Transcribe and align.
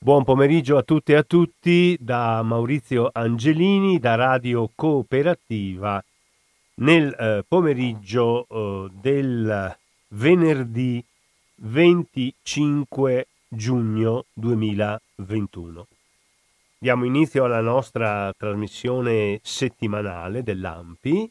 Buon 0.00 0.22
pomeriggio 0.22 0.76
a 0.76 0.84
tutte 0.84 1.14
e 1.14 1.16
a 1.16 1.24
tutti 1.24 1.96
da 1.98 2.40
Maurizio 2.42 3.10
Angelini 3.12 3.98
da 3.98 4.14
Radio 4.14 4.70
Cooperativa 4.72 6.02
nel 6.74 7.12
eh, 7.18 7.44
pomeriggio 7.46 8.46
eh, 8.48 8.90
del 8.92 9.76
venerdì 10.10 11.04
25 11.56 13.26
giugno 13.48 14.24
2021. 14.34 15.86
Diamo 16.78 17.04
inizio 17.04 17.42
alla 17.42 17.60
nostra 17.60 18.32
trasmissione 18.38 19.40
settimanale 19.42 20.44
dell'AMPI, 20.44 21.28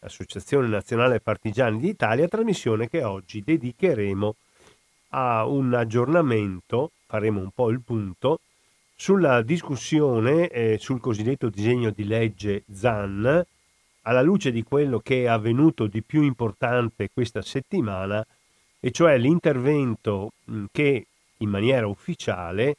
Associazione 0.00 0.68
Nazionale 0.68 1.20
Partigiani 1.20 1.78
d'Italia, 1.78 2.28
trasmissione 2.28 2.90
che 2.90 3.02
oggi 3.02 3.42
dedicheremo 3.42 4.28
a 4.28 4.34
un 5.12 5.74
aggiornamento 5.74 6.92
faremo 7.06 7.40
un 7.40 7.50
po' 7.50 7.70
il 7.70 7.80
punto 7.82 8.40
sulla 8.94 9.42
discussione 9.42 10.48
eh, 10.48 10.78
sul 10.78 11.00
cosiddetto 11.00 11.48
disegno 11.48 11.90
di 11.90 12.04
legge 12.04 12.62
ZAN, 12.72 13.44
alla 14.02 14.22
luce 14.22 14.52
di 14.52 14.62
quello 14.62 15.00
che 15.00 15.24
è 15.24 15.26
avvenuto 15.26 15.86
di 15.86 16.02
più 16.02 16.22
importante 16.22 17.10
questa 17.12 17.42
settimana, 17.42 18.24
e 18.78 18.90
cioè 18.90 19.18
l'intervento 19.18 20.32
mh, 20.44 20.64
che 20.70 21.06
in 21.38 21.48
maniera 21.48 21.86
ufficiale 21.86 22.76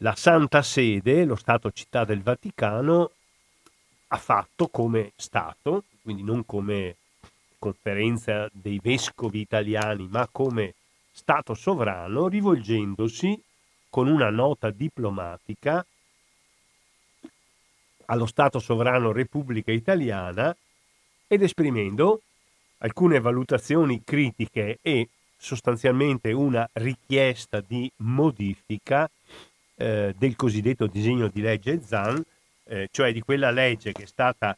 la 0.00 0.14
Santa 0.14 0.62
Sede, 0.62 1.24
lo 1.24 1.36
Stato 1.36 1.70
Città 1.70 2.04
del 2.04 2.22
Vaticano, 2.22 3.10
ha 4.08 4.16
fatto 4.18 4.68
come 4.68 5.12
Stato, 5.16 5.84
quindi 6.02 6.22
non 6.22 6.44
come 6.44 6.96
conferenza 7.58 8.48
dei 8.52 8.80
vescovi 8.82 9.40
italiani, 9.40 10.06
ma 10.10 10.28
come 10.30 10.74
Stato 11.18 11.54
sovrano, 11.54 12.28
rivolgendosi 12.28 13.42
con 13.88 14.06
una 14.06 14.28
nota 14.28 14.70
diplomatica 14.70 15.84
allo 18.04 18.26
Stato 18.26 18.58
sovrano 18.58 19.12
Repubblica 19.12 19.72
Italiana 19.72 20.54
ed 21.26 21.42
esprimendo 21.42 22.20
alcune 22.78 23.18
valutazioni 23.18 24.02
critiche 24.04 24.78
e 24.82 25.08
sostanzialmente 25.38 26.32
una 26.32 26.68
richiesta 26.74 27.62
di 27.66 27.90
modifica 27.96 29.10
eh, 29.74 30.14
del 30.16 30.36
cosiddetto 30.36 30.86
disegno 30.86 31.28
di 31.28 31.40
legge 31.40 31.80
ZAN, 31.80 32.22
eh, 32.64 32.88
cioè 32.92 33.14
di 33.14 33.22
quella 33.22 33.50
legge 33.50 33.92
che 33.92 34.02
è 34.02 34.06
stata 34.06 34.54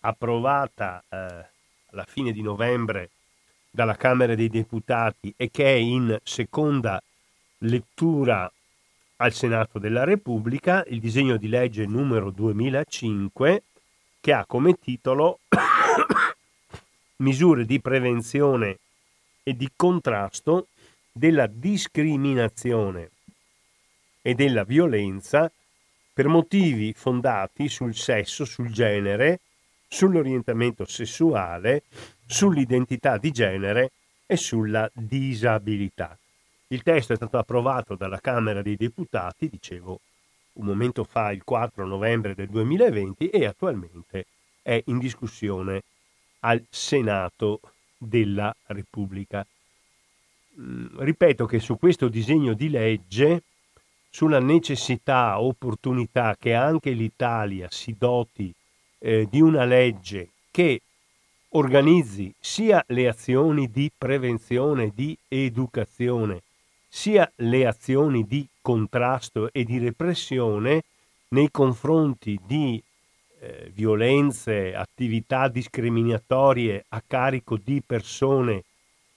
approvata 0.00 1.00
eh, 1.08 1.16
alla 1.92 2.04
fine 2.08 2.32
di 2.32 2.42
novembre 2.42 3.10
dalla 3.74 3.96
Camera 3.96 4.34
dei 4.34 4.50
Deputati 4.50 5.32
e 5.34 5.50
che 5.50 5.64
è 5.64 5.76
in 5.76 6.18
seconda 6.22 7.02
lettura 7.58 8.52
al 9.16 9.32
Senato 9.32 9.78
della 9.78 10.04
Repubblica 10.04 10.84
il 10.88 11.00
disegno 11.00 11.38
di 11.38 11.48
legge 11.48 11.86
numero 11.86 12.30
2005 12.30 13.62
che 14.20 14.32
ha 14.32 14.44
come 14.44 14.78
titolo 14.78 15.38
Misure 17.16 17.64
di 17.64 17.80
prevenzione 17.80 18.78
e 19.42 19.56
di 19.56 19.70
contrasto 19.74 20.66
della 21.10 21.46
discriminazione 21.46 23.10
e 24.20 24.34
della 24.34 24.64
violenza 24.64 25.50
per 26.12 26.28
motivi 26.28 26.92
fondati 26.92 27.68
sul 27.68 27.94
sesso, 27.94 28.44
sul 28.44 28.70
genere, 28.70 29.40
sull'orientamento 29.92 30.86
sessuale, 30.86 31.82
sull'identità 32.26 33.18
di 33.18 33.30
genere 33.30 33.92
e 34.24 34.38
sulla 34.38 34.90
disabilità. 34.94 36.18
Il 36.68 36.82
testo 36.82 37.12
è 37.12 37.16
stato 37.16 37.36
approvato 37.36 37.94
dalla 37.94 38.18
Camera 38.18 38.62
dei 38.62 38.76
Deputati, 38.76 39.50
dicevo 39.50 40.00
un 40.54 40.64
momento 40.64 41.04
fa, 41.04 41.30
il 41.30 41.44
4 41.44 41.86
novembre 41.86 42.34
del 42.34 42.48
2020, 42.48 43.28
e 43.28 43.44
attualmente 43.44 44.26
è 44.62 44.82
in 44.86 44.98
discussione 44.98 45.82
al 46.40 46.64
Senato 46.70 47.60
della 47.98 48.54
Repubblica. 48.68 49.46
Mm, 50.58 50.98
ripeto 51.00 51.44
che 51.44 51.60
su 51.60 51.76
questo 51.76 52.08
disegno 52.08 52.54
di 52.54 52.70
legge, 52.70 53.42
sulla 54.08 54.40
necessità, 54.40 55.38
opportunità 55.38 56.34
che 56.38 56.54
anche 56.54 56.92
l'Italia 56.92 57.68
si 57.70 57.94
doti 57.98 58.54
eh, 59.02 59.26
di 59.28 59.40
una 59.40 59.64
legge 59.64 60.28
che 60.50 60.80
organizzi 61.50 62.32
sia 62.38 62.82
le 62.88 63.08
azioni 63.08 63.70
di 63.70 63.90
prevenzione, 63.96 64.92
di 64.94 65.16
educazione, 65.28 66.42
sia 66.88 67.30
le 67.36 67.66
azioni 67.66 68.24
di 68.26 68.46
contrasto 68.60 69.52
e 69.52 69.64
di 69.64 69.78
repressione 69.78 70.82
nei 71.28 71.50
confronti 71.50 72.38
di 72.46 72.80
eh, 73.40 73.70
violenze, 73.74 74.74
attività 74.74 75.48
discriminatorie 75.48 76.84
a 76.88 77.02
carico 77.04 77.56
di 77.56 77.82
persone 77.84 78.62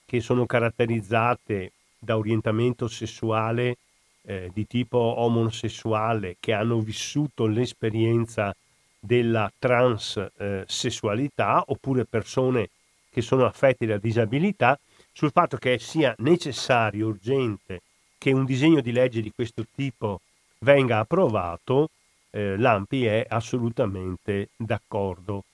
che 0.05 0.19
sono 0.19 0.45
caratterizzate 0.45 1.71
da 1.99 2.17
orientamento 2.17 2.87
sessuale 2.87 3.77
eh, 4.23 4.49
di 4.53 4.65
tipo 4.65 4.97
omosessuale, 4.97 6.37
che 6.39 6.53
hanno 6.53 6.79
vissuto 6.79 7.45
l'esperienza 7.45 8.55
della 9.05 9.51
transessualità, 9.57 11.63
oppure 11.67 12.05
persone 12.05 12.69
che 13.09 13.21
sono 13.21 13.45
affette 13.45 13.85
da 13.85 13.97
disabilità, 13.97 14.77
sul 15.11 15.31
fatto 15.31 15.57
che 15.57 15.79
sia 15.79 16.13
necessario, 16.19 17.07
urgente, 17.07 17.81
che 18.17 18.33
un 18.33 18.43
disegno 18.43 18.81
di 18.81 18.91
legge 18.91 19.21
di 19.21 19.31
questo 19.33 19.65
tipo 19.73 20.19
venga 20.59 20.99
approvato, 20.99 21.89
eh, 22.31 22.57
l'AMPI 22.57 23.05
è 23.05 23.25
assolutamente 23.29 24.49
d'accordo. 24.57 25.45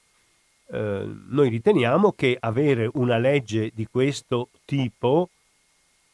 Eh, 0.72 1.08
noi 1.28 1.50
riteniamo 1.50 2.14
che 2.14 2.36
avere 2.40 2.90
una 2.94 3.18
legge 3.18 3.70
di 3.74 3.86
questo 3.92 4.48
tipo 4.66 5.30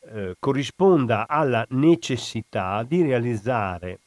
eh, 0.09 0.35
corrisponda 0.39 1.27
alla 1.27 1.65
necessità 1.69 2.83
di 2.83 3.01
realizzare 3.01 3.99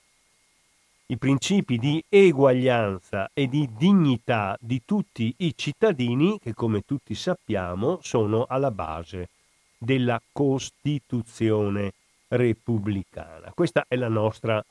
i 1.11 1.17
principi 1.17 1.77
di 1.77 2.03
eguaglianza 2.09 3.31
e 3.35 3.49
di 3.49 3.69
dignità 3.77 4.57
di 4.61 4.83
tutti 4.85 5.35
i 5.39 5.55
cittadini 5.57 6.39
che, 6.39 6.55
come 6.55 6.83
tutti 6.83 7.17
sappiamo, 7.17 7.99
sono 8.01 8.47
alla 8.49 8.71
base 8.71 9.29
della 9.77 10.23
Costituzione 10.31 11.93
repubblicana. 12.29 13.51
Questa 13.53 13.87
è 13.89 13.97
la 13.97 14.09
nostra 14.09 14.65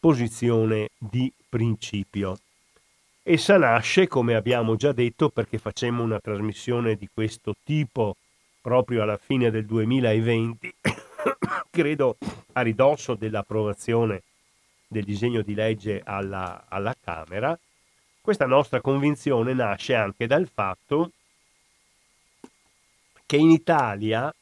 posizione 0.00 0.88
di 0.96 1.30
principio. 1.46 2.38
Essa 3.22 3.58
nasce, 3.58 4.08
come 4.08 4.34
abbiamo 4.34 4.76
già 4.76 4.92
detto, 4.92 5.28
perché 5.28 5.58
facemmo 5.58 6.02
una 6.02 6.20
trasmissione 6.20 6.96
di 6.96 7.08
questo 7.12 7.54
tipo 7.62 8.16
proprio 8.62 9.02
alla 9.02 9.18
fine 9.18 9.50
del 9.50 9.66
2020, 9.66 10.74
credo 11.70 12.16
a 12.52 12.62
ridosso 12.62 13.14
dell'approvazione 13.14 14.22
del 14.92 15.04
disegno 15.04 15.42
di 15.42 15.54
legge 15.54 16.00
alla, 16.04 16.66
alla 16.68 16.94
Camera, 17.02 17.58
questa 18.20 18.46
nostra 18.46 18.80
convinzione 18.80 19.52
nasce 19.52 19.96
anche 19.96 20.28
dal 20.28 20.48
fatto 20.52 21.10
che 23.26 23.36
in 23.36 23.50
Italia 23.50 24.32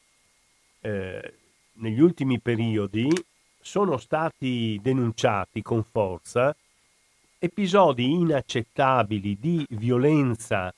eh, 0.80 1.34
negli 1.74 2.00
ultimi 2.00 2.38
periodi 2.40 3.08
sono 3.60 3.96
stati 3.96 4.78
denunciati 4.82 5.62
con 5.62 5.82
forza 5.82 6.54
episodi 7.38 8.10
inaccettabili 8.10 9.38
di 9.40 9.66
violenza 9.70 10.74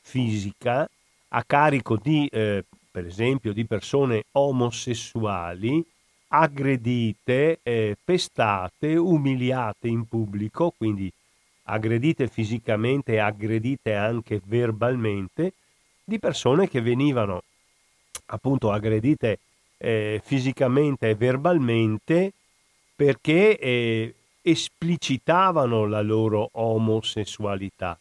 fisica 0.00 0.88
a 1.28 1.44
carico 1.44 1.96
di, 1.96 2.26
eh, 2.26 2.64
per 2.90 3.06
esempio, 3.06 3.52
di 3.52 3.64
persone 3.64 4.24
omosessuali 4.32 5.84
aggredite, 6.34 7.60
eh, 7.62 7.96
pestate, 8.02 8.96
umiliate 8.96 9.88
in 9.88 10.06
pubblico, 10.08 10.72
quindi 10.76 11.12
aggredite 11.64 12.26
fisicamente 12.26 13.12
e 13.12 13.18
aggredite 13.18 13.94
anche 13.94 14.40
verbalmente, 14.44 15.52
di 16.02 16.18
persone 16.18 16.68
che 16.68 16.80
venivano 16.80 17.42
appunto 18.26 18.72
aggredite 18.72 19.38
eh, 19.76 20.20
fisicamente 20.24 21.10
e 21.10 21.14
verbalmente 21.14 22.32
perché 22.96 23.58
eh, 23.58 24.14
esplicitavano 24.40 25.86
la 25.86 26.00
loro 26.00 26.48
omosessualità. 26.52 27.98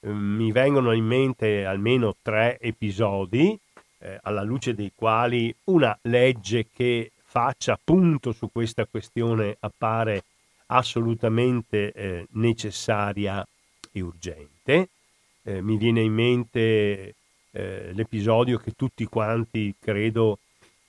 Mi 0.00 0.50
vengono 0.50 0.92
in 0.92 1.04
mente 1.04 1.64
almeno 1.64 2.14
tre 2.22 2.58
episodi 2.58 3.58
eh, 3.98 4.18
alla 4.22 4.42
luce 4.42 4.74
dei 4.74 4.92
quali 4.94 5.54
una 5.64 5.96
legge 6.02 6.66
che 6.72 7.10
faccia 7.26 7.78
punto 7.82 8.32
su 8.32 8.50
questa 8.50 8.86
questione 8.86 9.56
appare 9.60 10.24
assolutamente 10.66 11.92
eh, 11.92 12.26
necessaria 12.30 13.46
e 13.92 14.00
urgente. 14.00 14.88
Eh, 15.42 15.60
mi 15.60 15.76
viene 15.76 16.00
in 16.00 16.12
mente 16.12 17.14
eh, 17.50 17.92
l'episodio 17.92 18.58
che 18.58 18.72
tutti 18.72 19.04
quanti 19.06 19.74
credo 19.78 20.38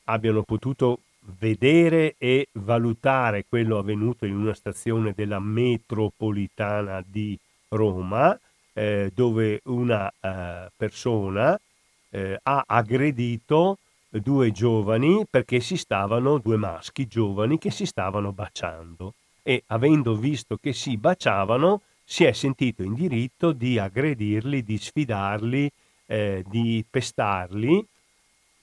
abbiano 0.05 0.43
potuto 0.43 1.01
vedere 1.39 2.15
e 2.17 2.47
valutare 2.53 3.45
quello 3.47 3.77
avvenuto 3.77 4.25
in 4.25 4.35
una 4.35 4.53
stazione 4.53 5.13
della 5.13 5.39
metropolitana 5.39 7.03
di 7.05 7.37
Roma, 7.69 8.39
eh, 8.73 9.11
dove 9.13 9.59
una 9.65 10.09
eh, 10.09 10.71
persona 10.75 11.59
eh, 12.09 12.39
ha 12.41 12.63
aggredito 12.65 13.79
due 14.21 14.51
giovani 14.51 15.25
perché 15.29 15.59
si 15.59 15.77
stavano, 15.77 16.37
due 16.37 16.57
maschi 16.57 17.07
giovani 17.07 17.57
che 17.57 17.71
si 17.71 17.85
stavano 17.85 18.31
baciando. 18.31 19.13
E 19.43 19.63
avendo 19.67 20.15
visto 20.15 20.57
che 20.57 20.73
si 20.73 20.97
baciavano 20.97 21.81
si 22.03 22.23
è 22.23 22.31
sentito 22.31 22.83
in 22.83 22.93
diritto 22.93 23.51
di 23.51 23.77
aggredirli, 23.77 24.63
di 24.63 24.77
sfidarli, 24.77 25.69
eh, 26.05 26.43
di 26.47 26.83
pestarli, 26.89 27.85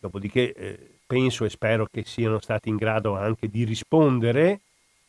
dopodiché 0.00 0.52
eh, 0.52 0.90
penso 1.06 1.44
e 1.44 1.50
spero 1.50 1.86
che 1.90 2.04
siano 2.04 2.40
stati 2.40 2.68
in 2.68 2.76
grado 2.76 3.16
anche 3.16 3.48
di 3.48 3.64
rispondere 3.64 4.60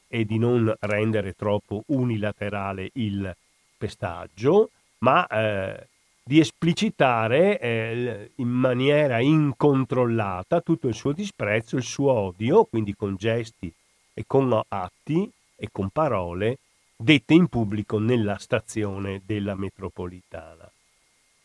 e 0.07 0.25
di 0.25 0.37
non 0.37 0.73
rendere 0.81 1.33
troppo 1.33 1.83
unilaterale 1.87 2.89
il 2.93 3.35
pestaggio, 3.77 4.69
ma 4.99 5.25
eh, 5.27 5.87
di 6.27 6.39
esplicitare 6.39 7.59
eh, 7.59 8.31
in 8.37 8.47
maniera 8.47 9.19
incontrollata 9.19 10.59
tutto 10.59 10.87
il 10.87 10.95
suo 10.95 11.11
disprezzo, 11.11 11.75
il 11.75 11.83
suo 11.83 12.11
odio, 12.11 12.65
quindi 12.65 12.95
con 12.95 13.15
gesti 13.15 13.71
e 14.11 14.23
con 14.25 14.59
atti 14.67 15.31
e 15.55 15.69
con 15.71 15.89
parole 15.89 16.57
dette 16.97 17.35
in 17.35 17.47
pubblico 17.47 17.99
nella 17.99 18.39
stazione 18.39 19.21
della 19.23 19.53
metropolitana. 19.53 20.67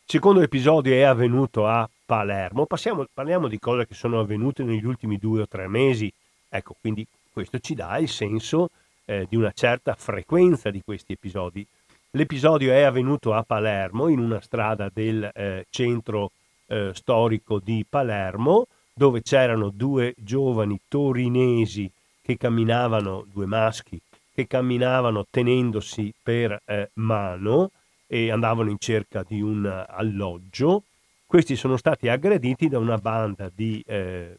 Secondo 0.07 0.41
episodio 0.41 0.95
è 0.95 1.03
avvenuto 1.03 1.67
a 1.67 1.89
Palermo. 2.07 2.65
Passiamo, 2.65 3.07
parliamo 3.13 3.49
di 3.49 3.59
cose 3.59 3.87
che 3.87 3.95
sono 3.95 4.19
avvenute 4.19 4.63
negli 4.63 4.87
ultimi 4.87 5.19
due 5.19 5.43
o 5.43 5.47
tre 5.47 5.69
mesi. 5.69 6.11
Ecco, 6.49 6.75
quindi 6.81 7.07
questo 7.31 7.59
ci 7.59 7.75
dà 7.75 7.99
il 7.99 8.09
senso 8.09 8.71
eh, 9.05 9.27
di 9.29 9.37
una 9.37 9.53
certa 9.53 9.95
frequenza 9.95 10.71
di 10.71 10.81
questi 10.83 11.13
episodi. 11.13 11.67
L'episodio 12.15 12.73
è 12.73 12.83
avvenuto 12.83 13.35
a 13.35 13.45
Palermo, 13.45 14.09
in 14.09 14.19
una 14.19 14.41
strada 14.41 14.91
del 14.93 15.31
eh, 15.33 15.67
centro 15.71 16.33
eh, 16.67 16.91
storico 16.93 17.61
di 17.61 17.87
Palermo, 17.89 18.67
dove 18.93 19.23
c'erano 19.23 19.69
due 19.69 20.17
giovani 20.19 20.81
torinesi 20.89 21.89
che 22.21 22.37
camminavano, 22.37 23.25
due 23.33 23.47
maschi, 23.47 24.01
che 24.35 24.49
camminavano 24.49 25.25
tenendosi 25.31 26.13
per 26.21 26.61
eh, 26.65 26.91
mano 26.95 27.71
e 28.09 28.33
andavano 28.33 28.71
in 28.71 28.79
cerca 28.81 29.25
di 29.25 29.41
un 29.41 29.65
alloggio. 29.89 30.83
Questi 31.25 31.55
sono 31.55 31.77
stati 31.77 32.09
aggrediti 32.09 32.67
da 32.67 32.81
una 32.81 32.99
banda 32.99 33.49
di 33.55 33.85
eh, 33.87 34.37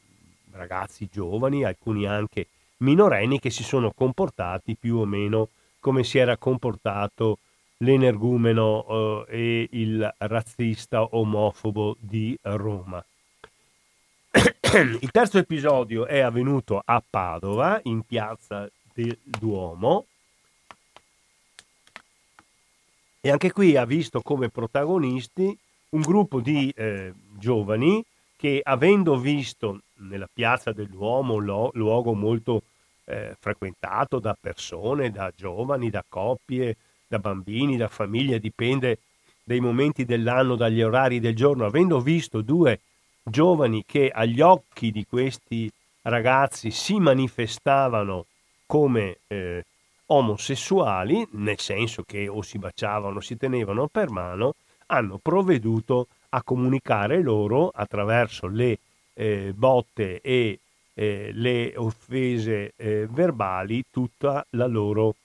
ragazzi 0.52 1.08
giovani, 1.10 1.64
alcuni 1.64 2.06
anche 2.06 2.48
minorenni, 2.80 3.40
che 3.40 3.50
si 3.50 3.64
sono 3.64 3.94
comportati 3.96 4.76
più 4.78 4.98
o 4.98 5.06
meno 5.06 5.48
come 5.80 6.04
si 6.04 6.18
era 6.18 6.36
comportato 6.36 7.38
l'energumeno 7.82 9.26
eh, 9.28 9.70
e 9.70 9.70
il 9.72 10.16
razzista 10.18 11.04
omofobo 11.16 11.96
di 12.00 12.38
Roma. 12.42 13.04
Il 15.02 15.12
terzo 15.12 15.38
episodio 15.38 16.06
è 16.06 16.20
avvenuto 16.20 16.82
a 16.84 17.04
Padova, 17.08 17.80
in 17.84 18.04
piazza 18.04 18.70
del 18.94 19.18
Duomo, 19.22 20.06
e 23.20 23.30
anche 23.30 23.52
qui 23.52 23.76
ha 23.76 23.86
visto 23.86 24.22
come 24.22 24.50
protagonisti 24.50 25.56
un 25.90 26.02
gruppo 26.02 26.40
di 26.40 26.74
eh, 26.76 27.14
giovani 27.38 28.04
che 28.36 28.62
avendo 28.64 29.20
visto 29.20 29.82
nella 29.98 30.30
piazza 30.32 30.72
del 30.72 30.88
Duomo, 30.88 31.38
lo, 31.38 31.70
luogo 31.74 32.14
molto 32.14 32.64
eh, 33.06 33.36
frequentato 33.40 34.20
da 34.20 34.36
persone, 34.40 35.12
da 35.12 35.32
giovani, 35.36 35.90
da 35.90 36.04
coppie, 36.08 36.78
da 37.12 37.20
bambini, 37.20 37.76
da 37.76 37.90
famiglie, 37.90 38.40
dipende 38.40 39.00
dai 39.44 39.60
momenti 39.60 40.06
dell'anno, 40.06 40.56
dagli 40.56 40.82
orari 40.82 41.20
del 41.20 41.36
giorno, 41.36 41.66
avendo 41.66 42.00
visto 42.00 42.42
due 42.42 42.80
giovani 43.22 43.84
che 43.86 44.10
agli 44.10 44.40
occhi 44.40 44.92
di 44.92 45.06
questi 45.06 45.70
ragazzi 46.04 46.72
si 46.72 47.00
manifestavano 47.00 48.28
come 48.66 49.18
eh, 49.28 49.66
omosessuali, 50.06 51.28
nel 51.32 51.60
senso 51.60 52.04
che 52.04 52.30
o 52.30 52.42
si 52.42 52.58
baciavano 52.58 53.20
si 53.20 53.36
tenevano 53.36 53.88
per 53.88 54.10
mano, 54.10 54.56
hanno 54.88 55.20
provveduto 55.22 56.08
a 56.30 56.42
comunicare 56.44 57.22
loro 57.22 57.68
attraverso 57.74 58.48
le 58.48 58.80
eh, 59.14 59.52
botte 59.54 60.22
e 60.22 60.60
eh, 60.94 61.32
le 61.34 61.74
offese 61.76 62.72
eh, 62.78 63.06
verbali 63.10 63.84
tutta 63.92 64.46
la 64.52 64.68
loro 64.68 65.16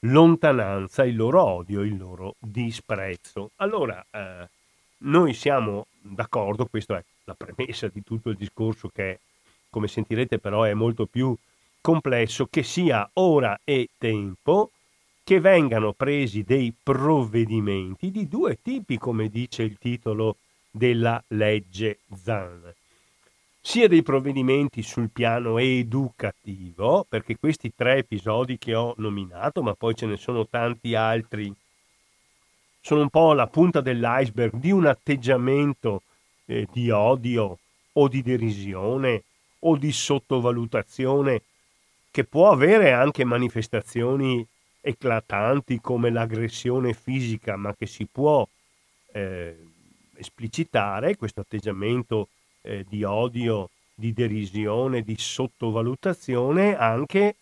lontananza, 0.00 1.04
il 1.04 1.16
loro 1.16 1.42
odio, 1.42 1.82
il 1.82 1.96
loro 1.96 2.36
disprezzo. 2.38 3.50
Allora, 3.56 4.04
eh, 4.10 4.48
noi 4.98 5.34
siamo 5.34 5.86
d'accordo, 6.00 6.66
questa 6.66 6.98
è 6.98 7.04
la 7.24 7.34
premessa 7.34 7.88
di 7.88 8.02
tutto 8.02 8.30
il 8.30 8.36
discorso 8.36 8.88
che, 8.88 9.20
come 9.68 9.88
sentirete 9.88 10.38
però, 10.38 10.62
è 10.62 10.74
molto 10.74 11.06
più 11.06 11.36
complesso, 11.80 12.46
che 12.46 12.62
sia 12.62 13.08
ora 13.14 13.58
e 13.64 13.88
tempo 13.98 14.70
che 15.22 15.40
vengano 15.40 15.92
presi 15.92 16.42
dei 16.42 16.74
provvedimenti 16.82 18.10
di 18.10 18.26
due 18.26 18.58
tipi, 18.60 18.98
come 18.98 19.28
dice 19.28 19.62
il 19.62 19.78
titolo 19.78 20.36
della 20.70 21.22
legge 21.28 21.98
Zan 22.14 22.74
sia 23.60 23.88
dei 23.88 24.02
provvedimenti 24.02 24.82
sul 24.82 25.10
piano 25.10 25.58
educativo, 25.58 27.04
perché 27.08 27.36
questi 27.36 27.72
tre 27.74 27.98
episodi 27.98 28.56
che 28.58 28.74
ho 28.74 28.94
nominato, 28.96 29.62
ma 29.62 29.74
poi 29.74 29.94
ce 29.94 30.06
ne 30.06 30.16
sono 30.16 30.46
tanti 30.46 30.94
altri, 30.94 31.52
sono 32.80 33.02
un 33.02 33.10
po' 33.10 33.34
la 33.34 33.46
punta 33.46 33.80
dell'iceberg 33.80 34.54
di 34.54 34.70
un 34.70 34.86
atteggiamento 34.86 36.02
eh, 36.46 36.66
di 36.72 36.90
odio 36.90 37.58
o 37.92 38.08
di 38.08 38.22
derisione 38.22 39.24
o 39.60 39.76
di 39.76 39.92
sottovalutazione 39.92 41.42
che 42.10 42.24
può 42.24 42.50
avere 42.50 42.92
anche 42.92 43.24
manifestazioni 43.24 44.44
eclatanti 44.80 45.80
come 45.80 46.10
l'aggressione 46.10 46.94
fisica, 46.94 47.56
ma 47.56 47.74
che 47.74 47.86
si 47.86 48.06
può 48.10 48.48
eh, 49.12 49.56
esplicitare 50.16 51.16
questo 51.16 51.40
atteggiamento 51.40 52.28
eh, 52.62 52.84
di 52.88 53.04
odio, 53.04 53.70
di 53.94 54.12
derisione, 54.12 55.02
di 55.02 55.16
sottovalutazione 55.16 56.76
anche 56.76 57.36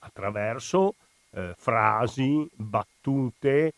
attraverso 0.00 0.94
eh, 1.30 1.54
frasi, 1.56 2.48
battute, 2.54 3.72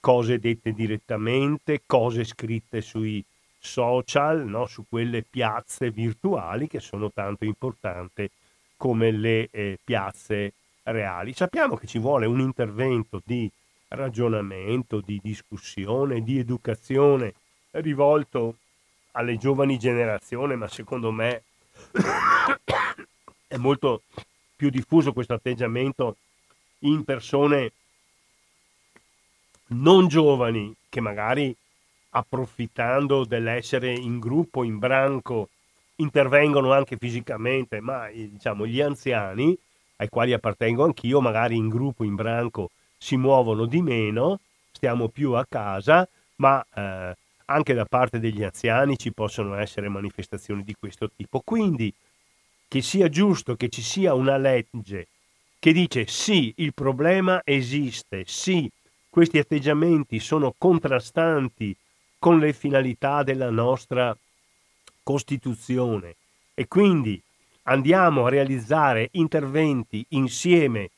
cose 0.00 0.38
dette 0.38 0.72
direttamente, 0.72 1.82
cose 1.86 2.24
scritte 2.24 2.80
sui 2.80 3.24
social, 3.58 4.46
no? 4.46 4.66
su 4.66 4.84
quelle 4.88 5.22
piazze 5.22 5.90
virtuali 5.90 6.66
che 6.66 6.80
sono 6.80 7.10
tanto 7.12 7.44
importanti 7.44 8.28
come 8.76 9.12
le 9.12 9.48
eh, 9.50 9.78
piazze 9.82 10.54
reali. 10.84 11.32
Sappiamo 11.32 11.76
che 11.76 11.86
ci 11.86 11.98
vuole 11.98 12.26
un 12.26 12.40
intervento 12.40 13.22
di 13.24 13.48
ragionamento, 13.88 15.00
di 15.00 15.20
discussione, 15.22 16.22
di 16.22 16.38
educazione 16.38 17.34
rivolto 17.72 18.56
alle 19.12 19.36
giovani 19.36 19.78
generazioni, 19.78 20.56
ma 20.56 20.68
secondo 20.68 21.10
me 21.10 21.42
è 23.46 23.56
molto 23.56 24.02
più 24.56 24.70
diffuso 24.70 25.12
questo 25.12 25.34
atteggiamento 25.34 26.16
in 26.80 27.04
persone 27.04 27.72
non 29.68 30.08
giovani 30.08 30.74
che 30.88 31.00
magari 31.00 31.54
approfittando 32.10 33.24
dell'essere 33.24 33.92
in 33.92 34.18
gruppo, 34.18 34.64
in 34.64 34.78
branco, 34.78 35.48
intervengono 35.96 36.72
anche 36.72 36.96
fisicamente, 36.96 37.80
ma 37.80 38.08
diciamo 38.08 38.66
gli 38.66 38.80
anziani, 38.80 39.56
ai 39.96 40.08
quali 40.08 40.32
appartengo 40.32 40.84
anch'io, 40.84 41.20
magari 41.20 41.56
in 41.56 41.68
gruppo, 41.68 42.04
in 42.04 42.14
branco, 42.14 42.70
si 42.98 43.16
muovono 43.16 43.66
di 43.66 43.80
meno, 43.80 44.40
stiamo 44.72 45.08
più 45.08 45.32
a 45.32 45.46
casa, 45.48 46.06
ma 46.36 46.64
eh, 46.74 47.16
anche 47.46 47.74
da 47.74 47.84
parte 47.84 48.18
degli 48.18 48.42
anziani 48.42 48.96
ci 48.96 49.12
possono 49.12 49.56
essere 49.56 49.88
manifestazioni 49.88 50.62
di 50.62 50.74
questo 50.78 51.10
tipo. 51.10 51.40
Quindi 51.40 51.92
che 52.68 52.82
sia 52.82 53.08
giusto 53.08 53.54
che 53.54 53.68
ci 53.68 53.82
sia 53.82 54.14
una 54.14 54.36
legge 54.36 55.08
che 55.58 55.72
dice 55.72 56.06
sì, 56.06 56.52
il 56.56 56.74
problema 56.74 57.40
esiste, 57.44 58.24
sì, 58.26 58.68
questi 59.08 59.38
atteggiamenti 59.38 60.18
sono 60.18 60.54
contrastanti 60.56 61.76
con 62.18 62.38
le 62.38 62.52
finalità 62.52 63.22
della 63.22 63.50
nostra 63.50 64.16
Costituzione 65.02 66.16
e 66.54 66.66
quindi 66.66 67.20
andiamo 67.64 68.26
a 68.26 68.30
realizzare 68.30 69.08
interventi 69.12 70.04
insieme 70.10 70.90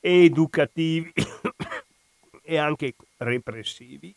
educativi 0.00 1.12
e 2.42 2.56
anche 2.56 2.94
repressivi 3.18 4.14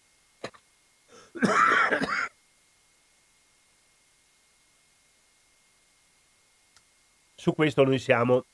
su 7.35 7.53
questo 7.53 7.83
noi 7.83 7.99
siamo 7.99 8.45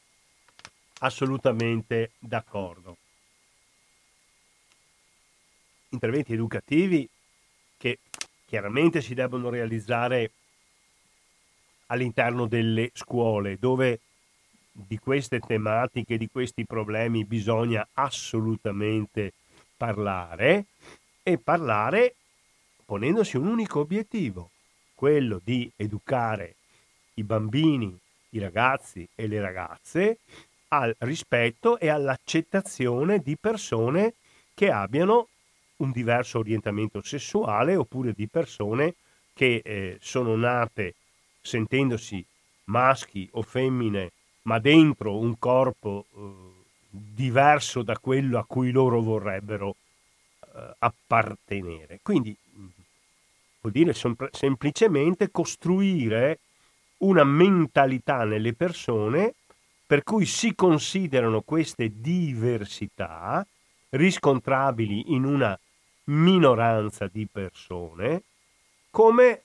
assolutamente 0.99 2.11
d'accordo. 2.19 2.97
Interventi 5.89 6.33
educativi 6.33 7.07
che 7.77 7.99
chiaramente 8.45 9.01
si 9.01 9.13
debbono 9.13 9.49
realizzare 9.49 10.31
all'interno 11.87 12.47
delle 12.47 12.91
scuole, 12.93 13.57
dove 13.57 13.99
di 14.71 14.97
queste 14.97 15.39
tematiche, 15.39 16.17
di 16.17 16.29
questi 16.29 16.65
problemi 16.65 17.25
bisogna 17.25 17.87
assolutamente 17.93 19.33
parlare 19.75 20.65
e 21.23 21.37
parlare 21.37 22.15
ponendosi 22.89 23.37
un 23.37 23.45
unico 23.45 23.81
obiettivo, 23.81 24.49
quello 24.95 25.39
di 25.43 25.71
educare 25.75 26.55
i 27.13 27.23
bambini, 27.23 27.95
i 28.29 28.39
ragazzi 28.39 29.07
e 29.13 29.27
le 29.27 29.39
ragazze 29.39 30.17
al 30.69 30.95
rispetto 30.97 31.77
e 31.77 31.89
all'accettazione 31.89 33.19
di 33.19 33.37
persone 33.39 34.15
che 34.55 34.71
abbiano 34.71 35.27
un 35.77 35.91
diverso 35.91 36.39
orientamento 36.39 37.03
sessuale 37.03 37.75
oppure 37.75 38.11
di 38.13 38.27
persone 38.27 38.95
che 39.35 39.61
eh, 39.63 39.97
sono 40.01 40.35
nate 40.35 40.95
sentendosi 41.41 42.25
maschi 42.65 43.29
o 43.33 43.43
femmine 43.43 44.13
ma 44.43 44.57
dentro 44.57 45.15
un 45.15 45.37
corpo 45.37 46.05
eh, 46.11 46.19
diverso 46.89 47.83
da 47.83 47.99
quello 47.99 48.39
a 48.39 48.45
cui 48.45 48.71
loro 48.71 48.99
vorrebbero 48.99 49.75
eh, 50.55 50.73
appartenere. 50.79 51.99
Quindi 52.01 52.35
vuol 53.61 53.73
dire 53.73 53.93
sem- 53.93 54.15
semplicemente 54.31 55.31
costruire 55.31 56.39
una 56.97 57.23
mentalità 57.23 58.23
nelle 58.23 58.53
persone 58.53 59.35
per 59.85 60.03
cui 60.03 60.25
si 60.25 60.53
considerano 60.53 61.41
queste 61.41 61.91
diversità 61.99 63.45
riscontrabili 63.89 65.13
in 65.13 65.23
una 65.23 65.57
minoranza 66.05 67.07
di 67.07 67.27
persone 67.31 68.23
come 68.91 69.43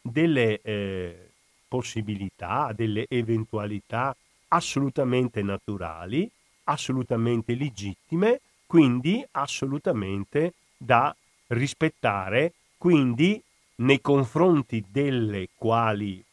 delle 0.00 0.60
eh, 0.62 1.30
possibilità, 1.68 2.72
delle 2.74 3.06
eventualità 3.08 4.14
assolutamente 4.48 5.42
naturali, 5.42 6.28
assolutamente 6.64 7.54
legittime, 7.54 8.40
quindi 8.66 9.24
assolutamente 9.32 10.54
da 10.76 11.14
rispettare, 11.48 12.54
quindi 12.80 13.38
nei 13.76 14.00
confronti 14.00 14.82
delle 14.90 15.50
quali 15.54 16.24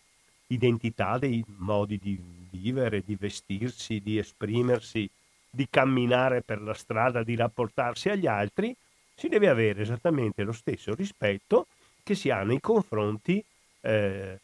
identità, 0.47 1.17
dei 1.17 1.43
modi 1.57 1.99
di 2.01 2.17
vivere, 2.49 3.03
di 3.05 3.17
vestirsi, 3.19 3.99
di 3.99 4.17
esprimersi, 4.17 5.09
di 5.49 5.67
camminare 5.69 6.41
per 6.43 6.61
la 6.61 6.73
strada, 6.73 7.21
di 7.21 7.35
rapportarsi 7.35 8.07
agli 8.07 8.27
altri, 8.27 8.73
si 9.13 9.27
deve 9.27 9.49
avere 9.49 9.81
esattamente 9.81 10.43
lo 10.43 10.53
stesso 10.53 10.95
rispetto 10.95 11.67
che 12.01 12.15
si 12.15 12.29
ha 12.29 12.43
nei 12.43 12.61
confronti 12.61 13.43
eh, 13.81 14.39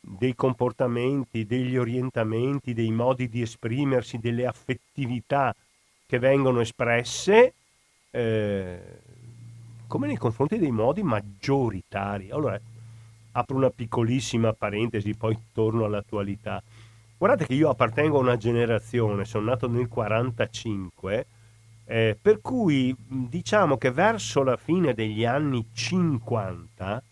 dei 0.00 0.34
comportamenti, 0.34 1.46
degli 1.46 1.76
orientamenti, 1.76 2.74
dei 2.74 2.90
modi 2.90 3.28
di 3.28 3.42
esprimersi, 3.42 4.18
delle 4.18 4.44
affettività 4.44 5.54
che 6.04 6.18
vengono 6.18 6.58
espresse 6.58 7.52
eh, 8.10 8.80
come 9.88 10.06
nei 10.06 10.16
confronti 10.16 10.58
dei 10.58 10.70
modi 10.70 11.02
maggioritari. 11.02 12.30
Allora, 12.30 12.60
apro 13.32 13.56
una 13.56 13.70
piccolissima 13.70 14.52
parentesi, 14.52 15.16
poi 15.16 15.36
torno 15.52 15.84
all'attualità. 15.84 16.62
Guardate 17.16 17.46
che 17.46 17.54
io 17.54 17.68
appartengo 17.68 18.18
a 18.18 18.22
una 18.22 18.36
generazione, 18.36 19.24
sono 19.24 19.46
nato 19.46 19.68
nel 19.68 19.88
45, 19.88 21.26
eh, 21.86 22.16
per 22.20 22.40
cui 22.40 22.94
diciamo 22.96 23.76
che 23.76 23.90
verso 23.90 24.44
la 24.44 24.56
fine 24.56 24.94
degli 24.94 25.24
anni 25.24 25.66
50 25.72 27.02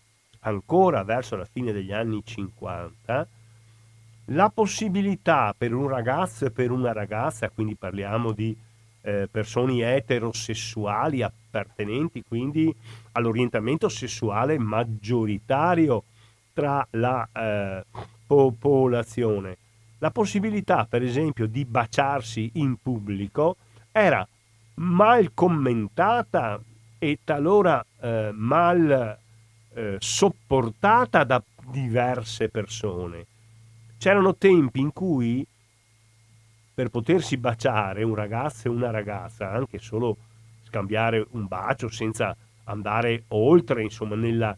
ancora 0.47 1.03
verso 1.03 1.35
la 1.35 1.45
fine 1.45 1.71
degli 1.71 1.91
anni 1.91 2.21
50, 2.23 3.27
la 4.31 4.49
possibilità 4.49 5.53
per 5.57 5.73
un 5.73 5.87
ragazzo 5.87 6.45
e 6.45 6.51
per 6.51 6.71
una 6.71 6.93
ragazza, 6.93 7.49
quindi 7.49 7.75
parliamo 7.75 8.31
di 8.31 8.55
eh, 9.07 9.29
persone 9.31 9.95
eterosessuali 9.95 11.21
appartenenti 11.21 12.23
quindi 12.27 12.73
all'orientamento 13.13 13.87
sessuale 13.87 14.57
maggioritario 14.59 16.03
tra 16.53 16.85
la 16.91 17.27
eh, 17.31 17.85
popolazione. 18.25 19.57
La 19.99 20.11
possibilità, 20.11 20.85
per 20.85 21.03
esempio, 21.03 21.47
di 21.47 21.63
baciarsi 21.63 22.51
in 22.55 22.75
pubblico 22.81 23.55
era 23.91 24.27
mal 24.75 25.31
commentata 25.33 26.59
e 26.99 27.19
talora 27.23 27.83
eh, 28.01 28.31
mal 28.33 29.17
eh, 29.73 29.95
sopportata 29.99 31.23
da 31.23 31.41
diverse 31.71 32.49
persone. 32.49 33.25
C'erano 33.97 34.35
tempi 34.35 34.81
in 34.81 34.91
cui 34.91 35.47
per 36.77 36.89
potersi 36.89 37.37
baciare 37.37 38.03
un 38.03 38.13
ragazzo 38.13 38.67
e 38.67 38.69
una 38.69 38.91
ragazza, 38.91 39.49
anche 39.49 39.79
solo 39.79 40.15
scambiare 40.61 41.25
un 41.31 41.47
bacio 41.47 41.89
senza 41.89 42.37
andare 42.65 43.23
oltre, 43.29 43.81
insomma, 43.81 44.13
nella 44.13 44.55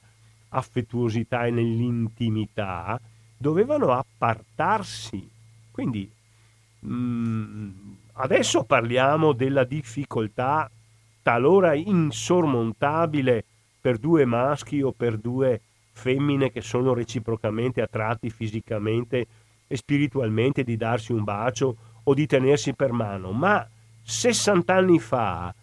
affettuosità 0.50 1.46
e 1.46 1.52
nell'intimità, 1.52 3.00
dovevano 3.38 3.94
appartarsi. 3.94 5.30
Quindi 5.72 6.12
mh, 6.80 6.92
mm, 6.94 7.70
adesso 8.16 8.66
parliamo 8.66 9.32
della 9.32 9.64
difficoltà 9.64 10.70
talora 11.22 11.74
insormontabile 11.74 13.46
per 13.80 13.98
due 13.98 14.26
maschi 14.26 14.82
o 14.82 14.92
per 14.92 15.18
due 15.18 15.62
femmine 15.94 16.52
che 16.52 16.60
sono 16.60 16.94
reciprocamente 16.94 17.82
attratti 17.82 18.30
fisicamente 18.30 19.26
e 19.68 19.78
spiritualmente 19.78 20.66
di 20.66 20.76
darsi 20.76 21.14
un 21.14 21.24
bacio 21.24 21.78
o 22.10 22.14
di 22.16 22.26
tenersi 22.26 22.74
per 22.74 22.92
mano, 22.92 23.32
ma 23.32 23.66
60 24.02 24.74
anni 24.74 25.00
fa 25.00 25.54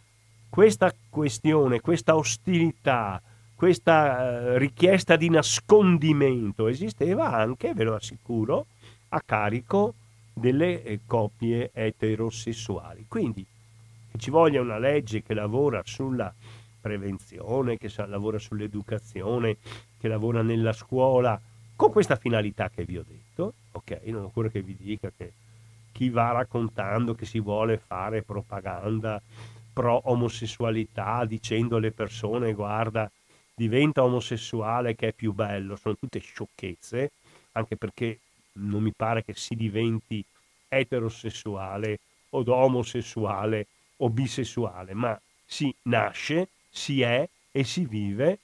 questa 0.49 0.95
questione, 1.11 1.81
questa 1.81 2.15
ostilità, 2.15 3.21
questa 3.55 4.53
eh, 4.53 4.59
richiesta 4.59 5.17
di 5.17 5.29
nascondimento 5.29 6.69
esisteva 6.69 7.33
anche, 7.33 7.75
ve 7.75 7.85
lo 7.85 7.97
assicuro, 7.97 8.67
a 9.09 9.21
carico 9.25 9.95
delle 10.33 10.85
eh, 10.85 11.01
coppie 11.05 11.71
eterosessuali. 11.73 13.07
Quindi 13.09 13.45
ci 14.17 14.31
voglia 14.31 14.61
una 14.61 14.79
legge 14.79 15.23
che 15.23 15.35
lavora 15.35 15.83
sulla 15.85 16.33
prevenzione, 16.81 17.77
che 17.77 17.91
lavora 18.07 18.39
sull'educazione, 18.39 19.57
che 19.99 20.07
lavora 20.07 20.43
nella 20.43 20.73
scuola, 20.73 21.39
con 21.75 21.91
questa 21.91 22.15
finalità 22.15 22.71
che 22.71 22.85
vi 22.85 22.99
ho 22.99 23.05
detto, 23.07 23.53
ok? 23.73 24.01
Non 24.05 24.25
occorre 24.25 24.53
che 24.53 24.63
vi 24.63 24.77
dica 24.79 25.11
che 25.15 25.33
chi 25.97 26.11
va 26.11 26.31
raccontando 26.33 27.15
che 27.15 27.25
si 27.25 27.41
vuole 27.41 27.79
fare 27.79 28.23
propaganda 28.23 29.19
pro 29.73 30.03
omosessualità 30.05 31.25
dicendo 31.25 31.77
alle 31.77 31.91
persone 31.91 32.53
guarda 32.53 33.11
diventa 33.55 34.05
omosessuale 34.05 34.95
che 34.95 35.09
è 35.09 35.13
più 35.13 35.33
bello, 35.33 35.75
sono 35.77 35.97
tutte 35.97 36.19
sciocchezze, 36.19 37.13
anche 37.53 37.77
perché 37.79 38.19
non 38.59 38.83
mi 38.83 38.93
pare 38.95 39.25
che 39.25 39.33
si 39.33 39.55
diventi 39.55 40.23
eterosessuale 40.69 42.01
o 42.31 42.45
omosessuale 42.45 43.67
o 43.97 44.11
bisessuale, 44.11 44.93
ma 44.93 45.19
si 45.47 45.75
nasce 45.85 46.51
si 46.69 47.01
è 47.01 47.27
e 47.51 47.65
si 47.65 47.87
vive 47.87 48.39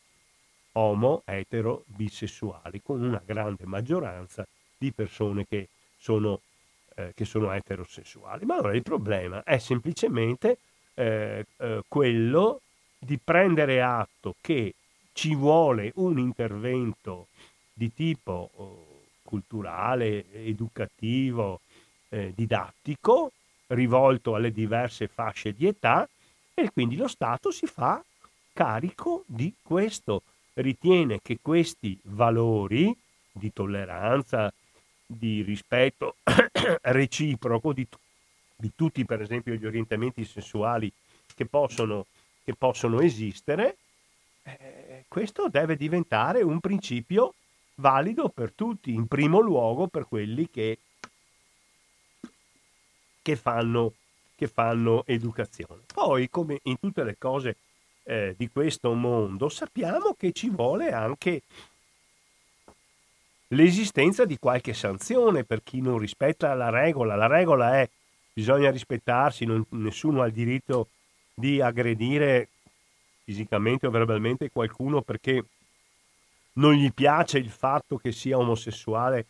omo, 0.73 1.21
etero, 1.27 1.85
bisessuali, 1.85 2.81
con 2.83 3.03
una 3.03 3.21
grande 3.23 3.67
maggioranza 3.67 4.47
di 4.79 4.91
persone 4.91 5.47
che 5.47 5.69
sono, 5.99 6.41
eh, 6.95 7.13
che 7.15 7.25
sono 7.25 7.53
eterosessuali. 7.53 8.45
Ma 8.45 8.55
allora 8.55 8.75
il 8.75 8.83
problema 8.83 9.43
è 9.45 9.59
semplicemente 9.59 10.59
eh, 10.95 11.47
eh, 11.57 11.83
quello 11.89 12.61
di 12.99 13.19
prendere 13.23 13.83
atto 13.83 14.37
che 14.41 14.75
ci 15.13 15.35
vuole 15.35 15.93
un 15.97 16.19
intervento 16.19 17.27
di 17.73 17.93
tipo 17.93 18.51
oh, 18.55 18.87
culturale, 19.23 20.25
educativo, 20.33 21.61
eh, 22.09 22.33
didattico, 22.35 23.33
rivolto 23.69 24.35
alle 24.35 24.53
diverse 24.53 25.09
fasce 25.09 25.55
di 25.55 25.67
età 25.67 26.09
e 26.55 26.71
quindi 26.71 26.97
lo 26.97 27.09
Stato 27.09 27.51
si 27.51 27.67
fa 27.67 28.03
carico 28.53 29.25
di 29.27 29.53
questo. 29.63 30.23
Ritiene 30.55 31.21
che 31.23 31.39
questi 31.41 31.99
valori 32.03 32.95
di 33.33 33.53
tolleranza, 33.53 34.53
di 35.17 35.43
rispetto 35.43 36.17
reciproco 36.83 37.73
di, 37.73 37.87
di, 38.57 38.73
tutti, 38.75 39.05
per 39.05 39.21
esempio, 39.21 39.55
gli 39.55 39.67
orientamenti 39.67 40.25
sessuali 40.25 40.93
che 41.35 41.47
possono, 41.47 42.07
che 42.45 42.55
possono 42.55 43.01
esistere, 43.01 43.77
eh, 44.43 45.05
questo 45.09 45.49
deve 45.49 45.77
diventare 45.77 46.43
un 46.43 46.61
principio 46.61 47.35
valido 47.77 48.29
per 48.29 48.53
tutti, 48.53 48.93
in 48.93 49.07
primo 49.07 49.41
luogo 49.41 49.87
per 49.87 50.07
quelli 50.07 50.49
che 50.51 50.79
che 53.23 53.37
fanno, 53.37 53.93
che 54.35 54.49
fanno 54.49 55.05
educazione. 55.07 55.83
Poi, 55.95 56.29
come 56.29 56.59
in 56.65 56.79
tutte 56.79 57.05
le 57.05 57.17
cose 57.17 57.57
eh, 58.03 58.35
di 58.37 58.51
questo 58.51 58.93
mondo, 58.93 59.49
sappiamo 59.49 60.15
che 60.19 60.33
ci 60.33 60.51
vuole 60.51 60.93
anche 60.93 61.43
l'esistenza 63.53 64.25
di 64.25 64.39
qualche 64.39 64.75
sanzione 64.75 65.45
per 65.45 65.63
chi 65.63 65.81
non 65.81 65.99
rispetta 65.99 66.55
la 66.55 66.71
regola. 66.71 67.15
La 67.15 67.27
regola 67.27 67.79
è 67.79 67.89
bisogna 68.33 68.71
rispettarsi, 68.71 69.45
non, 69.45 69.65
nessuno 69.71 70.23
ha 70.23 70.27
il 70.27 70.33
diritto 70.33 70.89
di 71.35 71.61
aggredire 71.61 72.49
fisicamente 73.25 73.87
o 73.87 73.91
verbalmente 73.91 74.51
qualcuno 74.51 75.03
perché 75.03 75.45
non 76.55 76.75
gli 76.75 76.93
piace 76.93 77.39
il 77.39 77.51
fatto 77.51 77.97
che 77.97 78.13
sia 78.13 78.37
omosessuale, 78.37 79.27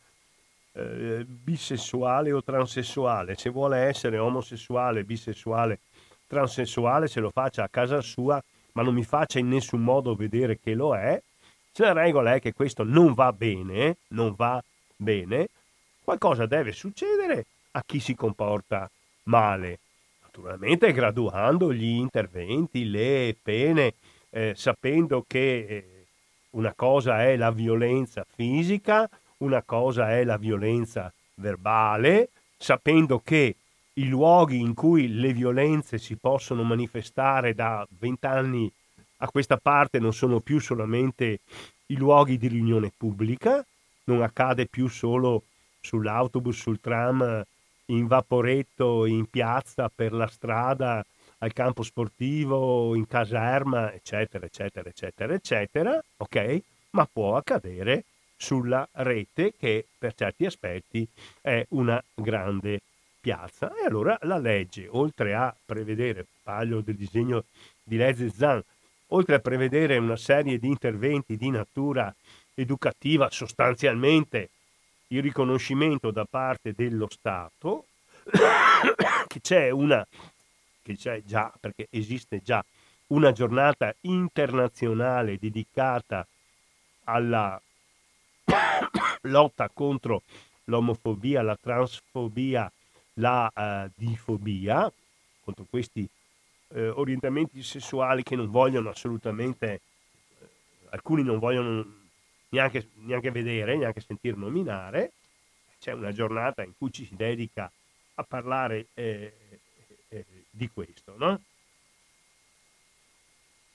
eh, 0.72 1.24
bisessuale 1.26 2.32
o 2.32 2.42
transessuale. 2.42 3.36
Se 3.36 3.50
vuole 3.50 3.78
essere 3.78 4.18
omosessuale, 4.18 5.04
bisessuale, 5.04 5.80
transessuale, 6.26 7.06
se 7.06 7.20
lo 7.20 7.30
faccia 7.30 7.64
a 7.64 7.68
casa 7.68 8.00
sua, 8.00 8.42
ma 8.72 8.82
non 8.82 8.94
mi 8.94 9.04
faccia 9.04 9.38
in 9.38 9.48
nessun 9.48 9.82
modo 9.82 10.14
vedere 10.14 10.58
che 10.58 10.74
lo 10.74 10.96
è. 10.96 11.20
Se 11.74 11.84
la 11.84 11.92
regola 11.92 12.34
è 12.34 12.40
che 12.40 12.52
questo 12.52 12.84
non 12.84 13.14
va 13.14 13.32
bene, 13.32 13.96
non 14.08 14.34
va 14.36 14.62
bene, 14.94 15.48
qualcosa 16.04 16.44
deve 16.44 16.72
succedere 16.72 17.46
a 17.72 17.82
chi 17.86 17.98
si 17.98 18.14
comporta 18.14 18.90
male. 19.24 19.78
Naturalmente 20.22 20.92
graduando 20.92 21.72
gli 21.72 21.88
interventi, 21.88 22.84
le 22.90 23.34
pene, 23.42 23.94
eh, 24.28 24.52
sapendo 24.54 25.24
che 25.26 25.66
eh, 25.66 26.06
una 26.50 26.74
cosa 26.74 27.22
è 27.22 27.36
la 27.36 27.50
violenza 27.50 28.26
fisica, 28.34 29.08
una 29.38 29.62
cosa 29.62 30.10
è 30.12 30.24
la 30.24 30.36
violenza 30.36 31.10
verbale, 31.36 32.28
sapendo 32.58 33.20
che 33.24 33.56
i 33.94 34.08
luoghi 34.08 34.58
in 34.58 34.74
cui 34.74 35.08
le 35.08 35.32
violenze 35.32 35.96
si 35.96 36.16
possono 36.16 36.62
manifestare 36.64 37.54
da 37.54 37.86
vent'anni 37.98 38.70
a 39.22 39.30
questa 39.30 39.56
parte 39.56 40.00
non 40.00 40.12
sono 40.12 40.40
più 40.40 40.58
solamente 40.58 41.40
i 41.86 41.96
luoghi 41.96 42.36
di 42.38 42.48
riunione 42.48 42.92
pubblica, 42.96 43.64
non 44.04 44.20
accade 44.20 44.66
più 44.66 44.88
solo 44.88 45.44
sull'autobus, 45.80 46.58
sul 46.58 46.80
tram, 46.80 47.44
in 47.86 48.06
vaporetto, 48.08 49.06
in 49.06 49.26
piazza, 49.26 49.90
per 49.94 50.12
la 50.12 50.26
strada, 50.26 51.04
al 51.38 51.52
campo 51.52 51.84
sportivo, 51.84 52.96
in 52.96 53.06
caserma, 53.06 53.92
eccetera, 53.92 54.46
eccetera, 54.46 54.88
eccetera, 54.88 55.34
eccetera, 55.34 56.02
ok? 56.16 56.60
Ma 56.90 57.08
può 57.10 57.36
accadere 57.36 58.04
sulla 58.36 58.86
rete 58.92 59.54
che 59.56 59.86
per 59.98 60.14
certi 60.14 60.46
aspetti 60.46 61.06
è 61.40 61.64
una 61.70 62.02
grande 62.14 62.80
piazza. 63.20 63.72
E 63.80 63.86
allora 63.86 64.18
la 64.22 64.38
legge, 64.38 64.88
oltre 64.90 65.34
a 65.34 65.54
prevedere, 65.64 66.26
parlo 66.42 66.80
del 66.80 66.96
disegno 66.96 67.44
di 67.84 67.96
legge 67.96 68.30
Zan, 68.30 68.62
oltre 69.12 69.36
a 69.36 69.40
prevedere 69.40 69.96
una 69.98 70.16
serie 70.16 70.58
di 70.58 70.68
interventi 70.68 71.36
di 71.36 71.50
natura 71.50 72.14
educativa, 72.54 73.30
sostanzialmente 73.30 74.50
il 75.08 75.22
riconoscimento 75.22 76.10
da 76.10 76.26
parte 76.28 76.72
dello 76.74 77.08
Stato, 77.10 77.86
che 79.26 79.40
c'è 79.40 79.70
una, 79.70 80.06
che 80.82 80.96
c'è 80.96 81.22
già, 81.24 81.52
perché 81.58 81.88
esiste 81.90 82.40
già, 82.42 82.64
una 83.08 83.32
giornata 83.32 83.94
internazionale 84.02 85.38
dedicata 85.38 86.26
alla 87.04 87.60
lotta 89.22 89.70
contro 89.72 90.22
l'omofobia, 90.64 91.42
la 91.42 91.58
transfobia, 91.60 92.70
la 93.14 93.50
uh, 93.54 93.90
difobia, 93.94 94.90
contro 95.44 95.66
questi 95.68 96.08
uh, 96.72 96.92
orientamenti 96.94 97.62
sessuali 97.62 98.22
che 98.22 98.36
non 98.36 98.50
vogliono 98.50 98.90
assolutamente, 98.90 99.80
uh, 100.38 100.44
alcuni 100.90 101.22
non 101.22 101.38
vogliono 101.38 102.00
neanche, 102.50 102.88
neanche 102.94 103.30
vedere, 103.30 103.76
neanche 103.76 104.00
sentir 104.00 104.36
nominare. 104.36 105.12
C'è 105.80 105.92
una 105.92 106.12
giornata 106.12 106.62
in 106.62 106.72
cui 106.76 106.92
ci 106.92 107.04
si 107.04 107.16
dedica 107.16 107.70
a 108.14 108.22
parlare 108.22 108.86
eh, 108.94 109.32
eh, 110.08 110.24
di 110.50 110.70
questo, 110.72 111.14
no? 111.16 111.40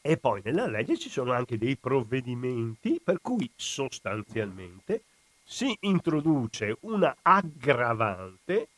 E 0.02 0.18
poi 0.18 0.42
nella 0.44 0.68
legge 0.68 0.98
ci 0.98 1.10
sono 1.10 1.34
anche 1.34 1.58
dei 1.58 1.76
provvedimenti 1.76 3.02
per 3.04 3.20
cui 3.22 3.52
sostanzialmente 3.56 5.02
si 5.44 5.76
introduce 5.82 6.78
una 6.82 7.14
aggravante 7.22 8.70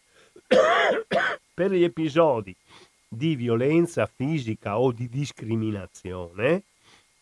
per 1.53 1.71
gli 1.71 1.83
episodi 1.83 2.55
di 3.09 3.35
violenza 3.35 4.05
fisica 4.05 4.79
o 4.79 4.91
di 4.91 5.09
discriminazione, 5.09 6.61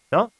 no? 0.09 0.31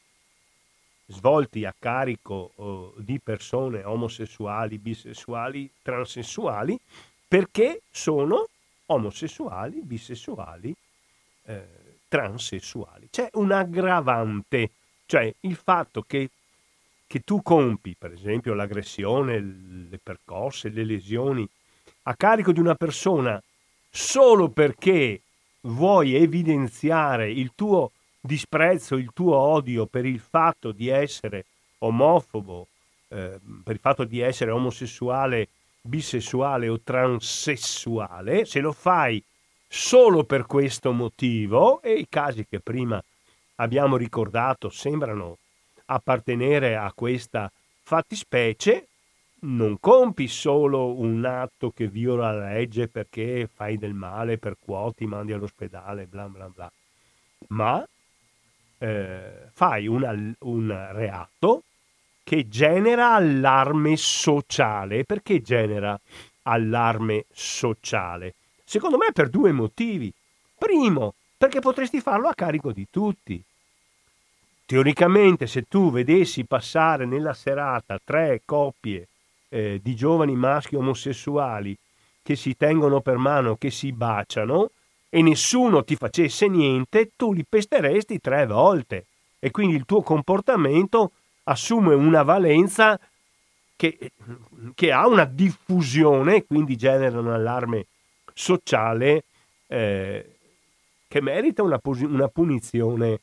svolti 1.06 1.64
a 1.64 1.74
carico 1.76 2.52
oh, 2.56 2.92
di 2.98 3.18
persone 3.18 3.82
omosessuali, 3.82 4.76
bisessuali, 4.76 5.68
transessuali, 5.80 6.78
perché 7.26 7.80
sono 7.90 8.46
omosessuali, 8.86 9.80
bisessuali, 9.80 10.74
eh, 11.44 11.66
transessuali. 12.08 13.08
C'è 13.10 13.30
un 13.34 13.52
aggravante, 13.52 14.70
cioè 15.06 15.32
il 15.40 15.56
fatto 15.56 16.02
che, 16.02 16.28
che 17.06 17.20
tu 17.20 17.42
compi, 17.42 17.96
per 17.98 18.12
esempio, 18.12 18.52
l'aggressione, 18.52 19.40
le 19.40 19.98
percosse, 20.02 20.68
le 20.68 20.84
lesioni 20.84 21.48
a 22.02 22.14
carico 22.14 22.52
di 22.52 22.60
una 22.60 22.74
persona 22.74 23.42
solo 23.90 24.48
perché 24.48 25.20
vuoi 25.62 26.14
evidenziare 26.14 27.30
il 27.30 27.52
tuo 27.54 27.92
disprezzo, 28.20 28.96
il 28.96 29.10
tuo 29.14 29.36
odio 29.36 29.86
per 29.86 30.04
il 30.04 30.20
fatto 30.20 30.72
di 30.72 30.88
essere 30.88 31.44
omofobo, 31.78 32.66
eh, 33.08 33.38
per 33.64 33.74
il 33.74 33.80
fatto 33.80 34.04
di 34.04 34.20
essere 34.20 34.50
omosessuale, 34.50 35.48
bisessuale 35.80 36.68
o 36.68 36.80
transessuale, 36.82 38.44
se 38.44 38.60
lo 38.60 38.72
fai 38.72 39.22
solo 39.66 40.24
per 40.24 40.46
questo 40.46 40.92
motivo, 40.92 41.80
e 41.82 41.92
i 41.94 42.06
casi 42.08 42.46
che 42.48 42.60
prima 42.60 43.02
abbiamo 43.56 43.96
ricordato 43.96 44.70
sembrano 44.70 45.38
appartenere 45.86 46.76
a 46.76 46.92
questa 46.94 47.50
fattispecie, 47.82 48.87
non 49.40 49.78
compi 49.78 50.26
solo 50.26 50.98
un 50.98 51.24
atto 51.24 51.70
che 51.70 51.86
viola 51.88 52.32
la 52.32 52.52
legge 52.52 52.88
perché 52.88 53.48
fai 53.52 53.78
del 53.78 53.94
male, 53.94 54.38
per 54.38 54.56
quoti, 54.58 55.06
mandi 55.06 55.32
all'ospedale, 55.32 56.06
bla 56.06 56.28
bla 56.28 56.48
bla, 56.48 56.72
ma 57.48 57.86
eh, 58.78 59.48
fai 59.52 59.86
una, 59.86 60.12
un 60.40 60.88
reato 60.92 61.62
che 62.24 62.48
genera 62.48 63.14
allarme 63.14 63.96
sociale. 63.96 65.04
Perché 65.04 65.40
genera 65.40 65.98
allarme 66.42 67.26
sociale? 67.32 68.34
Secondo 68.64 68.96
me 68.96 69.12
per 69.12 69.28
due 69.28 69.52
motivi. 69.52 70.12
Primo, 70.58 71.14
perché 71.36 71.60
potresti 71.60 72.00
farlo 72.00 72.28
a 72.28 72.34
carico 72.34 72.72
di 72.72 72.86
tutti. 72.90 73.42
Teoricamente, 74.66 75.46
se 75.46 75.62
tu 75.62 75.90
vedessi 75.90 76.44
passare 76.44 77.06
nella 77.06 77.32
serata 77.32 77.98
tre 78.04 78.42
coppie 78.44 79.06
eh, 79.48 79.80
di 79.82 79.94
giovani 79.94 80.34
maschi 80.34 80.76
omosessuali 80.76 81.76
che 82.22 82.36
si 82.36 82.56
tengono 82.56 83.00
per 83.00 83.16
mano, 83.16 83.56
che 83.56 83.70
si 83.70 83.92
baciano 83.92 84.70
e 85.08 85.22
nessuno 85.22 85.84
ti 85.84 85.96
facesse 85.96 86.46
niente, 86.48 87.10
tu 87.16 87.32
li 87.32 87.44
pesteresti 87.48 88.20
tre 88.20 88.46
volte 88.46 89.06
e 89.38 89.50
quindi 89.50 89.74
il 89.74 89.84
tuo 89.84 90.02
comportamento 90.02 91.12
assume 91.44 91.94
una 91.94 92.22
valenza 92.22 92.98
che, 93.76 93.96
che 94.74 94.92
ha 94.92 95.06
una 95.06 95.24
diffusione, 95.24 96.44
quindi 96.44 96.76
genera 96.76 97.18
un 97.18 97.28
allarme 97.28 97.86
sociale 98.34 99.24
eh, 99.66 100.34
che 101.06 101.22
merita 101.22 101.62
una, 101.62 101.80
una 101.82 102.28
punizione 102.28 103.20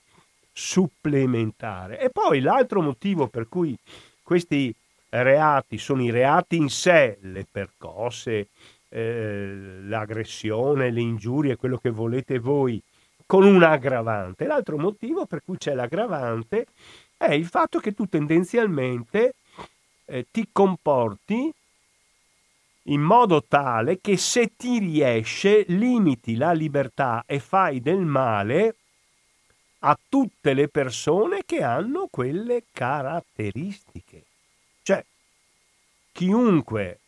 supplementare. 0.52 2.00
E 2.00 2.10
poi 2.10 2.40
l'altro 2.40 2.82
motivo 2.82 3.28
per 3.28 3.48
cui 3.48 3.78
questi 4.24 4.74
reati 5.24 5.78
sono 5.78 6.04
i 6.04 6.10
reati 6.10 6.56
in 6.56 6.70
sé, 6.70 7.18
le 7.22 7.46
percosse, 7.50 8.50
eh, 8.90 9.80
l'aggressione, 9.84 10.92
le 10.92 11.02
ingiurie, 11.02 11.56
quello 11.56 11.78
che 11.78 11.90
volete 11.90 12.40
voi, 12.40 12.82
con 13.26 13.44
un 13.44 13.64
aggravante. 13.64 14.46
L'altro 14.46 14.78
motivo 14.78 15.26
per 15.26 15.42
cui 15.44 15.58
c'è 15.58 15.74
l'aggravante 15.74 16.68
è 17.18 17.32
il 17.34 17.46
fatto 17.46 17.80
che 17.80 17.94
tu 17.94 18.08
tendenzialmente 18.08 19.36
eh, 20.06 20.26
ti 20.32 20.48
comporti 20.52 21.52
in 22.88 23.02
modo 23.02 23.44
tale 23.44 24.00
che 24.00 24.18
se 24.18 24.52
ti 24.56 24.78
riesce 24.78 25.66
limiti 25.70 26.36
la 26.36 26.52
libertà 26.52 27.24
e 27.26 27.40
fai 27.40 27.82
del 27.82 28.06
male 28.06 28.76
a 29.80 29.98
tutte 30.08 30.54
le 30.54 30.68
persone 30.68 31.42
che 31.46 31.64
hanno 31.64 32.08
quelle 32.10 32.66
caratteristiche. 32.72 34.25
Cioè, 34.86 35.04
chiunque 36.12 37.00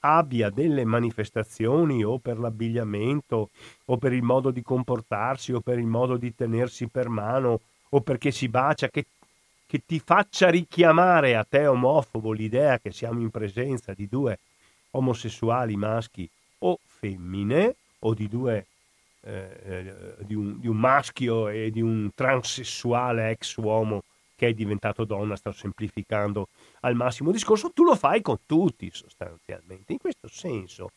abbia 0.00 0.48
delle 0.48 0.86
manifestazioni 0.86 2.02
o 2.02 2.16
per 2.16 2.38
l'abbigliamento 2.38 3.50
o 3.84 3.96
per 3.98 4.14
il 4.14 4.22
modo 4.22 4.50
di 4.50 4.62
comportarsi 4.62 5.52
o 5.52 5.60
per 5.60 5.78
il 5.78 5.84
modo 5.84 6.16
di 6.16 6.34
tenersi 6.34 6.86
per 6.86 7.10
mano 7.10 7.60
o 7.90 8.00
perché 8.00 8.30
si 8.30 8.48
bacia, 8.48 8.88
che, 8.88 9.04
che 9.66 9.82
ti 9.84 9.98
faccia 9.98 10.48
richiamare 10.48 11.36
a 11.36 11.44
te 11.44 11.66
omofobo 11.66 12.32
l'idea 12.32 12.78
che 12.78 12.92
siamo 12.92 13.20
in 13.20 13.28
presenza 13.28 13.92
di 13.92 14.08
due 14.08 14.38
omosessuali 14.92 15.76
maschi 15.76 16.26
o 16.60 16.78
femmine 16.82 17.74
o 17.98 18.14
di 18.14 18.26
due 18.26 18.64
eh, 19.20 19.60
eh, 19.66 19.94
di, 20.20 20.34
un, 20.34 20.58
di, 20.58 20.66
un, 20.66 20.78
maschio 20.78 21.48
e 21.48 21.70
di 21.70 21.82
un 21.82 22.08
transessuale 22.14 23.28
ex 23.28 23.56
uomo 23.56 24.02
che 24.38 24.46
è 24.46 24.52
diventato 24.54 25.02
donna, 25.02 25.34
sto 25.34 25.50
semplificando 25.50 26.46
al 26.82 26.94
massimo 26.94 27.32
discorso, 27.32 27.72
tu 27.72 27.82
lo 27.82 27.96
fai 27.96 28.22
con 28.22 28.38
tutti 28.46 28.88
sostanzialmente. 28.92 29.94
In 29.94 29.98
questo 29.98 30.28
senso 30.28 30.92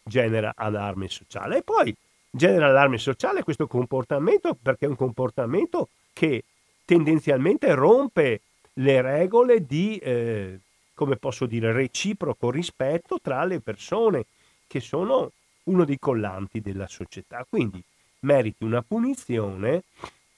genera 0.00 0.52
allarme 0.54 1.08
sociale. 1.08 1.58
E 1.58 1.62
poi 1.62 1.92
genera 2.30 2.68
allarme 2.68 2.98
sociale 2.98 3.42
questo 3.42 3.66
comportamento 3.66 4.54
perché 4.54 4.86
è 4.86 4.88
un 4.88 4.94
comportamento 4.94 5.88
che 6.12 6.44
tendenzialmente 6.84 7.74
rompe 7.74 8.42
le 8.74 9.02
regole 9.02 9.66
di, 9.66 9.98
eh, 9.98 10.60
come 10.94 11.16
posso 11.16 11.46
dire, 11.46 11.72
reciproco 11.72 12.48
rispetto 12.48 13.18
tra 13.20 13.42
le 13.44 13.58
persone 13.58 14.26
che 14.68 14.78
sono 14.78 15.32
uno 15.64 15.84
dei 15.84 15.98
collanti 15.98 16.60
della 16.60 16.86
società. 16.86 17.44
Quindi 17.48 17.82
meriti 18.20 18.62
una 18.62 18.82
punizione 18.82 19.82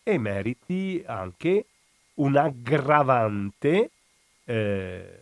e 0.02 0.16
meriti 0.16 1.02
anche 1.04 1.66
un 2.16 2.36
aggravante 2.36 3.90
eh, 4.44 5.20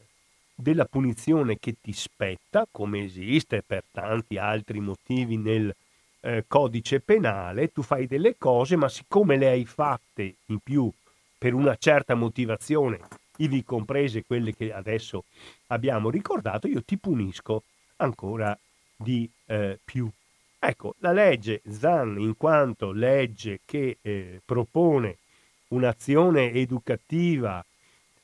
della 0.54 0.84
punizione 0.84 1.58
che 1.58 1.76
ti 1.80 1.92
spetta, 1.92 2.66
come 2.70 3.04
esiste 3.04 3.62
per 3.62 3.84
tanti 3.90 4.38
altri 4.38 4.80
motivi 4.80 5.36
nel 5.36 5.74
eh, 6.20 6.44
codice 6.46 7.00
penale, 7.00 7.72
tu 7.72 7.82
fai 7.82 8.06
delle 8.06 8.36
cose, 8.38 8.76
ma 8.76 8.88
siccome 8.88 9.36
le 9.36 9.48
hai 9.48 9.64
fatte 9.64 10.36
in 10.46 10.58
più 10.58 10.90
per 11.36 11.54
una 11.54 11.76
certa 11.76 12.14
motivazione, 12.14 13.00
ivi 13.38 13.64
comprese 13.64 14.24
quelle 14.24 14.54
che 14.54 14.72
adesso 14.72 15.24
abbiamo 15.68 16.08
ricordato, 16.08 16.68
io 16.68 16.82
ti 16.82 16.96
punisco 16.96 17.64
ancora 17.96 18.56
di 18.96 19.28
eh, 19.46 19.78
più. 19.84 20.08
Ecco, 20.58 20.94
la 20.98 21.12
legge 21.12 21.60
ZAN, 21.68 22.18
in 22.18 22.36
quanto 22.38 22.92
legge 22.92 23.60
che 23.66 23.98
eh, 24.00 24.40
propone 24.42 25.18
un'azione 25.74 26.52
educativa, 26.52 27.64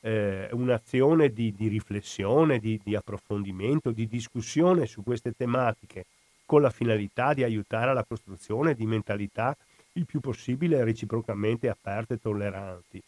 eh, 0.01 0.49
un'azione 0.53 1.33
di, 1.33 1.53
di 1.53 1.69
riflessione, 1.69 2.59
di, 2.59 2.81
di, 2.83 2.95
approfondimento, 2.95 3.91
di 3.91 4.07
discussione 4.09 4.87
su 4.87 5.03
queste 5.03 5.33
tematiche, 5.37 6.07
con 6.47 6.63
la 6.63 6.71
finalità 6.71 7.35
di 7.35 7.43
aiutare 7.43 7.91
alla 7.91 8.05
costruzione 8.05 8.75
di 8.75 8.87
mentalità 8.87 9.57
il 9.95 10.07
più 10.07 10.21
possibile 10.21 10.85
reciprocamente 10.85 11.69
aperte 11.69 12.15
e 12.15 12.21
tolleranti. 12.21 13.03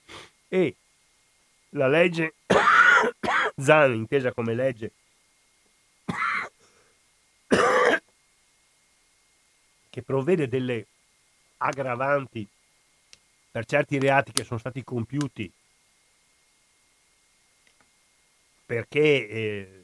E 0.49 0.75
la 1.71 1.87
legge 1.89 2.35
ZAN, 3.57 3.95
intesa 3.95 4.33
come 4.33 4.55
legge 4.55 4.91
che 9.89 10.03
provvede 10.03 10.49
delle 10.49 10.87
aggravanti 11.59 12.47
per 13.53 13.67
certi 13.67 13.99
reati 13.99 14.33
che 14.33 14.45
sono 14.45 14.59
stati 14.59 14.83
compiuti 14.83 15.53
perché 18.73 19.29
eh, 19.29 19.83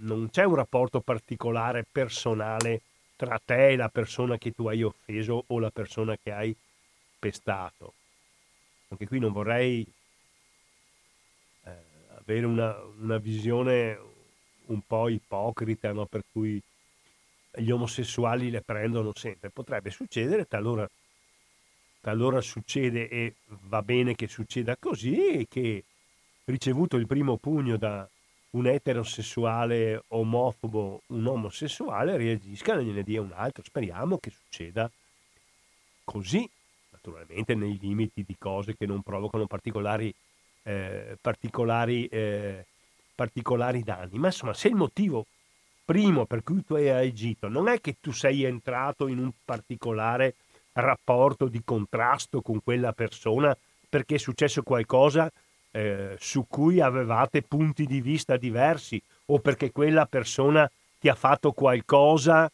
non 0.00 0.28
c'è 0.30 0.44
un 0.44 0.56
rapporto 0.56 1.00
particolare 1.00 1.86
personale 1.90 2.82
tra 3.16 3.40
te 3.42 3.70
e 3.70 3.76
la 3.76 3.88
persona 3.88 4.36
che 4.36 4.52
tu 4.52 4.68
hai 4.68 4.82
offeso 4.82 5.44
o 5.46 5.58
la 5.58 5.70
persona 5.70 6.18
che 6.22 6.32
hai 6.32 6.54
pestato. 7.18 7.94
Anche 8.88 9.06
qui 9.06 9.18
non 9.18 9.32
vorrei 9.32 9.86
eh, 11.64 11.70
avere 12.18 12.44
una, 12.44 12.76
una, 13.00 13.16
visione 13.16 13.98
un 14.66 14.82
po' 14.86 15.08
ipocrita, 15.08 15.92
no? 15.92 16.04
per 16.04 16.24
cui 16.30 16.60
gli 17.52 17.70
omosessuali 17.70 18.50
le 18.50 18.60
prendono 18.60 19.12
sempre. 19.14 19.48
Potrebbe 19.48 19.90
succedere, 19.90 20.46
talora 20.46 20.86
allora 22.02 22.40
succede 22.40 23.08
e 23.08 23.34
va 23.68 23.82
bene 23.82 24.14
che 24.14 24.28
succeda 24.28 24.76
così 24.76 25.46
che 25.48 25.84
ricevuto 26.44 26.96
il 26.96 27.06
primo 27.06 27.36
pugno 27.36 27.76
da 27.76 28.08
un 28.50 28.66
eterosessuale 28.66 30.04
omofobo, 30.08 31.02
un 31.06 31.26
omosessuale 31.26 32.16
reagisca 32.16 32.74
e 32.74 32.84
gliene 32.84 33.02
dia 33.02 33.20
un 33.20 33.32
altro. 33.34 33.62
Speriamo 33.62 34.18
che 34.18 34.30
succeda 34.30 34.90
così, 36.04 36.48
naturalmente 36.90 37.54
nei 37.54 37.78
limiti 37.80 38.24
di 38.24 38.36
cose 38.38 38.76
che 38.76 38.86
non 38.86 39.02
provocano 39.02 39.46
particolari, 39.46 40.14
eh, 40.62 41.18
particolari, 41.20 42.06
eh, 42.06 42.64
particolari 43.14 43.82
danni. 43.82 44.18
Ma 44.18 44.28
insomma, 44.28 44.54
se 44.54 44.68
il 44.68 44.74
motivo 44.74 45.26
primo 45.84 46.24
per 46.26 46.42
cui 46.42 46.64
tu 46.64 46.74
hai 46.74 46.88
agito 46.88 47.48
non 47.48 47.68
è 47.68 47.80
che 47.80 47.96
tu 48.00 48.10
sei 48.10 48.42
entrato 48.42 49.06
in 49.06 49.18
un 49.18 49.30
particolare 49.44 50.34
rapporto 50.76 51.48
di 51.48 51.62
contrasto 51.64 52.42
con 52.42 52.62
quella 52.62 52.92
persona 52.92 53.56
perché 53.88 54.16
è 54.16 54.18
successo 54.18 54.62
qualcosa 54.62 55.30
eh, 55.70 56.16
su 56.18 56.46
cui 56.48 56.80
avevate 56.80 57.42
punti 57.42 57.86
di 57.86 58.00
vista 58.00 58.36
diversi 58.36 59.00
o 59.26 59.38
perché 59.38 59.72
quella 59.72 60.06
persona 60.06 60.70
ti 60.98 61.08
ha 61.08 61.14
fatto 61.14 61.52
qualcosa 61.52 62.50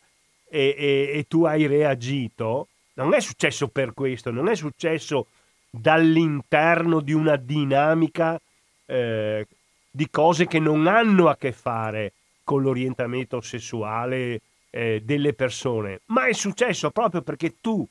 e, 0.48 0.74
e, 0.76 1.18
e 1.18 1.26
tu 1.28 1.44
hai 1.44 1.66
reagito, 1.66 2.68
non 2.94 3.14
è 3.14 3.20
successo 3.20 3.68
per 3.68 3.94
questo, 3.94 4.30
non 4.30 4.48
è 4.48 4.54
successo 4.54 5.28
dall'interno 5.70 7.00
di 7.00 7.12
una 7.12 7.36
dinamica 7.36 8.40
eh, 8.86 9.46
di 9.90 10.10
cose 10.10 10.46
che 10.46 10.58
non 10.58 10.86
hanno 10.86 11.28
a 11.28 11.36
che 11.36 11.52
fare 11.52 12.12
con 12.44 12.62
l'orientamento 12.62 13.40
sessuale 13.40 14.40
eh, 14.70 15.00
delle 15.04 15.32
persone, 15.32 16.00
ma 16.06 16.26
è 16.26 16.32
successo 16.32 16.90
proprio 16.90 17.22
perché 17.22 17.54
tu 17.60 17.86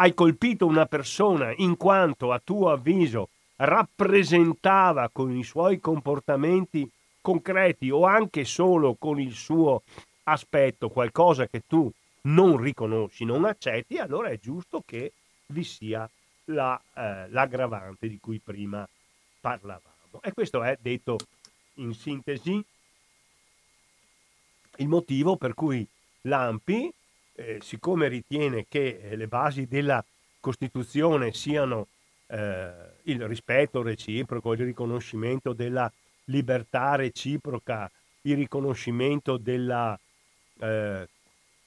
hai 0.00 0.14
colpito 0.14 0.66
una 0.66 0.86
persona 0.86 1.52
in 1.56 1.76
quanto 1.76 2.32
a 2.32 2.40
tuo 2.42 2.70
avviso 2.70 3.30
rappresentava 3.56 5.08
con 5.12 5.36
i 5.36 5.42
suoi 5.42 5.80
comportamenti 5.80 6.88
concreti 7.20 7.90
o 7.90 8.04
anche 8.04 8.44
solo 8.44 8.94
con 8.94 9.20
il 9.20 9.32
suo 9.32 9.82
aspetto 10.24 10.88
qualcosa 10.88 11.48
che 11.48 11.62
tu 11.66 11.90
non 12.22 12.58
riconosci, 12.58 13.24
non 13.24 13.44
accetti, 13.44 13.98
allora 13.98 14.28
è 14.28 14.38
giusto 14.38 14.82
che 14.86 15.12
vi 15.46 15.64
sia 15.64 16.08
la, 16.44 16.80
eh, 16.94 17.28
l'aggravante 17.30 18.08
di 18.08 18.18
cui 18.20 18.38
prima 18.38 18.88
parlavamo. 19.40 20.20
E 20.22 20.32
questo 20.32 20.62
è 20.62 20.78
detto 20.80 21.16
in 21.74 21.92
sintesi 21.92 22.64
il 24.76 24.88
motivo 24.88 25.36
per 25.36 25.54
cui 25.54 25.86
l'AMPI 26.22 26.92
eh, 27.38 27.58
siccome 27.60 28.08
ritiene 28.08 28.66
che 28.68 28.98
eh, 29.00 29.16
le 29.16 29.28
basi 29.28 29.66
della 29.66 30.04
Costituzione 30.40 31.32
siano 31.32 31.86
eh, 32.26 32.70
il 33.02 33.26
rispetto 33.26 33.80
reciproco, 33.82 34.54
il 34.54 34.64
riconoscimento 34.64 35.52
della 35.52 35.90
libertà 36.24 36.96
reciproca, 36.96 37.88
il 38.22 38.36
riconoscimento 38.36 39.36
della 39.36 39.98
eh, 40.60 41.08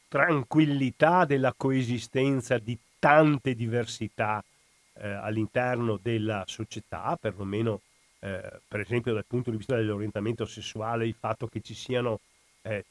tranquillità 0.09 1.23
della 1.23 1.53
coesistenza 1.55 2.57
di 2.57 2.77
tante 2.99 3.55
diversità 3.55 4.43
eh, 4.95 5.07
all'interno 5.07 5.97
della 6.01 6.43
società, 6.47 7.17
perlomeno 7.19 7.79
eh, 8.19 8.59
per 8.67 8.81
esempio 8.81 9.13
dal 9.13 9.25
punto 9.25 9.51
di 9.51 9.57
vista 9.57 9.77
dell'orientamento 9.77 10.45
sessuale, 10.45 11.07
il 11.07 11.15
fatto 11.17 11.47
che 11.47 11.61
ci 11.61 11.73
siano 11.73 12.19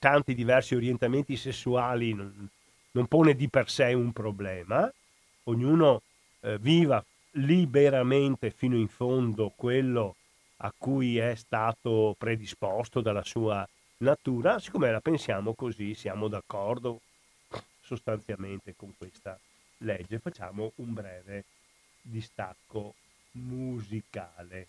tanti 0.00 0.34
diversi 0.34 0.74
orientamenti 0.74 1.36
sessuali 1.36 2.12
non, 2.92 3.06
pone 3.06 3.34
di 3.34 3.48
per 3.48 3.70
sé 3.70 3.92
un 3.92 4.12
problema, 4.12 4.92
ognuno 5.44 6.02
eh, 6.40 6.58
viva 6.58 7.04
liberamente 7.32 8.50
fino 8.50 8.76
in 8.76 8.88
fondo 8.88 9.52
quello 9.54 10.16
a 10.58 10.72
cui 10.76 11.18
è 11.18 11.34
stato 11.34 12.14
predisposto 12.18 13.00
dalla 13.00 13.24
sua 13.24 13.66
natura, 13.98 14.58
siccome 14.58 14.90
la 14.90 15.00
pensiamo 15.00 15.54
così 15.54 15.94
siamo 15.94 16.28
d'accordo 16.28 17.00
sostanzialmente 17.80 18.74
con 18.76 18.94
questa 18.96 19.38
legge. 19.78 20.18
Facciamo 20.18 20.72
un 20.76 20.92
breve 20.92 21.44
distacco 22.00 22.94
musicale. 23.32 24.68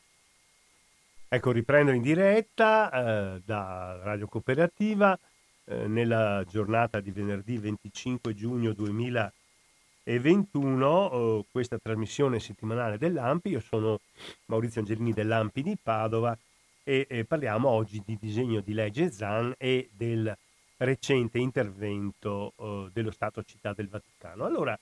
Ecco, 1.28 1.52
riprendo 1.52 1.92
in 1.92 2.02
diretta 2.02 2.92
eh, 2.92 3.42
da 3.46 4.00
Radio 4.04 4.28
Cooperativa 4.28 5.18
eh, 5.66 5.88
nella 5.88 6.44
giornata 6.48 7.00
di 7.00 7.12
venerdì 7.12 7.58
25 7.58 8.34
giugno 8.34 8.74
2021 8.74 11.12
eh, 11.12 11.46
questa 11.52 11.78
trasmissione 11.78 12.40
settimanale 12.40 12.98
dell'AMPI. 12.98 13.50
Io 13.50 13.60
sono 13.60 14.00
Maurizio 14.46 14.82
Angelini 14.82 15.14
dell'AMPI 15.14 15.62
di 15.62 15.78
Padova 15.82 16.38
e, 16.84 17.26
parliamo 17.28 17.70
oggi 17.70 18.02
di 18.06 18.18
disegno 18.20 18.62
di 18.62 18.74
legge 18.74 19.12
ZAN 19.12 19.54
e 19.58 19.90
del 19.96 20.36
recente 20.78 21.38
intervento 21.38 22.54
uh, 22.56 22.90
dello 22.92 23.12
Stato 23.12 23.44
Città 23.44 23.74
del 23.74 23.88
Vaticano. 23.88 24.46
Allora, 24.46 24.78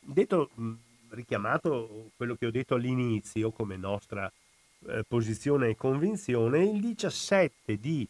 detto, 0.00 0.50
richiamato 1.10 2.10
quello 2.16 2.34
che 2.34 2.46
ho 2.46 2.50
detto 2.50 2.74
all'inizio 2.74 3.50
come 3.50 3.76
nostra 3.76 4.30
eh, 4.86 5.04
posizione 5.06 5.68
e 5.68 5.76
convinzione, 5.76 6.64
il 6.64 6.80
17 6.80 7.78
di 7.78 8.08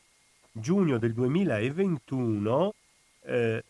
giugno 0.57 0.99
del 0.99 1.13
2021 1.13 2.75
eh, 3.23 3.65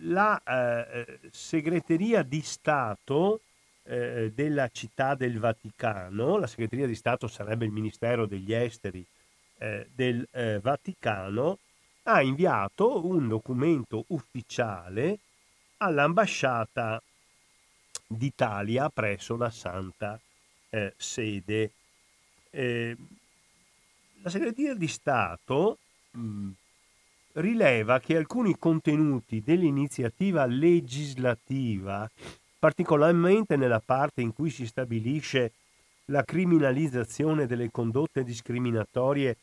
la 0.00 0.40
eh, 0.44 1.18
segreteria 1.32 2.22
di 2.22 2.42
Stato 2.42 3.40
eh, 3.82 4.30
della 4.32 4.68
città 4.68 5.16
del 5.16 5.38
Vaticano, 5.38 6.38
la 6.38 6.46
segreteria 6.46 6.86
di 6.86 6.94
Stato 6.94 7.26
sarebbe 7.26 7.64
il 7.64 7.72
Ministero 7.72 8.26
degli 8.26 8.52
Esteri 8.52 9.04
eh, 9.58 9.88
del 9.92 10.26
eh, 10.30 10.60
Vaticano, 10.60 11.58
ha 12.04 12.22
inviato 12.22 13.04
un 13.04 13.26
documento 13.26 14.04
ufficiale 14.08 15.18
all'ambasciata 15.78 17.02
d'Italia 18.06 18.88
presso 18.90 19.36
la 19.36 19.50
Santa 19.50 20.20
eh, 20.70 20.94
Sede. 20.96 21.70
La 24.22 24.30
segreteria 24.30 24.74
di 24.74 24.88
Stato 24.88 25.78
mh, 26.16 26.52
rileva 27.32 28.00
che 28.00 28.16
alcuni 28.16 28.56
contenuti 28.58 29.42
dell'iniziativa 29.42 30.46
legislativa, 30.46 32.10
particolarmente 32.58 33.56
nella 33.56 33.82
parte 33.84 34.22
in 34.22 34.32
cui 34.32 34.50
si 34.50 34.66
stabilisce 34.66 35.52
la 36.06 36.24
criminalizzazione 36.24 37.46
delle 37.46 37.70
condotte 37.70 38.22
discriminatorie 38.22 39.36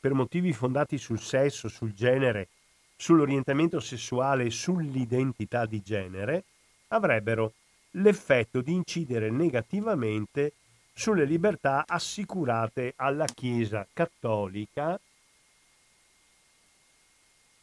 per 0.00 0.14
motivi 0.14 0.52
fondati 0.52 0.98
sul 0.98 1.20
sesso, 1.20 1.68
sul 1.68 1.92
genere, 1.92 2.48
sull'orientamento 2.96 3.78
sessuale 3.78 4.44
e 4.46 4.50
sull'identità 4.50 5.66
di 5.66 5.82
genere, 5.82 6.44
avrebbero 6.88 7.52
l'effetto 7.92 8.60
di 8.60 8.72
incidere 8.72 9.30
negativamente 9.30 10.52
sulle 10.92 11.24
libertà 11.24 11.84
assicurate 11.86 12.94
alla 12.96 13.26
Chiesa 13.26 13.86
cattolica 13.92 14.98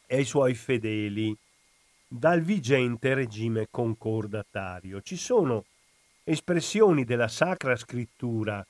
e 0.06 0.16
ai 0.16 0.24
suoi 0.24 0.54
fedeli 0.54 1.36
dal 2.08 2.40
vigente 2.40 3.14
regime 3.14 3.66
concordatario. 3.70 5.02
Ci 5.02 5.16
sono 5.16 5.64
espressioni 6.22 7.04
della 7.04 7.28
Sacra 7.28 7.76
Scrittura 7.76 8.64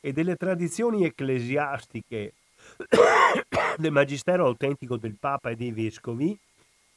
e 0.00 0.12
delle 0.12 0.36
tradizioni 0.36 1.04
ecclesiastiche 1.04 2.34
del 3.78 3.92
Magistero 3.92 4.46
autentico 4.46 4.96
del 4.96 5.16
Papa 5.18 5.50
e 5.50 5.56
dei 5.56 5.72
Vescovi 5.72 6.36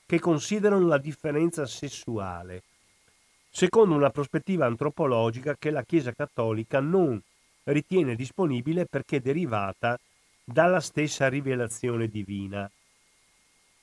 che 0.05 0.19
considerano 0.19 0.87
la 0.87 0.99
differenza 0.99 1.65
sessuale, 1.65 2.63
secondo 3.49 3.95
una 3.95 4.11
prospettiva 4.11 4.65
antropologica 4.65 5.55
che 5.57 5.71
la 5.71 5.83
Chiesa 5.83 6.13
Cattolica 6.13 6.79
non 6.79 7.19
ritiene 7.63 8.15
disponibile 8.15 8.85
perché 8.85 9.19
derivata 9.19 9.99
dalla 10.43 10.79
stessa 10.79 11.27
rivelazione 11.27 12.07
divina. 12.07 12.69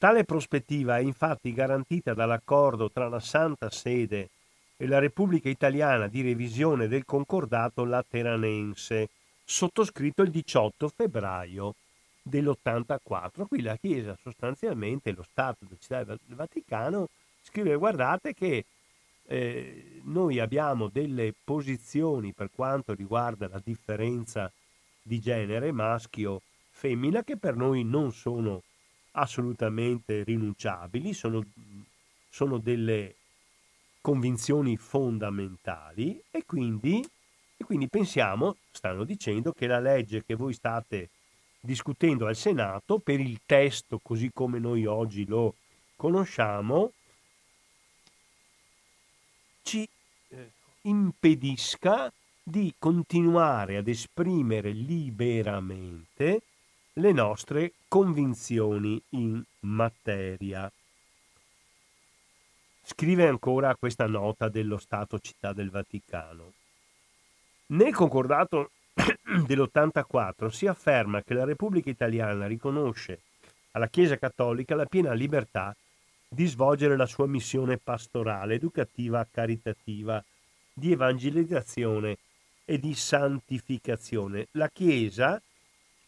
Tale 0.03 0.25
prospettiva 0.25 0.99
è 0.99 1.01
infatti 1.01 1.53
garantita 1.53 2.13
dall'accordo 2.13 2.91
tra 2.91 3.09
la 3.09 3.21
Santa 3.21 3.71
Sede 3.71 4.31
e 4.77 4.89
la 4.89 4.99
Repubblica 4.99 5.49
Italiana 5.49 6.09
di 6.09 6.23
revisione 6.23 6.89
del 6.89 7.05
concordato 7.05 7.85
lateranense, 7.85 9.11
sottoscritto 9.45 10.23
il 10.23 10.33
18 10.33 10.89
febbraio 10.89 11.77
dell'84. 12.21 13.47
Qui 13.47 13.63
la 13.63 13.77
Chiesa 13.77 14.19
sostanzialmente, 14.21 15.13
lo 15.13 15.23
Stato 15.23 15.59
della 15.61 15.77
Città 15.79 16.03
del 16.03 16.19
Vaticano, 16.27 17.07
scrive 17.41 17.77
guardate 17.77 18.35
che 18.35 18.65
eh, 19.29 20.01
noi 20.03 20.41
abbiamo 20.41 20.89
delle 20.89 21.33
posizioni 21.45 22.33
per 22.33 22.51
quanto 22.53 22.93
riguarda 22.93 23.47
la 23.47 23.61
differenza 23.63 24.51
di 25.01 25.21
genere 25.21 25.71
maschio-femmina 25.71 27.23
che 27.23 27.37
per 27.37 27.55
noi 27.55 27.85
non 27.85 28.13
sono 28.13 28.63
assolutamente 29.13 30.23
rinunciabili, 30.25 31.13
sono, 31.13 31.45
sono 32.29 32.59
delle 32.59 33.17
convinzioni 34.01 34.77
fondamentali 34.77 36.23
e 36.31 36.45
quindi, 36.45 37.05
e 37.57 37.65
quindi 37.65 37.89
pensiamo, 37.89 38.57
stanno 38.71 39.05
dicendo, 39.05 39.53
che 39.53 39.67
la 39.67 39.79
legge 39.79 40.25
che 40.25 40.35
voi 40.35 40.53
state 40.53 41.11
discutendo 41.61 42.27
al 42.27 42.35
Senato 42.35 42.99
per 42.99 43.21
il 43.21 43.41
testo 43.47 44.01
così 44.03 44.31
come 44.33 44.59
noi 44.59 44.85
oggi 44.85 45.25
lo 45.25 45.55
conosciamo 45.95 46.93
ci 49.63 49.89
eh, 50.31 50.51
impedisca 50.83 52.13
di 52.43 52.75
continuare 52.77 53.77
ad 53.77 53.87
esprimere 53.87 54.73
liberamente 54.73 56.43
le 56.95 57.13
nostre 57.13 57.73
convinzioni 57.89 59.03
in 59.11 59.43
materia. 59.61 60.71
Scrive 62.85 63.27
ancora 63.27 63.75
questa 63.77 64.07
nota 64.07 64.49
dello 64.49 64.77
Stato 64.77 65.19
Città 65.19 65.53
del 65.53 65.71
Vaticano. 65.71 66.53
Nel 67.67 67.95
concordato 67.95 68.73
dell'84 68.93 70.49
si 70.49 70.67
afferma 70.67 71.23
che 71.23 71.33
la 71.33 71.45
Repubblica 71.45 71.89
Italiana 71.89 72.47
riconosce 72.47 73.21
alla 73.71 73.89
Chiesa 73.89 74.19
Cattolica 74.19 74.75
la 74.75 74.85
piena 74.85 75.15
libertà 75.15 75.75
di 76.29 76.47
svolgere 76.47 76.97
la 76.97 77.07
sua 77.07 77.27
missione 77.27 77.79
pastorale, 77.79 78.55
educativa, 78.55 79.27
caritativa, 79.31 80.23
di 80.75 80.93
evangelizzazione 80.93 82.19
e 82.67 82.79
di 82.79 82.95
santificazione. 82.95 84.49
La 84.53 84.69
Chiesa 84.69 85.41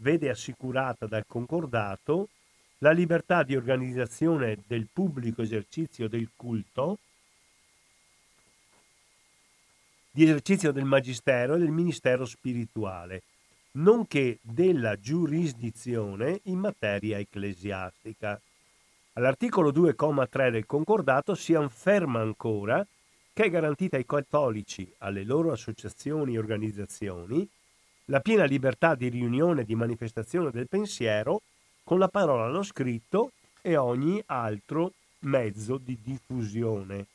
vede 0.05 0.29
assicurata 0.29 1.07
dal 1.07 1.25
concordato 1.27 2.29
la 2.79 2.90
libertà 2.90 3.43
di 3.43 3.57
organizzazione 3.57 4.59
del 4.67 4.87
pubblico 4.93 5.40
esercizio 5.40 6.09
del 6.09 6.29
culto, 6.37 6.99
di 10.11 10.25
esercizio 10.25 10.73
del 10.73 10.85
magistero 10.85 11.55
e 11.55 11.59
del 11.59 11.71
ministero 11.71 12.27
spirituale, 12.27 13.23
nonché 13.73 14.38
della 14.43 15.01
giurisdizione 15.01 16.40
in 16.45 16.59
materia 16.59 17.19
ecclesiastica. 17.19 18.38
All'articolo 19.14 19.73
2,3 19.73 20.51
del 20.51 20.67
concordato 20.67 21.35
si 21.35 21.55
afferma 21.55 22.21
ancora 22.21 22.87
che 23.33 23.45
è 23.45 23.51
garantita 23.51 23.97
ai 23.97 24.05
cattolici, 24.05 24.93
alle 24.99 25.25
loro 25.25 25.51
associazioni 25.51 26.35
e 26.35 26.38
organizzazioni, 26.38 27.49
la 28.07 28.21
piena 28.21 28.45
libertà 28.45 28.95
di 28.95 29.09
riunione 29.09 29.62
e 29.62 29.64
di 29.64 29.75
manifestazione 29.75 30.51
del 30.51 30.69
pensiero 30.69 31.43
con 31.83 31.99
la 31.99 32.09
parola 32.09 32.49
non 32.49 32.64
scritto 32.64 33.33
e 33.61 33.77
ogni 33.77 34.23
altro 34.27 34.93
mezzo 35.21 35.79
di 35.79 35.99
diffusione. 36.03 37.07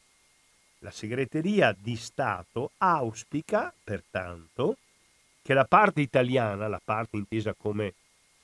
La 0.79 0.91
segreteria 0.91 1.75
di 1.77 1.95
Stato 1.95 2.71
auspica, 2.77 3.73
pertanto, 3.83 4.77
che 5.41 5.53
la 5.53 5.65
parte 5.65 6.01
italiana, 6.01 6.67
la 6.67 6.81
parte 6.83 7.17
intesa 7.17 7.53
come 7.53 7.93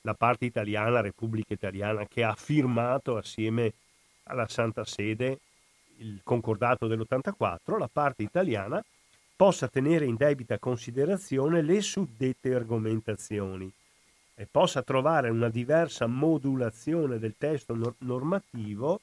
la 0.02 0.14
parte 0.14 0.44
italiana, 0.44 1.00
Repubblica 1.00 1.52
Italiana, 1.52 2.06
che 2.06 2.22
ha 2.22 2.34
firmato 2.34 3.16
assieme 3.16 3.72
alla 4.24 4.46
Santa 4.46 4.84
Sede 4.84 5.40
il 5.98 6.20
concordato 6.22 6.86
dell'84, 6.86 7.78
la 7.78 7.88
parte 7.90 8.22
italiana 8.22 8.84
possa 9.36 9.68
tenere 9.68 10.06
in 10.06 10.16
debita 10.16 10.58
considerazione 10.58 11.60
le 11.60 11.82
suddette 11.82 12.54
argomentazioni 12.54 13.70
e 14.34 14.46
possa 14.50 14.82
trovare 14.82 15.28
una 15.28 15.50
diversa 15.50 16.06
modulazione 16.06 17.18
del 17.18 17.34
testo 17.36 17.94
normativo 17.98 19.00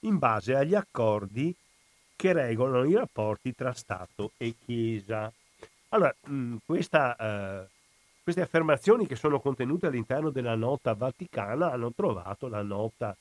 in 0.00 0.18
base 0.18 0.54
agli 0.54 0.74
accordi 0.74 1.54
che 2.16 2.32
regolano 2.32 2.84
i 2.84 2.94
rapporti 2.94 3.54
tra 3.54 3.72
Stato 3.72 4.32
e 4.36 4.54
Chiesa. 4.64 5.32
Allora, 5.90 6.14
mm, 6.28 6.56
questa, 6.64 7.16
eh, 7.16 7.66
queste 8.22 8.42
affermazioni 8.42 9.06
che 9.06 9.16
sono 9.16 9.38
contenute 9.40 9.86
all'interno 9.86 10.30
della 10.30 10.54
nota 10.56 10.94
vaticana 10.94 11.70
hanno 11.70 11.92
trovato 11.92 12.48
la 12.48 12.62
nota, 12.62 13.16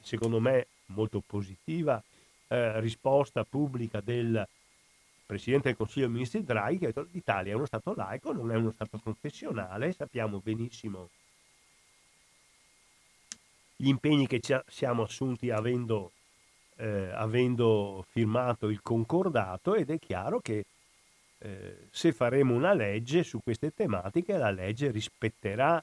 secondo 0.00 0.40
me, 0.40 0.66
molto 0.86 1.22
positiva 1.24 2.02
eh, 2.48 2.80
risposta 2.80 3.44
pubblica 3.44 4.00
del 4.00 4.46
Presidente 5.30 5.68
del 5.68 5.76
Consiglio 5.76 6.06
dei 6.06 6.14
Ministri 6.14 6.42
Draghi 6.42 6.86
ha 6.86 6.88
detto 6.88 7.06
l'Italia 7.12 7.52
è 7.52 7.54
uno 7.54 7.64
Stato 7.64 7.94
laico, 7.94 8.32
non 8.32 8.50
è 8.50 8.56
uno 8.56 8.72
Stato 8.72 8.98
confessionale, 8.98 9.92
sappiamo 9.92 10.40
benissimo 10.40 11.08
gli 13.76 13.86
impegni 13.86 14.26
che 14.26 14.40
ci 14.40 14.58
siamo 14.66 15.04
assunti 15.04 15.50
avendo, 15.50 16.10
eh, 16.78 17.10
avendo 17.12 18.04
firmato 18.10 18.68
il 18.68 18.82
concordato 18.82 19.76
ed 19.76 19.90
è 19.90 20.00
chiaro 20.00 20.40
che 20.40 20.64
eh, 21.38 21.86
se 21.92 22.12
faremo 22.12 22.52
una 22.52 22.74
legge 22.74 23.22
su 23.22 23.40
queste 23.40 23.72
tematiche, 23.72 24.36
la 24.36 24.50
legge 24.50 24.90
rispetterà 24.90 25.80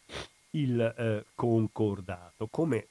il 0.52 0.82
eh, 0.82 1.26
concordato, 1.34 2.48
come 2.52 2.88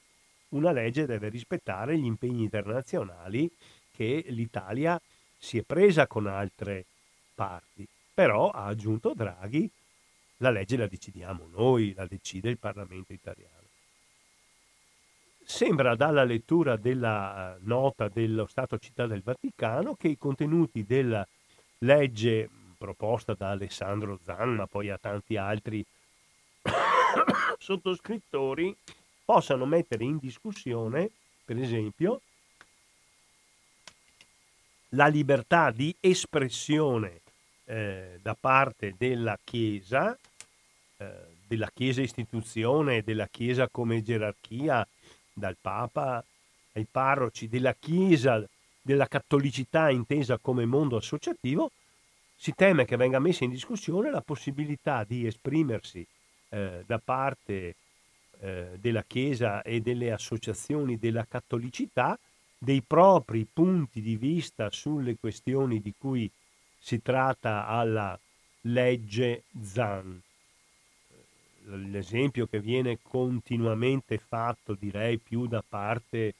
una 0.49 0.71
legge 0.71 1.05
deve 1.05 1.29
rispettare 1.29 1.99
gli 1.99 2.05
impegni 2.05 2.41
internazionali 2.41 3.47
che 3.91 4.25
l'Italia 4.29 4.99
si 5.37 5.57
è 5.57 5.63
presa 5.63 6.07
con 6.07 6.27
altre 6.27 6.85
parti. 7.35 7.87
Però 8.13 8.49
ha 8.49 8.65
aggiunto 8.65 9.13
Draghi, 9.13 9.69
la 10.37 10.49
legge 10.49 10.77
la 10.77 10.87
decidiamo 10.87 11.47
noi, 11.51 11.93
la 11.93 12.05
decide 12.05 12.49
il 12.49 12.57
Parlamento 12.57 13.13
italiano. 13.13 13.55
Sembra 15.43 15.95
dalla 15.95 16.23
lettura 16.23 16.75
della 16.75 17.55
eh, 17.55 17.59
nota 17.61 18.09
dello 18.09 18.47
Stato 18.47 18.77
Città 18.79 19.07
del 19.07 19.21
Vaticano 19.21 19.95
che 19.95 20.09
i 20.09 20.17
contenuti 20.17 20.83
della 20.83 21.25
legge 21.79 22.49
proposta 22.77 23.33
da 23.33 23.51
Alessandro 23.51 24.19
Zan, 24.23 24.55
ma 24.55 24.67
poi 24.67 24.89
a 24.89 24.97
tanti 24.97 25.37
altri 25.37 25.85
sottoscrittori, 27.57 28.75
possano 29.23 29.65
mettere 29.65 30.03
in 30.03 30.17
discussione, 30.17 31.09
per 31.45 31.57
esempio, 31.57 32.21
la 34.89 35.07
libertà 35.07 35.71
di 35.71 35.95
espressione 35.99 37.21
eh, 37.65 38.19
da 38.21 38.35
parte 38.39 38.95
della 38.97 39.37
Chiesa, 39.43 40.17
eh, 40.97 41.11
della 41.45 41.69
Chiesa 41.73 42.01
istituzione, 42.01 43.03
della 43.03 43.27
Chiesa 43.27 43.67
come 43.69 44.01
gerarchia, 44.01 44.87
dal 45.33 45.57
Papa 45.59 46.23
ai 46.73 46.87
parroci, 46.89 47.47
della 47.47 47.75
Chiesa, 47.75 48.43
della 48.81 49.07
cattolicità 49.07 49.89
intesa 49.89 50.37
come 50.37 50.65
mondo 50.65 50.95
associativo, 50.95 51.71
si 52.35 52.53
teme 52.53 52.85
che 52.85 52.95
venga 52.95 53.19
messa 53.19 53.43
in 53.43 53.49
discussione 53.49 54.11
la 54.11 54.21
possibilità 54.21 55.03
di 55.03 55.25
esprimersi 55.25 56.05
eh, 56.49 56.83
da 56.85 56.99
parte 57.03 57.75
eh, 58.39 58.77
della 58.79 59.03
Chiesa 59.03 59.61
e 59.63 59.81
delle 59.81 60.11
associazioni 60.11 60.97
della 60.97 61.25
cattolicità 61.27 62.17
dei 62.57 62.81
propri 62.81 63.45
punti 63.51 64.01
di 64.01 64.15
vista 64.15 64.69
sulle 64.71 65.17
questioni 65.19 65.79
di 65.81 65.93
cui 65.97 66.29
si 66.79 67.01
tratta 67.01 67.67
alla 67.67 68.17
legge 68.61 69.43
Zan. 69.61 70.21
L'esempio 71.65 72.47
che 72.47 72.59
viene 72.59 72.99
continuamente 73.01 74.17
fatto, 74.17 74.73
direi 74.73 75.17
più 75.17 75.47
da 75.47 75.63
parte 75.67 76.33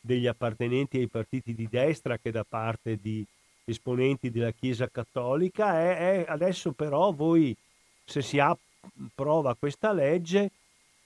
degli 0.00 0.26
appartenenti 0.26 0.98
ai 0.98 1.06
partiti 1.06 1.54
di 1.54 1.68
destra 1.70 2.18
che 2.18 2.30
da 2.30 2.44
parte 2.44 2.98
di 3.00 3.24
esponenti 3.64 4.30
della 4.30 4.50
Chiesa 4.50 4.88
Cattolica, 4.88 5.78
è, 5.78 5.96
è 5.96 6.24
adesso 6.28 6.72
però 6.72 7.12
voi, 7.12 7.56
se 8.04 8.20
si 8.20 8.38
approva 8.38 9.54
questa 9.54 9.92
legge, 9.92 10.50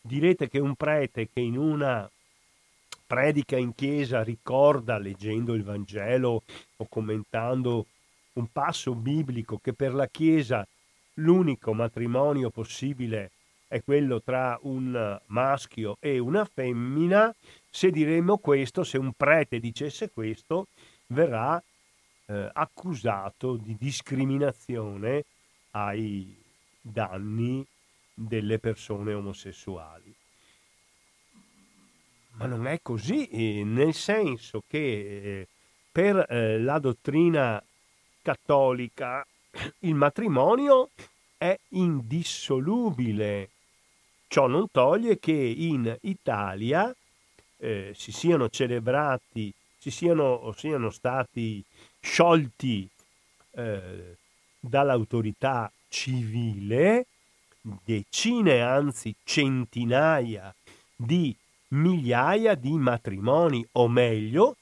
direte 0.01 0.49
che 0.49 0.59
un 0.59 0.75
prete 0.75 1.29
che 1.29 1.41
in 1.41 1.57
una 1.57 2.11
predica 3.09 3.57
in 3.57 3.75
chiesa 3.75 4.23
ricorda, 4.23 4.99
leggendo 4.99 5.55
il 5.55 5.65
Vangelo 5.65 6.43
o 6.77 6.87
commentando 6.91 7.87
un 8.35 8.47
passo 8.53 8.95
biblico, 8.95 9.59
che 9.59 9.73
per 9.73 9.95
la 9.95 10.07
Chiesa 10.07 10.65
l'unico 11.15 11.73
matrimonio 11.73 12.51
possibile 12.51 13.31
è 13.67 13.83
quello 13.83 14.21
tra 14.23 14.59
un 14.63 15.19
maschio 15.27 15.97
e 16.01 16.19
una 16.19 16.45
femmina, 16.45 17.35
se 17.71 17.91
diremo 17.91 18.37
questo, 18.37 18.85
se 18.85 18.99
un 18.99 19.13
prete 19.17 19.59
dicesse 19.59 20.11
questo, 20.11 20.67
verrà 21.07 21.63
eh, 22.27 22.51
accusato 22.53 23.57
di 23.57 23.75
discriminazione 23.79 25.25
ai 25.71 26.35
danni 26.81 27.65
delle 28.15 28.59
persone 28.59 29.15
omosessuali. 29.15 30.15
Ma 32.39 32.47
non 32.47 32.67
è 32.69 32.81
così, 32.81 33.27
eh, 33.27 33.65
nel 33.65 33.95
senso 33.95 34.63
che 34.69 34.79
eh, 34.79 35.49
per 35.91 36.25
eh, 36.29 36.61
la 36.61 36.79
dottrina 36.79 37.63
cattolica 38.23 39.27
il 39.81 39.95
matrimonio 39.95 40.91
è 41.37 41.59
indissolubile. 41.71 43.51
Ciò 44.29 44.47
non 44.47 44.71
toglie 44.71 45.19
che 45.19 45.33
in 45.33 45.97
Italia 46.03 46.95
eh, 47.57 47.93
si 47.97 48.13
siano 48.13 48.49
celebrati, 48.49 49.53
si 49.77 49.91
siano, 49.91 50.53
siano 50.57 50.91
stati 50.91 51.65
sciolti 52.01 52.89
eh, 53.53 54.17
dall'autorità 54.61 55.71
civile 55.89 57.07
decine, 57.85 58.63
anzi 58.63 59.15
centinaia 59.25 60.55
di 60.95 61.35
migliaia 61.69 62.55
di 62.55 62.77
matrimoni, 62.77 63.67
o 63.73 63.89
meglio, 63.89 64.57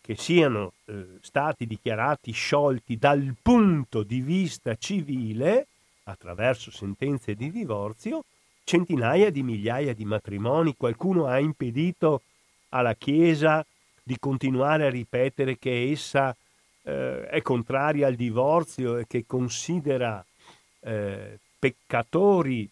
che 0.00 0.16
siano 0.16 0.72
eh, 0.86 1.18
stati 1.20 1.66
dichiarati 1.66 2.32
sciolti 2.32 2.96
dal 2.96 3.34
punto 3.40 4.02
di 4.02 4.20
vista 4.20 4.74
civile 4.76 5.66
attraverso 6.04 6.70
sentenze 6.70 7.34
di 7.34 7.50
divorzio 7.50 8.24
centinaia 8.64 9.30
di 9.30 9.42
migliaia 9.42 9.94
di 9.94 10.04
matrimoni, 10.04 10.76
qualcuno 10.76 11.26
ha 11.26 11.38
impedito 11.38 12.22
alla 12.70 12.94
Chiesa 12.94 13.64
di 14.02 14.16
continuare 14.18 14.86
a 14.86 14.90
ripetere 14.90 15.58
che 15.58 15.90
essa 15.90 16.34
eh, 16.82 17.26
è 17.28 17.42
contraria 17.42 18.06
al 18.06 18.14
divorzio 18.14 18.98
e 18.98 19.06
che 19.06 19.24
considera 19.26 20.24
eh, 20.80 21.38
peccatori 21.58 22.68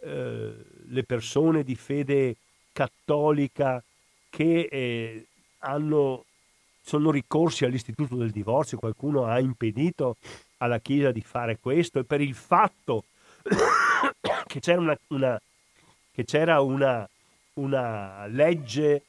eh, 0.00 0.54
le 0.88 1.04
persone 1.04 1.64
di 1.64 1.74
fede 1.74 2.36
cattolica 2.72 3.82
che 4.30 4.68
eh, 4.70 5.26
hanno, 5.58 6.24
sono 6.82 7.10
ricorsi 7.10 7.64
all'istituto 7.64 8.16
del 8.16 8.30
divorzio, 8.30 8.78
qualcuno 8.78 9.26
ha 9.26 9.38
impedito 9.38 10.16
alla 10.58 10.80
Chiesa 10.80 11.10
di 11.10 11.20
fare 11.20 11.58
questo? 11.58 11.98
E 11.98 12.04
per 12.04 12.20
il 12.20 12.34
fatto 12.34 13.04
che 14.46 14.60
c'era 14.60 14.80
una, 14.80 14.98
una, 15.08 15.40
che 16.12 16.24
c'era 16.24 16.60
una, 16.60 17.08
una 17.54 18.26
legge 18.26 19.02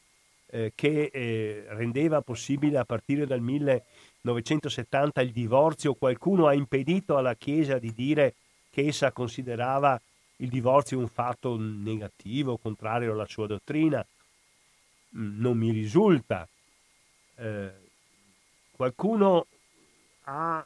eh, 0.47 0.71
che 0.76 1.10
eh, 1.12 1.65
rendeva 1.69 2.21
possibile 2.21 2.78
a 2.78 2.86
partire 2.86 3.26
dal 3.26 3.41
1970 3.41 5.21
il 5.21 5.32
divorzio, 5.32 5.93
qualcuno 5.95 6.47
ha 6.47 6.54
impedito 6.54 7.17
alla 7.17 7.36
Chiesa 7.36 7.80
di 7.80 7.93
dire 7.93 8.36
che 8.69 8.88
essa 8.88 9.12
considerava 9.12 9.99
il 10.43 10.49
divorzio 10.49 10.99
un 10.99 11.08
fatto 11.08 11.58
negativo, 11.58 12.58
contrario 12.58 13.13
alla 13.13 13.25
sua 13.25 13.47
dottrina. 13.47 14.06
Mm, 15.17 15.39
non 15.39 15.58
mi 15.58 15.71
risulta. 15.71 16.47
Eh, 17.36 17.71
qualcuno 18.75 19.47
ha 20.25 20.65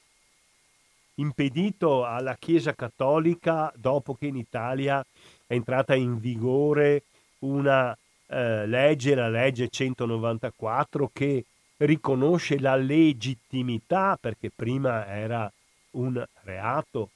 impedito 1.16 2.06
alla 2.06 2.36
Chiesa 2.36 2.74
Cattolica, 2.74 3.72
dopo 3.76 4.16
che 4.16 4.28
in 4.28 4.36
Italia 4.36 5.06
è 5.46 5.54
entrata 5.54 5.96
in 5.96 6.20
vigore 6.20 7.04
una 7.40 7.96
eh, 8.28 8.66
legge, 8.66 9.16
la 9.16 9.30
legge 9.30 9.70
194, 9.70 11.10
che 11.14 11.46
riconosce 11.78 12.60
la 12.60 12.76
legittimità, 12.76 14.18
perché 14.20 14.52
prima 14.54 15.06
era 15.06 15.52
un 15.92 16.24
reato 16.44 17.10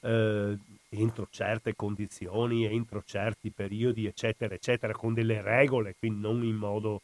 eh, 0.00 0.56
entro 0.88 1.26
certe 1.30 1.74
condizioni, 1.74 2.64
entro 2.64 3.02
certi 3.04 3.50
periodi, 3.50 4.06
eccetera, 4.06 4.54
eccetera, 4.54 4.92
con 4.92 5.14
delle 5.14 5.42
regole, 5.42 5.94
quindi 5.98 6.20
non 6.20 6.42
in 6.42 6.56
modo 6.56 7.02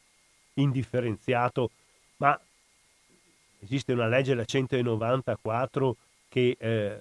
indifferenziato, 0.55 1.69
ma 2.17 2.39
esiste 3.59 3.93
una 3.93 4.07
legge, 4.07 4.33
la 4.33 4.45
194, 4.45 5.95
che 6.29 6.55
eh, 6.57 6.99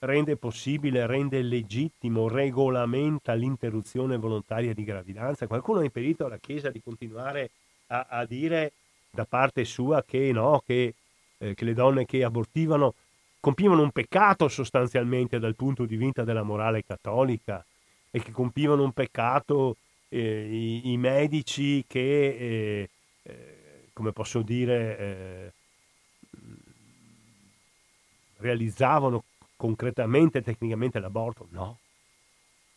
rende 0.00 0.36
possibile, 0.36 1.06
rende 1.06 1.42
legittimo, 1.42 2.28
regolamenta 2.28 3.34
l'interruzione 3.34 4.16
volontaria 4.16 4.72
di 4.72 4.84
gravidanza. 4.84 5.46
Qualcuno 5.46 5.80
ha 5.80 5.84
impedito 5.84 6.26
alla 6.26 6.38
Chiesa 6.38 6.70
di 6.70 6.80
continuare 6.80 7.50
a, 7.88 8.06
a 8.08 8.24
dire 8.26 8.72
da 9.10 9.24
parte 9.24 9.64
sua 9.64 10.04
che 10.04 10.30
no, 10.32 10.62
che, 10.64 10.94
eh, 11.38 11.54
che 11.54 11.64
le 11.64 11.74
donne 11.74 12.04
che 12.04 12.22
abortivano 12.22 12.94
compivano 13.40 13.82
un 13.82 13.90
peccato 13.90 14.48
sostanzialmente 14.48 15.38
dal 15.38 15.54
punto 15.54 15.84
di 15.84 15.96
vista 15.96 16.24
della 16.24 16.42
morale 16.42 16.84
cattolica 16.84 17.64
e 18.10 18.20
che 18.20 18.32
compivano 18.32 18.82
un 18.82 18.92
peccato 18.92 19.76
eh, 20.08 20.48
i, 20.50 20.92
i, 20.92 20.96
medici 20.96 21.84
che, 21.86 22.00
eh, 22.00 22.90
eh 23.22 23.88
come 23.92 24.12
posso 24.12 24.42
dire, 24.42 24.98
eh, 24.98 25.52
realizzavano 28.38 29.24
concretamente, 29.56 30.42
tecnicamente 30.42 30.98
l'aborto? 30.98 31.46
No. 31.50 31.78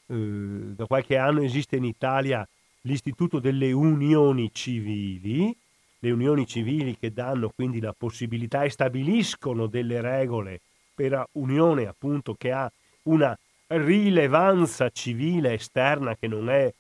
Eh, 0.08 0.74
da 0.76 0.86
qualche 0.86 1.18
anno 1.18 1.42
esiste 1.42 1.76
in 1.78 1.86
Italia 1.86 2.48
l'istituto 2.82 3.40
delle 3.40 3.72
unioni 3.72 4.50
civili, 4.54 5.56
le 6.04 6.12
unioni 6.12 6.48
civili 6.48 6.98
che 6.98 7.14
danno 7.14 7.52
quindi 7.54 7.80
la 7.80 7.94
possibilità 7.96 8.64
e 8.64 8.70
stabiliscono 8.70 9.68
delle 9.68 10.02
regole 10.02 10.62
per 10.94 11.28
unione 11.34 11.86
appunto 11.86 12.34
che 12.34 12.52
ha 12.52 12.72
una 13.04 13.38
rilevanza 13.68 14.90
civile 14.90 15.54
esterna 15.54 16.16
che 16.16 16.28
non 16.28 16.50
è 16.50 16.74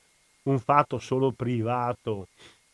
un 0.43 0.59
fatto 0.59 0.97
solo 0.97 1.31
privato 1.31 2.27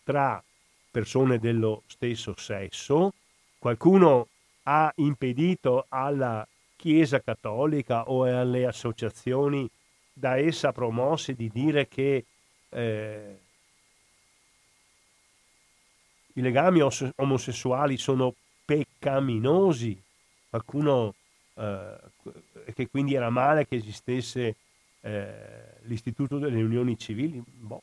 tra 0.03 0.41
persone 0.89 1.37
dello 1.37 1.83
stesso 1.87 2.33
sesso. 2.37 3.13
Qualcuno 3.59 4.27
ha 4.63 4.91
impedito 4.95 5.85
alla 5.89 6.47
Chiesa 6.75 7.19
Cattolica 7.19 8.09
o 8.09 8.23
alle 8.23 8.65
associazioni 8.65 9.69
da 10.13 10.37
essa 10.37 10.71
promosse 10.71 11.33
di 11.33 11.49
dire 11.53 11.87
che 11.87 12.25
eh, 12.69 13.39
i 16.37 16.41
legami 16.41 16.81
omosessuali 17.15 17.97
sono 17.97 18.33
peccaminosi. 18.63 19.99
Qualcuno 20.49 21.13
eh, 21.55 21.95
che 22.73 22.87
quindi 22.89 23.15
era 23.15 23.29
male 23.29 23.67
che 23.67 23.75
esistesse 23.75 24.55
eh, 25.01 25.33
l'istituto 25.83 26.37
delle 26.37 26.61
unioni 26.61 26.97
civili, 26.97 27.41
boh, 27.43 27.81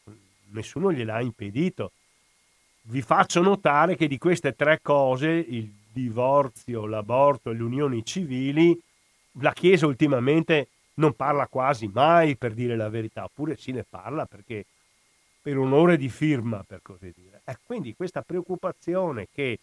nessuno 0.51 0.93
gliel'ha 0.93 1.21
impedito. 1.21 1.91
Vi 2.83 3.03
faccio 3.03 3.43
notare 3.43 3.97
che 3.97 4.07
di 4.07 4.19
queste 4.19 4.55
tre 4.55 4.79
cose, 4.83 5.29
il 5.31 5.69
divorzio, 5.93 6.87
l'aborto 6.87 7.51
e 7.51 7.55
le 7.55 7.63
unioni 7.63 8.05
civili, 8.05 8.79
la 9.41 9.53
Chiesa 9.53 9.87
ultimamente 9.87 10.69
non 10.95 11.15
parla 11.15 11.49
quasi 11.49 11.91
mai 11.93 12.37
per 12.37 12.55
dire 12.55 12.77
la 12.77 12.89
verità, 12.89 13.25
oppure 13.25 13.57
sì 13.57 13.73
ne 13.73 13.85
parla 13.89 14.27
perché 14.27 14.65
per 15.45 15.59
onore 15.59 15.99
di 15.99 16.09
firma, 16.09 16.65
per 16.67 16.81
così 16.81 17.13
dire. 17.15 17.43
E 17.45 17.59
quindi 17.67 17.95
questa 17.95 18.23
preoccupazione 18.23 19.29
che 19.31 19.59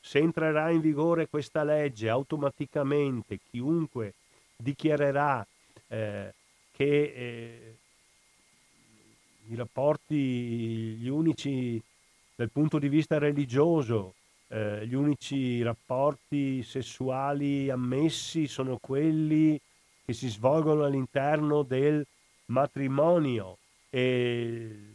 se 0.00 0.20
entrerà 0.20 0.70
in 0.70 0.80
vigore 0.80 1.26
questa 1.26 1.64
legge 1.64 2.08
automaticamente 2.08 3.40
chiunque 3.50 4.14
dichiarerà 4.56 5.44
eh, 5.88 6.32
che 6.70 7.02
eh, 7.02 7.76
i 9.48 9.56
rapporti, 9.56 10.14
gli 10.14 11.08
unici 11.08 11.82
dal 12.36 12.50
punto 12.52 12.78
di 12.78 12.88
vista 12.88 13.18
religioso, 13.18 14.14
eh, 14.46 14.86
gli 14.86 14.94
unici 14.94 15.60
rapporti 15.60 16.62
sessuali 16.62 17.68
ammessi 17.68 18.46
sono 18.46 18.78
quelli 18.78 19.60
che 20.04 20.12
si 20.12 20.28
svolgono 20.28 20.84
all'interno 20.84 21.64
del 21.64 22.06
matrimonio 22.44 23.58
e 23.90 24.94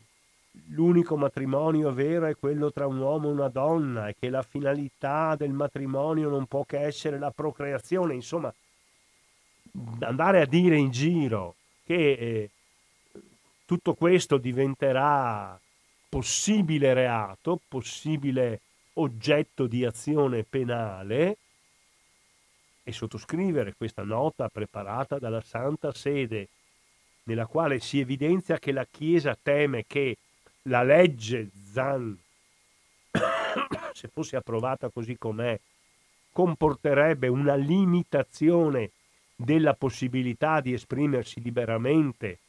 l'unico 0.69 1.15
matrimonio 1.17 1.93
vero 1.93 2.25
è 2.25 2.35
quello 2.35 2.71
tra 2.71 2.87
un 2.87 2.97
uomo 2.97 3.29
e 3.29 3.31
una 3.31 3.47
donna 3.47 4.07
e 4.07 4.15
che 4.19 4.29
la 4.29 4.41
finalità 4.41 5.35
del 5.35 5.51
matrimonio 5.51 6.29
non 6.29 6.45
può 6.45 6.63
che 6.65 6.79
essere 6.79 7.17
la 7.17 7.31
procreazione, 7.31 8.13
insomma, 8.13 8.53
andare 9.99 10.41
a 10.41 10.45
dire 10.45 10.77
in 10.77 10.91
giro 10.91 11.55
che 11.85 12.11
eh, 12.11 12.49
tutto 13.65 13.93
questo 13.93 14.37
diventerà 14.37 15.59
possibile 16.09 16.93
reato, 16.93 17.59
possibile 17.67 18.59
oggetto 18.95 19.67
di 19.67 19.85
azione 19.85 20.43
penale 20.43 21.37
e 22.83 22.91
sottoscrivere 22.91 23.75
questa 23.77 24.03
nota 24.03 24.49
preparata 24.49 25.17
dalla 25.19 25.39
Santa 25.39 25.93
Sede 25.93 26.49
nella 27.23 27.45
quale 27.45 27.79
si 27.79 27.99
evidenzia 27.99 28.57
che 28.57 28.71
la 28.71 28.85
Chiesa 28.89 29.37
teme 29.41 29.85
che 29.87 30.17
la 30.63 30.83
legge 30.83 31.49
Zan, 31.71 32.17
se 33.93 34.07
fosse 34.07 34.35
approvata 34.35 34.89
così 34.89 35.17
com'è, 35.17 35.59
comporterebbe 36.31 37.27
una 37.27 37.55
limitazione 37.55 38.91
della 39.35 39.73
possibilità 39.73 40.61
di 40.61 40.73
esprimersi 40.73 41.41
liberamente 41.41 42.39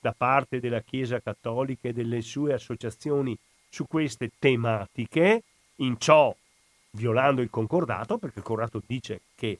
da 0.00 0.14
parte 0.16 0.60
della 0.60 0.82
Chiesa 0.82 1.20
Cattolica 1.20 1.88
e 1.88 1.92
delle 1.92 2.20
sue 2.20 2.52
associazioni 2.52 3.36
su 3.68 3.86
queste 3.86 4.30
tematiche, 4.38 5.42
in 5.76 5.98
ciò 5.98 6.34
violando 6.90 7.40
il 7.40 7.50
concordato, 7.50 8.18
perché 8.18 8.38
il 8.38 8.44
concordato 8.44 8.82
dice 8.86 9.22
che 9.34 9.58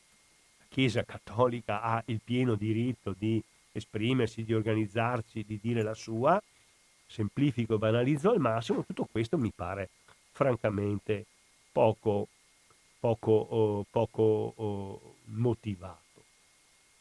la 0.59 0.65
Chiesa 0.69 1.03
Cattolica 1.05 1.81
ha 1.81 2.03
il 2.07 2.21
pieno 2.23 2.55
diritto 2.55 3.15
di 3.17 3.43
esprimersi, 3.73 4.45
di 4.45 4.55
organizzarsi, 4.55 5.45
di 5.45 5.59
dire 5.61 5.83
la 5.83 5.95
sua, 5.95 6.41
semplifico 7.07 7.75
e 7.75 7.79
banalizzo 7.79 8.31
al 8.31 8.41
massimo, 8.41 8.85
tutto 8.85 9.07
questo 9.11 9.39
mi 9.39 9.53
pare 9.55 9.91
francamente 10.33 11.27
poco, 11.73 12.29
poco, 12.99 13.33
oh, 13.33 13.87
poco 13.89 14.53
oh, 14.57 15.15
motivato. 15.27 16.03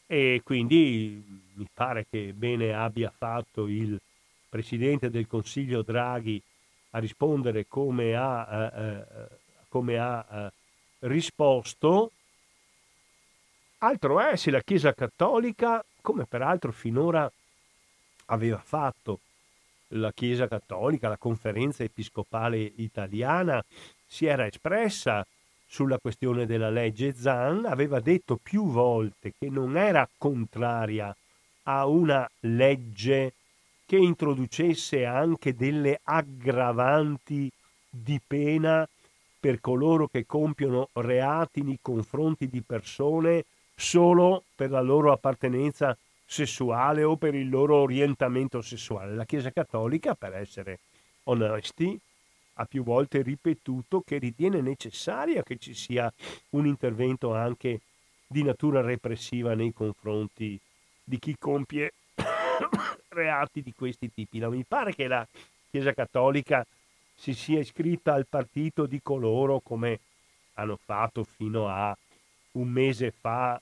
E 0.06 0.42
quindi 0.44 1.24
mi 1.54 1.68
pare 1.74 2.06
che 2.10 2.34
bene 2.34 2.74
abbia 2.74 3.12
fatto 3.16 3.68
il 3.68 4.00
Presidente 4.50 5.10
del 5.10 5.28
Consiglio 5.28 5.82
Draghi 5.82 6.42
a 6.92 7.00
rispondere 7.00 7.66
come 7.68 8.16
ha, 8.16 8.72
eh, 8.76 8.80
eh 8.80 9.28
come 9.74 9.98
ha 9.98 10.26
eh, 10.30 10.52
risposto. 11.08 12.12
Altro 13.80 14.20
è 14.20 14.36
se 14.36 14.52
la 14.52 14.62
Chiesa 14.62 14.94
Cattolica, 14.94 15.84
come 16.00 16.26
peraltro 16.26 16.72
finora 16.72 17.30
aveva 18.26 18.60
fatto 18.60 19.20
la 19.94 20.12
Chiesa 20.14 20.48
Cattolica, 20.48 21.08
la 21.08 21.18
Conferenza 21.18 21.84
Episcopale 21.84 22.60
Italiana, 22.76 23.64
si 24.06 24.26
era 24.26 24.46
espressa 24.46 25.26
sulla 25.66 25.98
questione 25.98 26.46
della 26.46 26.70
legge 26.70 27.14
Zan, 27.14 27.66
aveva 27.66 28.00
detto 28.00 28.40
più 28.42 28.68
volte 28.68 29.34
che 29.38 29.50
non 29.50 29.76
era 29.76 30.08
contraria 30.18 31.16
a 31.64 31.88
una 31.88 32.30
legge 32.42 33.34
che 33.86 33.98
introducesse 33.98 35.06
anche 35.06 35.56
delle 35.56 36.00
aggravanti 36.04 37.52
di 37.90 38.20
pena 38.26 38.88
per 39.40 39.60
coloro 39.60 40.08
che 40.08 40.26
compiono 40.26 40.90
reati 40.94 41.64
nei 41.64 41.80
confronti 41.82 42.48
di 42.48 42.62
persone 42.62 43.46
solo 43.76 44.44
per 44.56 44.70
la 44.70 44.82
loro 44.82 45.12
appartenenza 45.12 45.98
sessuale 46.26 47.04
o 47.04 47.16
per 47.16 47.36
il 47.36 47.50
loro 47.50 47.78
orientamento 47.78 48.62
sessuale. 48.62 49.16
La 49.16 49.26
Chiesa 49.26 49.52
Cattolica, 49.52 50.16
per 50.16 50.36
essere 50.36 50.80
onesti, 51.24 52.00
ha 52.56 52.66
più 52.66 52.84
volte 52.84 53.22
ripetuto 53.22 54.02
che 54.06 54.18
ritiene 54.18 54.62
necessaria 54.62 55.44
che 55.44 55.58
ci 55.58 55.74
sia 55.74 56.12
un 56.52 56.68
intervento 56.68 57.34
anche 57.34 57.82
di 58.28 58.44
natura 58.44 58.82
repressiva 58.82 59.54
nei 59.54 59.74
confronti 59.74 60.60
di 61.04 61.20
chi 61.20 61.36
compie 61.38 61.94
reati 63.10 63.62
di 63.62 63.74
questi 63.74 64.12
tipi. 64.14 64.40
Non 64.40 64.52
mi 64.52 64.64
pare 64.68 64.94
che 64.94 65.08
la 65.08 65.26
Chiesa 65.70 65.94
Cattolica 65.94 66.66
si 67.16 67.34
sia 67.34 67.60
iscritta 67.60 68.14
al 68.14 68.28
partito 68.28 68.86
di 68.86 69.02
coloro 69.02 69.60
come 69.60 70.00
hanno 70.56 70.78
fatto 70.84 71.24
fino 71.24 71.68
a 71.68 71.96
un 72.54 72.68
mese 72.70 73.12
fa 73.12 73.60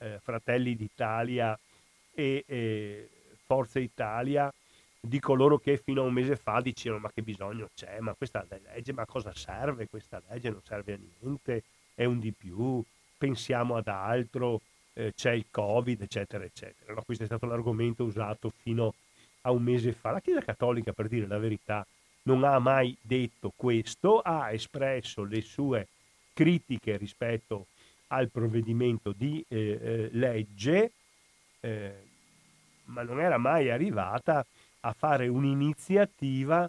eh, 0.00 0.18
Fratelli 0.22 0.74
d'Italia 0.76 1.58
e 2.12 2.44
eh, 2.46 3.08
Forza 3.44 3.78
Italia 3.78 4.52
di 5.00 5.18
coloro 5.18 5.58
che 5.58 5.78
fino 5.78 6.02
a 6.02 6.04
un 6.04 6.12
mese 6.12 6.36
fa 6.36 6.60
dicevano 6.60 7.02
ma 7.02 7.10
che 7.12 7.22
bisogno 7.22 7.70
c'è, 7.74 8.00
ma 8.00 8.14
questa 8.14 8.46
legge, 8.48 8.92
ma 8.92 9.06
cosa 9.06 9.32
serve 9.34 9.88
questa 9.88 10.20
legge? 10.28 10.50
Non 10.50 10.62
serve 10.62 10.92
a 10.92 10.98
niente, 10.98 11.62
è 11.94 12.04
un 12.04 12.18
di 12.18 12.32
più, 12.32 12.82
pensiamo 13.16 13.76
ad 13.76 13.88
altro, 13.88 14.60
eh, 14.92 15.12
c'è 15.14 15.32
il 15.32 15.46
Covid, 15.50 16.02
eccetera, 16.02 16.44
eccetera. 16.44 16.92
No, 16.92 17.02
questo 17.02 17.24
è 17.24 17.26
stato 17.26 17.46
l'argomento 17.46 18.04
usato 18.04 18.52
fino 18.62 18.94
a 19.42 19.50
un 19.52 19.62
mese 19.62 19.92
fa. 19.92 20.10
La 20.10 20.20
Chiesa 20.20 20.42
Cattolica, 20.42 20.92
per 20.92 21.08
dire 21.08 21.26
la 21.26 21.38
verità, 21.38 21.86
non 22.22 22.44
ha 22.44 22.58
mai 22.58 22.94
detto 23.00 23.52
questo, 23.56 24.20
ha 24.20 24.52
espresso 24.52 25.24
le 25.24 25.40
sue 25.40 25.88
critiche 26.34 26.96
rispetto 26.98 27.66
al 28.12 28.30
provvedimento 28.30 29.12
di 29.12 29.44
eh, 29.48 29.78
eh, 29.80 30.08
legge, 30.12 30.92
eh, 31.60 31.94
ma 32.84 33.02
non 33.02 33.20
era 33.20 33.38
mai 33.38 33.70
arrivata 33.70 34.44
a 34.80 34.92
fare 34.92 35.28
un'iniziativa 35.28 36.68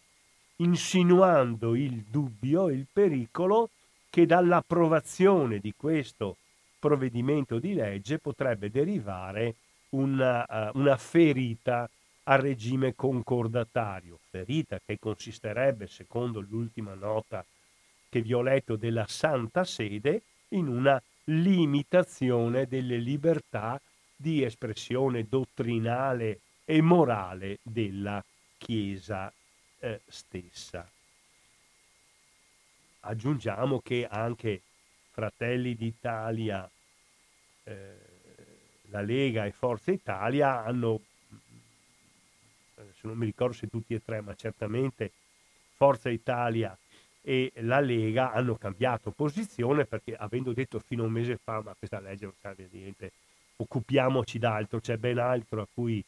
insinuando 0.58 1.76
il 1.76 2.04
dubbio, 2.10 2.70
il 2.70 2.86
pericolo 2.92 3.70
che 4.10 4.26
dall'approvazione 4.26 5.60
di 5.60 5.74
questo 5.76 6.38
provvedimento 6.80 7.60
di 7.60 7.74
legge 7.74 8.20
potrebbe 8.20 8.70
derivare 8.70 9.56
una, 9.90 10.46
uh, 10.48 10.78
una 10.78 10.98
ferita 10.98 11.90
al 12.24 12.40
regime 12.40 12.94
concordatario, 12.94 14.20
ferita 14.30 14.80
che 14.86 14.98
consisterebbe, 15.00 15.88
secondo 15.88 16.40
l'ultima 16.40 16.94
nota 16.94 17.44
che 18.10 18.22
vi 18.22 18.34
ho 18.34 18.42
letto 18.42 18.76
della 18.76 19.06
Santa 19.08 19.64
Sede, 19.64 20.22
in 20.50 20.68
una 20.68 21.02
limitazione 21.26 22.68
delle 22.68 22.98
libertà 22.98 23.80
di 24.16 24.44
espressione 24.44 25.28
dottrinale 25.28 26.40
e 26.66 26.82
morale 26.82 27.60
della 27.64 28.24
Chiesa 28.58 29.32
eh, 29.80 30.02
stessa. 30.08 30.88
Aggiungiamo 33.02 33.80
che 33.80 34.08
anche 34.08 34.62
Fratelli 35.10 35.76
d'Italia, 35.76 36.70
eh, 37.64 37.96
la 38.90 39.02
Lega 39.02 39.46
e 39.46 39.52
Forza 39.52 39.92
Italia 39.92 40.64
hanno, 40.64 41.02
se 42.76 43.08
non 43.08 43.18
mi 43.18 43.26
ricordo 43.26 43.54
se 43.54 43.68
tutti 43.68 43.96
e 43.96 44.04
tre, 44.04 44.22
ma 44.22 44.36
certamente 44.36 45.12
Forza 45.76 46.10
Italia 46.10 46.78
e 47.22 47.52
la 47.58 47.80
Lega 47.80 48.32
hanno 48.32 48.56
cambiato 48.56 49.12
posizione 49.12 49.86
perché 49.86 50.16
avendo 50.16 50.54
detto 50.54 50.80
fino 50.80 51.04
a 51.04 51.06
un 51.06 51.12
mese 51.12 51.38
fa 51.38 51.62
ma 51.62 51.76
questa 51.78 52.00
legge 52.00 52.26
non 52.26 52.34
serve 52.42 52.64
a 52.64 52.68
niente, 52.72 53.12
occupiamoci 53.58 54.40
d'altro, 54.40 54.80
c'è 54.80 54.98
ben 54.98 55.20
altro 55.20 55.62
a 55.62 55.68
cui, 55.72 56.04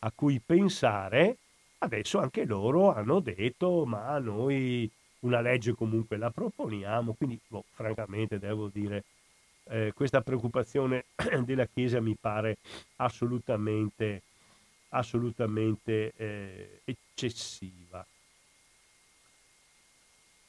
a 0.00 0.12
cui 0.14 0.40
pensare, 0.44 1.36
adesso 1.78 2.18
anche 2.18 2.44
loro 2.44 2.92
hanno 2.92 3.20
detto 3.20 3.84
ma 3.84 4.18
noi 4.18 4.90
una 5.20 5.40
legge 5.40 5.74
comunque 5.74 6.16
la 6.16 6.30
proponiamo, 6.30 7.12
quindi 7.14 7.38
boh, 7.46 7.64
francamente 7.72 8.38
devo 8.38 8.68
dire 8.68 9.04
eh, 9.68 9.92
questa 9.94 10.20
preoccupazione 10.20 11.06
della 11.44 11.66
Chiesa 11.66 12.00
mi 12.00 12.16
pare 12.18 12.58
assolutamente, 12.96 14.22
assolutamente 14.90 16.12
eh, 16.16 16.80
eccessiva. 16.84 18.06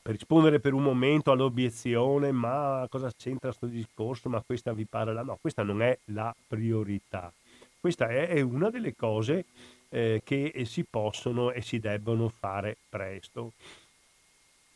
Per 0.07 0.15
rispondere 0.15 0.61
per 0.61 0.71
un 0.71 0.83
momento 0.83 1.31
all'obiezione, 1.31 2.31
ma 2.31 2.87
cosa 2.89 3.11
c'entra 3.11 3.49
questo 3.49 3.65
discorso? 3.65 4.29
Ma 4.29 4.39
questa 4.39 4.71
vi 4.71 4.85
pare 4.85 5.11
la... 5.11 5.21
No, 5.21 5.37
questa 5.41 5.63
non 5.63 5.81
è 5.81 5.97
la 6.13 6.33
priorità. 6.47 7.29
Questa 7.77 8.07
è, 8.07 8.29
è 8.29 8.39
una 8.39 8.69
delle 8.69 8.95
cose 8.95 9.43
eh, 9.89 10.21
che 10.23 10.63
si 10.63 10.85
possono 10.89 11.51
e 11.51 11.61
si 11.61 11.79
debbono 11.79 12.29
fare 12.29 12.77
presto. 12.87 13.51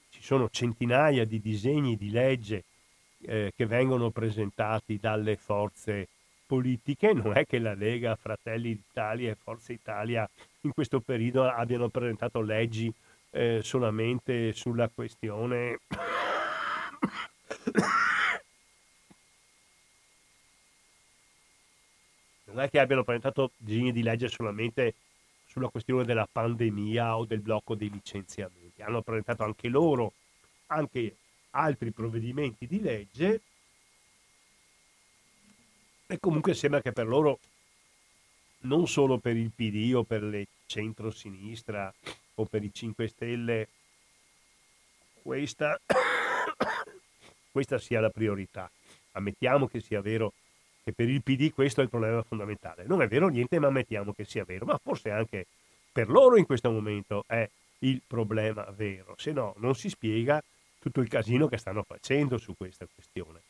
Ci 0.09 0.21
sono 0.21 0.49
centinaia 0.49 1.23
di 1.23 1.39
disegni 1.39 1.95
di 1.95 2.11
legge 2.11 2.65
eh, 3.21 3.53
che 3.55 3.65
vengono 3.65 4.09
presentati 4.09 4.97
dalle 4.99 5.37
forze 5.37 6.09
politiche. 6.45 7.13
Non 7.13 7.37
è 7.37 7.45
che 7.45 7.57
la 7.59 7.73
Lega, 7.73 8.17
Fratelli 8.17 8.73
d'Italia 8.73 9.31
e 9.31 9.37
Forza 9.41 9.71
Italia 9.71 10.29
in 10.63 10.73
questo 10.73 10.99
periodo 10.99 11.47
abbiano 11.47 11.87
presentato 11.87 12.41
leggi 12.41 12.93
eh, 13.31 13.61
solamente 13.63 14.53
sulla 14.53 14.89
questione 14.89 15.79
non 22.45 22.59
è 22.59 22.69
che 22.69 22.79
abbiano 22.79 23.03
presentato 23.03 23.51
disegni 23.57 23.91
di 23.91 24.03
legge 24.03 24.27
solamente 24.27 24.95
sulla 25.47 25.69
questione 25.69 26.05
della 26.05 26.27
pandemia 26.31 27.17
o 27.17 27.25
del 27.25 27.41
blocco 27.41 27.75
dei 27.75 27.89
licenziamenti, 27.89 28.81
hanno 28.81 29.01
presentato 29.01 29.43
anche 29.43 29.67
loro 29.67 30.13
anche 30.67 31.15
altri 31.51 31.91
provvedimenti 31.91 32.67
di 32.67 32.81
legge. 32.81 33.41
E 36.07 36.19
comunque 36.19 36.53
sembra 36.53 36.81
che 36.81 36.91
per 36.91 37.07
loro, 37.07 37.39
non 38.61 38.87
solo 38.87 39.17
per 39.17 39.35
il 39.35 39.51
PD 39.51 39.93
o 39.93 40.03
per 40.03 40.23
le 40.23 40.47
centro-sinistra 40.65 41.93
o 42.41 42.45
per 42.45 42.63
i 42.63 42.71
5 42.73 43.07
Stelle, 43.07 43.67
questa, 45.21 45.79
questa 47.51 47.77
sia 47.77 48.01
la 48.01 48.09
priorità. 48.09 48.69
Ammettiamo 49.13 49.67
che 49.67 49.79
sia 49.79 50.01
vero 50.01 50.33
che 50.83 50.93
per 50.93 51.09
il 51.09 51.21
PD 51.21 51.51
questo 51.51 51.81
è 51.81 51.83
il 51.83 51.89
problema 51.89 52.23
fondamentale. 52.23 52.85
Non 52.85 53.01
è 53.01 53.07
vero 53.07 53.27
niente, 53.27 53.59
ma 53.59 53.67
ammettiamo 53.67 54.13
che 54.13 54.25
sia 54.25 54.43
vero, 54.43 54.65
ma 54.65 54.77
forse 54.77 55.11
anche 55.11 55.45
per 55.91 56.09
loro 56.09 56.37
in 56.37 56.45
questo 56.45 56.71
momento 56.71 57.23
è 57.27 57.47
il 57.79 58.01
problema 58.05 58.63
vero, 58.75 59.15
se 59.17 59.31
no 59.31 59.53
non 59.57 59.75
si 59.75 59.89
spiega 59.89 60.41
tutto 60.79 61.01
il 61.01 61.07
casino 61.07 61.47
che 61.47 61.57
stanno 61.57 61.83
facendo 61.83 62.37
su 62.37 62.55
questa 62.55 62.87
questione. 62.93 63.41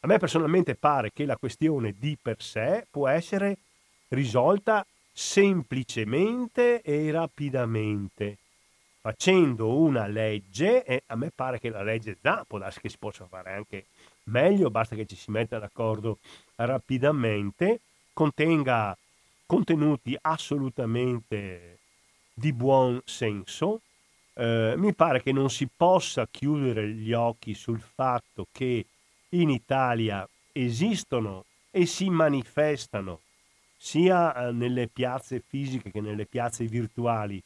A 0.00 0.06
me 0.06 0.18
personalmente 0.18 0.76
pare 0.76 1.12
che 1.12 1.24
la 1.24 1.36
questione 1.36 1.94
di 1.98 2.16
per 2.20 2.40
sé 2.40 2.86
può 2.90 3.08
essere 3.08 3.58
risolta 4.08 4.84
semplicemente 5.12 6.82
e 6.82 7.10
rapidamente 7.10 8.38
facendo 9.00 9.78
una 9.78 10.06
legge 10.06 10.84
e 10.84 11.02
a 11.06 11.16
me 11.16 11.30
pare 11.34 11.58
che 11.58 11.70
la 11.70 11.82
legge 11.82 12.18
già 12.20 12.44
può 12.46 12.58
darsi 12.58 12.80
che 12.80 12.90
si 12.90 12.98
possa 12.98 13.24
fare 13.26 13.54
anche 13.54 13.86
meglio, 14.24 14.70
basta 14.70 14.94
che 14.94 15.06
ci 15.06 15.16
si 15.16 15.30
metta 15.30 15.58
d'accordo 15.58 16.18
rapidamente, 16.56 17.80
contenga 18.12 18.96
contenuti 19.46 20.16
assolutamente 20.20 21.78
di 22.32 22.52
buon 22.52 23.00
senso, 23.04 23.80
eh, 24.34 24.74
mi 24.76 24.94
pare 24.94 25.22
che 25.22 25.32
non 25.32 25.50
si 25.50 25.66
possa 25.74 26.28
chiudere 26.30 26.88
gli 26.90 27.12
occhi 27.12 27.54
sul 27.54 27.80
fatto 27.80 28.46
che 28.52 28.84
in 29.30 29.50
Italia 29.50 30.28
esistono 30.52 31.44
e 31.70 31.86
si 31.86 32.08
manifestano 32.10 33.20
sia 33.82 34.34
eh, 34.34 34.52
nelle 34.52 34.88
piazze 34.88 35.42
fisiche 35.44 35.90
che 35.90 36.02
nelle 36.02 36.26
piazze 36.26 36.66
virtuali 36.66 37.42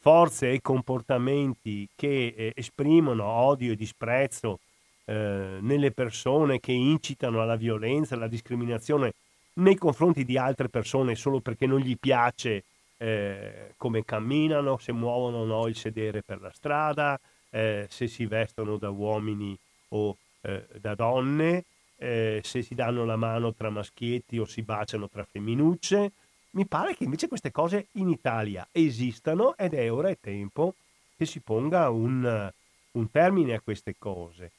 forze 0.00 0.52
e 0.52 0.60
comportamenti 0.62 1.88
che 1.96 2.32
eh, 2.36 2.52
esprimono 2.54 3.24
odio 3.24 3.72
e 3.72 3.76
disprezzo 3.76 4.60
eh, 5.04 5.58
nelle 5.60 5.90
persone, 5.90 6.60
che 6.60 6.70
incitano 6.70 7.42
alla 7.42 7.56
violenza, 7.56 8.14
alla 8.14 8.28
discriminazione 8.28 9.14
nei 9.54 9.74
confronti 9.74 10.24
di 10.24 10.38
altre 10.38 10.68
persone 10.68 11.16
solo 11.16 11.40
perché 11.40 11.66
non 11.66 11.80
gli 11.80 11.96
piace 11.98 12.62
eh, 12.96 13.72
come 13.76 14.04
camminano, 14.04 14.78
se 14.78 14.92
muovono 14.92 15.38
o 15.38 15.44
no 15.44 15.66
il 15.66 15.76
sedere 15.76 16.22
per 16.22 16.40
la 16.40 16.52
strada, 16.52 17.18
eh, 17.50 17.88
se 17.90 18.06
si 18.06 18.26
vestono 18.26 18.76
da 18.76 18.90
uomini 18.90 19.58
o 19.88 20.16
eh, 20.42 20.64
da 20.80 20.94
donne, 20.94 21.64
eh, 21.98 22.40
se 22.42 22.62
si 22.62 22.74
danno 22.74 23.04
la 23.04 23.16
mano 23.16 23.52
tra 23.52 23.70
maschietti 23.70 24.38
o 24.38 24.44
si 24.44 24.62
baciano 24.62 25.08
tra 25.08 25.24
femminucce. 25.24 26.12
Mi 26.50 26.66
pare 26.66 26.94
che 26.96 27.04
invece 27.04 27.28
queste 27.28 27.50
cose 27.50 27.88
in 27.92 28.08
Italia 28.08 28.66
esistano 28.72 29.56
ed 29.56 29.74
è 29.74 29.92
ora 29.92 30.08
e 30.08 30.18
tempo 30.20 30.74
che 31.16 31.26
si 31.26 31.40
ponga 31.40 31.90
un, 31.90 32.50
un 32.92 33.10
termine 33.10 33.54
a 33.54 33.60
queste 33.60 33.96
cose 33.98 34.52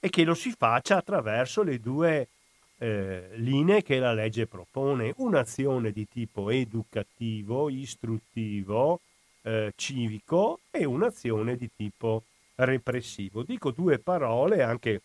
e 0.00 0.10
che 0.10 0.24
lo 0.24 0.34
si 0.34 0.52
faccia 0.56 0.96
attraverso 0.96 1.62
le 1.62 1.78
due 1.80 2.28
eh, 2.78 3.30
linee 3.34 3.82
che 3.82 3.98
la 3.98 4.12
legge 4.12 4.46
propone, 4.46 5.12
un'azione 5.16 5.90
di 5.90 6.08
tipo 6.08 6.50
educativo, 6.50 7.68
istruttivo, 7.68 9.00
eh, 9.42 9.72
civico 9.76 10.60
e 10.70 10.84
un'azione 10.84 11.56
di 11.56 11.70
tipo 11.74 12.24
repressivo. 12.56 13.42
Dico 13.42 13.70
due 13.70 13.98
parole 13.98 14.62
anche 14.62 15.02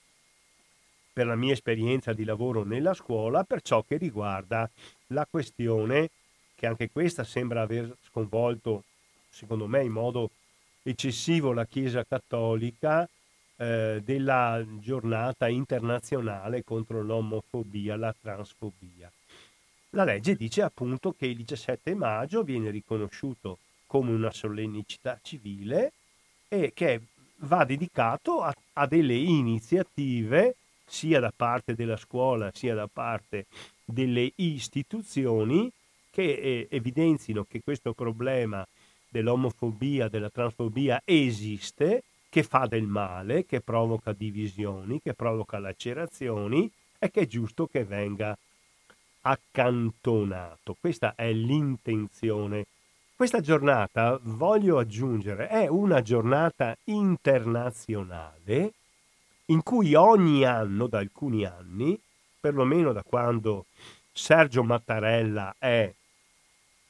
per 1.14 1.28
la 1.28 1.36
mia 1.36 1.54
esperienza 1.54 2.12
di 2.12 2.24
lavoro 2.26 2.64
nella 2.64 2.96
scuola 2.96 3.44
per 3.44 3.62
ciò 3.62 3.84
che 3.88 3.98
riguarda 3.98 4.68
la 5.08 5.28
questione 5.30 6.10
che 6.56 6.66
anche 6.66 6.90
questa 6.90 7.24
sembra 7.24 7.62
aver 7.62 7.96
sconvolto, 8.10 8.84
secondo 9.30 9.68
me, 9.68 9.84
in 9.84 9.92
modo 9.92 10.32
eccessivo 10.82 11.54
la 11.54 11.66
Chiesa 11.66 12.04
Cattolica, 12.04 13.08
eh, 13.58 14.02
della 14.04 14.64
giornata 14.80 15.48
internazionale 15.48 16.64
contro 16.64 17.02
l'omofobia, 17.02 17.96
la 17.96 18.16
transfobia. 18.20 19.12
La 19.92 20.04
legge 20.04 20.36
dice 20.36 20.64
appunto 20.64 21.14
che 21.18 21.28
il 21.28 21.36
17 21.36 21.94
maggio 21.94 22.44
viene 22.44 22.72
riconosciuto 22.72 23.60
come 23.86 24.12
una 24.12 24.32
solennità 24.32 25.20
civile 25.22 25.92
e 26.48 26.72
che 26.74 27.02
va 27.38 27.64
dedicato 27.64 28.42
a, 28.42 28.54
a 28.74 28.88
delle 28.88 29.14
iniziative 29.14 30.56
sia 30.94 31.20
da 31.20 31.34
parte 31.36 31.74
della 31.74 31.98
scuola 31.98 32.52
sia 32.54 32.76
da 32.76 32.88
parte 32.88 33.48
delle 33.84 34.32
istituzioni 34.36 35.72
che 36.12 36.34
eh, 36.34 36.68
evidenzino 36.70 37.44
che 37.50 37.62
questo 37.64 37.94
problema 37.94 38.64
dell'omofobia, 39.10 40.08
della 40.08 40.30
transfobia 40.30 41.02
esiste 41.04 42.04
che 42.30 42.44
fa 42.44 42.68
del 42.68 42.86
male, 42.86 43.46
che 43.46 43.62
provoca 43.62 44.14
divisioni, 44.14 45.02
che 45.02 45.16
provoca 45.16 45.58
lacerazioni 45.58 46.72
e 47.00 47.10
che 47.10 47.22
è 47.22 47.26
giusto 47.26 47.66
che 47.66 47.84
venga 47.84 48.38
accantonato. 49.22 50.76
Questa 50.80 51.16
è 51.16 51.32
l'intenzione. 51.32 52.66
Questa 53.16 53.40
giornata, 53.40 54.20
voglio 54.22 54.78
aggiungere, 54.78 55.48
è 55.48 55.68
una 55.68 56.02
giornata 56.02 56.78
internazionale 56.86 58.74
in 59.48 59.64
cui 59.64 59.94
ogni 59.94 60.46
anno, 60.46 60.88
da 60.88 61.00
alcuni 61.00 61.46
anni, 61.46 62.00
perlomeno 62.40 62.92
da 62.92 63.04
quando 63.04 63.66
Sergio 64.12 64.64
Mattarella 64.64 65.56
è 65.58 65.92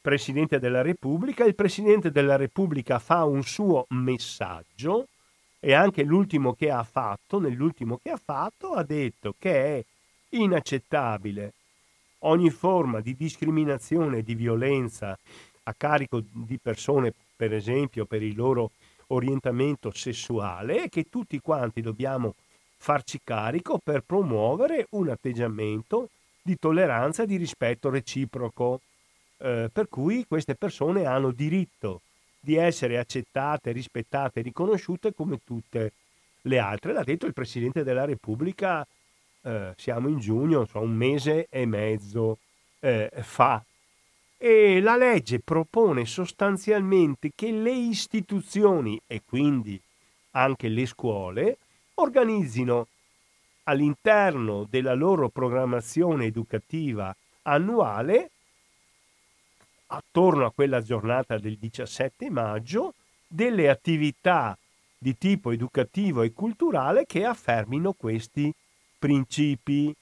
Presidente 0.02 0.60
della 0.60 0.82
Repubblica, 0.82 1.46
il 1.46 1.56
Presidente 1.56 2.12
della 2.12 2.36
Repubblica 2.36 3.00
fa 3.00 3.24
un 3.24 3.44
suo 3.44 3.86
messaggio 3.90 5.08
e 5.60 5.74
anche 5.74 6.04
l'ultimo 6.04 6.54
che 6.54 6.70
ha 6.70 6.84
fatto, 6.84 7.40
nell'ultimo 7.40 8.00
che 8.04 8.10
ha 8.12 8.20
fatto, 8.22 8.74
ha 8.74 8.84
detto 8.84 9.34
che 9.40 9.78
è 9.78 9.86
inaccettabile 10.30 11.54
ogni 12.20 12.50
forma 12.50 13.00
di 13.00 13.16
discriminazione 13.16 14.18
e 14.18 14.24
di 14.24 14.36
violenza 14.36 15.18
a 15.64 15.74
carico 15.74 16.22
di 16.22 16.58
persone, 16.58 17.14
per 17.36 17.54
esempio, 17.54 18.06
per 18.06 18.22
il 18.22 18.36
loro 18.36 18.72
orientamento 19.08 19.92
sessuale 19.94 20.84
e 20.84 20.90
che 20.90 21.10
tutti 21.10 21.40
quanti 21.40 21.82
dobbiamo 21.82 22.36
farci 22.84 23.22
carico 23.24 23.80
per 23.82 24.02
promuovere 24.02 24.88
un 24.90 25.08
atteggiamento 25.08 26.10
di 26.42 26.60
tolleranza 26.60 27.24
e 27.24 27.28
di 27.28 27.38
rispetto 27.38 27.90
reciproco. 27.90 28.82
Eh, 29.38 29.70
per 29.72 29.88
cui 29.88 30.26
queste 30.28 30.56
persone 30.56 31.06
hanno 31.06 31.32
diritto 31.32 32.02
di 32.42 32.56
essere 32.56 32.98
accettate, 32.98 33.72
rispettate 33.72 34.42
e 34.42 34.44
riconosciute 34.44 35.14
come 35.14 35.40
tutte 35.46 35.94
le 36.42 36.60
altre. 36.60 36.92
L'ha 36.92 37.06
detto 37.06 37.26
il 37.26 37.34
Presidente 37.34 37.86
della 37.86 38.04
Repubblica, 38.04 38.86
eh, 39.44 39.74
siamo 39.78 40.10
in 40.10 40.20
giugno, 40.20 40.66
so, 40.66 40.82
un 40.82 40.94
mese 40.94 41.48
e 41.50 41.66
mezzo 41.66 42.40
eh, 42.82 43.10
fa. 43.22 43.64
E 44.38 44.82
la 44.82 44.98
legge 44.98 45.40
propone 45.40 46.06
sostanzialmente 46.06 47.32
che 47.34 47.50
le 47.50 47.72
istituzioni 47.72 49.00
e 49.08 49.22
quindi 49.26 49.80
anche 50.32 50.68
le 50.68 50.86
scuole 50.86 51.58
organizzino 51.96 52.88
all'interno 53.64 54.66
della 54.70 54.94
loro 54.94 55.30
programmazione 55.30 56.26
educativa 56.26 57.16
annuale, 57.44 58.32
attorno 59.88 60.46
a 60.46 60.52
quella 60.52 60.82
giornata 60.82 61.38
del 61.38 61.58
17 61.58 62.30
maggio, 62.30 62.94
delle 63.28 63.70
attività 63.70 64.58
di 64.98 65.18
tipo 65.18 65.52
educativo 65.52 66.22
e 66.22 66.34
culturale 66.34 67.06
che 67.06 67.26
affermino 67.26 67.94
questi 67.94 68.54
principi. 68.98 69.94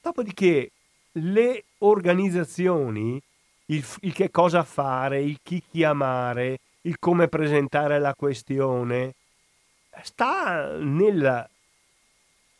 Dopodiché 0.00 0.70
le 1.12 1.64
organizzazioni, 1.78 3.20
il, 3.66 3.84
il 4.00 4.12
che 4.12 4.30
cosa 4.30 4.62
fare, 4.62 5.22
il 5.22 5.38
chi 5.42 5.62
chiamare, 5.70 6.58
il 6.82 6.98
come 6.98 7.28
presentare 7.28 7.98
la 7.98 8.14
questione, 8.14 9.14
sta 10.02 10.76
nella 10.78 11.48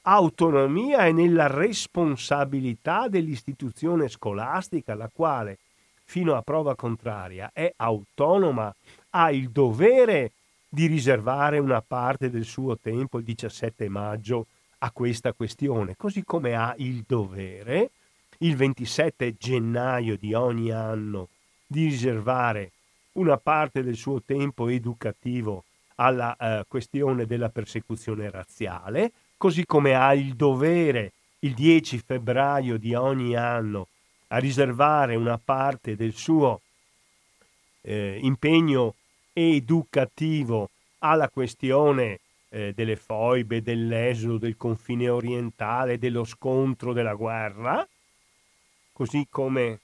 autonomia 0.03 1.07
e 1.07 1.13
nella 1.13 1.47
responsabilità 1.47 3.09
dell'istituzione 3.09 4.09
scolastica, 4.09 4.95
la 4.95 5.11
quale, 5.13 5.59
fino 6.05 6.35
a 6.35 6.43
prova 6.43 6.75
contraria, 6.75 7.51
è 7.53 7.73
autonoma, 7.77 8.75
ha 9.11 9.31
il 9.31 9.51
dovere 9.51 10.33
di 10.69 10.87
riservare 10.87 11.59
una 11.59 11.81
parte 11.81 12.31
del 12.31 12.45
suo 12.45 12.77
tempo 12.79 13.19
il 13.19 13.25
17 13.25 13.89
maggio 13.89 14.47
a 14.79 14.91
questa 14.91 15.33
questione, 15.33 15.95
così 15.97 16.25
come 16.25 16.55
ha 16.55 16.75
il 16.79 17.05
dovere 17.07 17.91
il 18.39 18.57
27 18.57 19.37
gennaio 19.39 20.17
di 20.17 20.35
ogni 20.35 20.71
anno 20.71 21.29
di 21.67 21.85
riservare 21.85 22.73
una 23.13 23.37
parte 23.39 23.83
del 23.83 23.95
suo 23.95 24.21
tempo 24.21 24.69
educativo 24.69 25.65
alla 25.97 26.37
eh, 26.37 26.65
questione 26.69 27.27
della 27.27 27.49
persecuzione 27.49 28.31
razziale, 28.31 29.13
così 29.37 29.65
come 29.65 29.95
ha 29.95 30.15
il 30.15 30.35
dovere 30.35 31.13
il 31.41 31.55
10 31.55 31.99
febbraio 31.99 32.79
di 32.79 32.95
ogni 32.95 33.37
anno 33.37 33.89
a 34.29 34.39
riservare 34.39 35.15
una 35.15 35.39
parte 35.43 35.95
del 35.95 36.15
suo 36.15 36.61
eh, 37.83 38.19
impegno 38.23 38.95
educativo 39.33 40.71
alla 41.01 41.29
questione 41.29 42.21
eh, 42.49 42.73
delle 42.75 42.97
foibe, 42.97 43.63
dell'esodo, 43.63 44.39
del 44.39 44.57
confine 44.57 45.09
orientale, 45.09 45.99
dello 45.99 46.25
scontro, 46.25 46.93
della 46.93 47.15
guerra, 47.15 47.87
così 48.93 49.27
come 49.29 49.81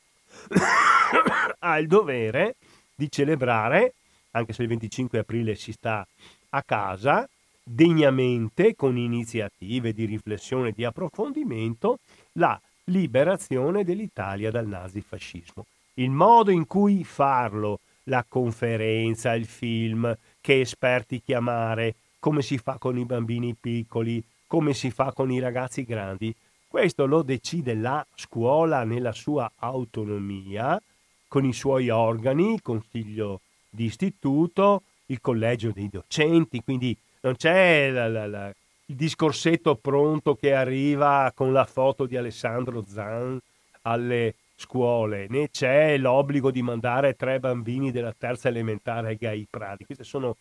ha 1.58 1.78
il 1.78 1.86
dovere 1.86 2.56
di 2.94 3.10
celebrare, 3.10 3.94
anche 4.32 4.52
se 4.52 4.62
il 4.62 4.68
25 4.68 5.18
aprile 5.18 5.54
si 5.54 5.72
sta 5.72 6.06
a 6.50 6.62
casa, 6.62 7.28
degnamente, 7.62 8.74
con 8.74 8.96
iniziative 8.96 9.92
di 9.92 10.04
riflessione 10.04 10.72
di 10.72 10.84
approfondimento, 10.84 11.98
la 12.32 12.60
liberazione 12.84 13.84
dell'Italia 13.84 14.50
dal 14.50 14.66
nazifascismo. 14.66 15.66
Il 15.94 16.10
modo 16.10 16.50
in 16.50 16.66
cui 16.66 17.04
farlo, 17.04 17.80
la 18.04 18.24
conferenza, 18.28 19.34
il 19.34 19.46
film, 19.46 20.16
che 20.40 20.60
esperti 20.60 21.22
chiamare, 21.22 21.94
come 22.18 22.42
si 22.42 22.58
fa 22.58 22.76
con 22.78 22.98
i 22.98 23.04
bambini 23.04 23.54
piccoli, 23.58 24.22
come 24.46 24.74
si 24.74 24.90
fa 24.90 25.12
con 25.12 25.30
i 25.30 25.38
ragazzi 25.38 25.84
grandi. 25.84 26.34
Questo 26.66 27.06
lo 27.06 27.22
decide 27.22 27.74
la 27.74 28.04
scuola 28.14 28.84
nella 28.84 29.12
sua 29.12 29.50
autonomia, 29.56 30.80
con 31.28 31.44
i 31.44 31.52
suoi 31.52 31.88
organi, 31.88 32.60
consiglio 32.60 33.40
di 33.70 33.84
istituto, 33.84 34.82
il 35.06 35.20
collegio 35.20 35.70
dei 35.70 35.88
docenti, 35.88 36.62
quindi 36.62 36.96
non 37.20 37.36
c'è 37.36 37.90
la, 37.90 38.08
la, 38.08 38.26
la, 38.26 38.48
il 38.48 38.94
discorsetto 38.94 39.76
pronto 39.76 40.34
che 40.34 40.52
arriva 40.52 41.32
con 41.34 41.52
la 41.52 41.64
foto 41.64 42.06
di 42.06 42.16
Alessandro 42.16 42.84
Zan 42.86 43.38
alle 43.82 44.34
scuole, 44.56 45.26
né 45.30 45.48
c'è 45.50 45.96
l'obbligo 45.96 46.50
di 46.50 46.60
mandare 46.60 47.14
tre 47.14 47.40
bambini 47.40 47.90
della 47.90 48.14
terza 48.16 48.48
elementare 48.48 49.08
ai 49.08 49.16
Gai 49.16 49.46
Prati. 49.48 49.86
Queste 49.86 50.04
sono 50.04 50.36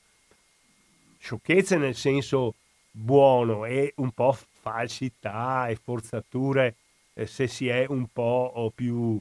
sciocchezze 1.19 1.77
nel 1.77 1.95
senso 1.95 2.55
buono 2.91 3.65
e 3.65 3.93
un 3.97 4.11
po' 4.11 4.36
falsità 4.61 5.67
e 5.67 5.75
forzature 5.75 6.75
eh, 7.13 7.25
se 7.25 7.47
si 7.47 7.67
è 7.67 7.86
un 7.88 8.07
po' 8.11 8.71
più 8.75 9.19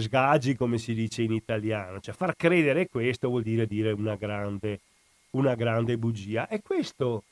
sgaggi 0.00 0.56
come 0.56 0.78
si 0.78 0.94
dice 0.94 1.22
in 1.22 1.32
italiano. 1.32 2.00
Cioè 2.00 2.14
far 2.14 2.36
credere 2.36 2.88
questo 2.88 3.28
vuol 3.28 3.42
dire 3.42 3.66
dire 3.66 3.92
una 3.92 4.16
grande, 4.16 4.80
una 5.30 5.54
grande 5.54 5.96
bugia 5.98 6.48
e 6.48 6.62
questo, 6.62 7.24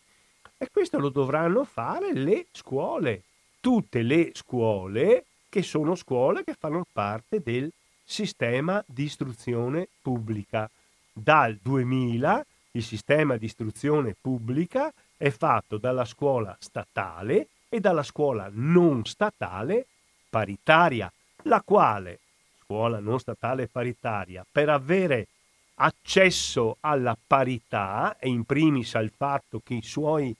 e 0.58 0.68
questo 0.70 0.98
lo 0.98 1.08
dovranno 1.08 1.64
fare 1.64 2.12
le 2.12 2.46
scuole, 2.52 3.22
tutte 3.60 4.02
le 4.02 4.30
scuole 4.34 5.24
che 5.48 5.62
sono 5.62 5.94
scuole 5.94 6.44
che 6.44 6.54
fanno 6.58 6.84
parte 6.92 7.40
del 7.42 7.70
sistema 8.04 8.82
di 8.86 9.04
istruzione 9.04 9.88
pubblica. 10.02 10.70
Dal 11.12 11.58
2000 11.62 12.46
il 12.72 12.82
sistema 12.82 13.36
di 13.36 13.46
istruzione 13.46 14.14
pubblica 14.20 14.92
è 15.16 15.30
fatto 15.30 15.78
dalla 15.78 16.04
scuola 16.04 16.54
statale 16.60 17.48
e 17.68 17.80
dalla 17.80 18.02
scuola 18.02 18.48
non 18.52 19.04
statale 19.04 19.86
paritaria, 20.28 21.10
la 21.44 21.62
quale, 21.64 22.18
scuola 22.66 22.98
non 22.98 23.20
statale 23.20 23.68
paritaria, 23.68 24.44
per 24.50 24.68
avere 24.68 25.28
accesso 25.74 26.78
alla 26.80 27.16
parità 27.24 28.16
e 28.18 28.28
in 28.28 28.44
primis 28.44 28.96
al 28.96 29.12
fatto 29.16 29.60
che 29.64 29.74
i, 29.74 29.82
suoi, 29.82 30.34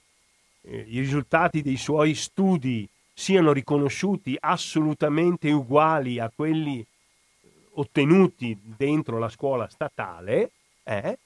eh, 0.61 0.85
i 0.89 0.99
risultati 0.99 1.61
dei 1.61 1.77
suoi 1.77 2.15
studi 2.15 2.87
siano 3.13 3.53
riconosciuti 3.53 4.35
assolutamente 4.37 5.49
uguali 5.51 6.19
a 6.19 6.29
quelli 6.35 6.85
ottenuti 7.75 8.59
dentro 8.61 9.19
la 9.19 9.29
scuola 9.29 9.69
statale, 9.69 10.51
eh, 10.83 11.17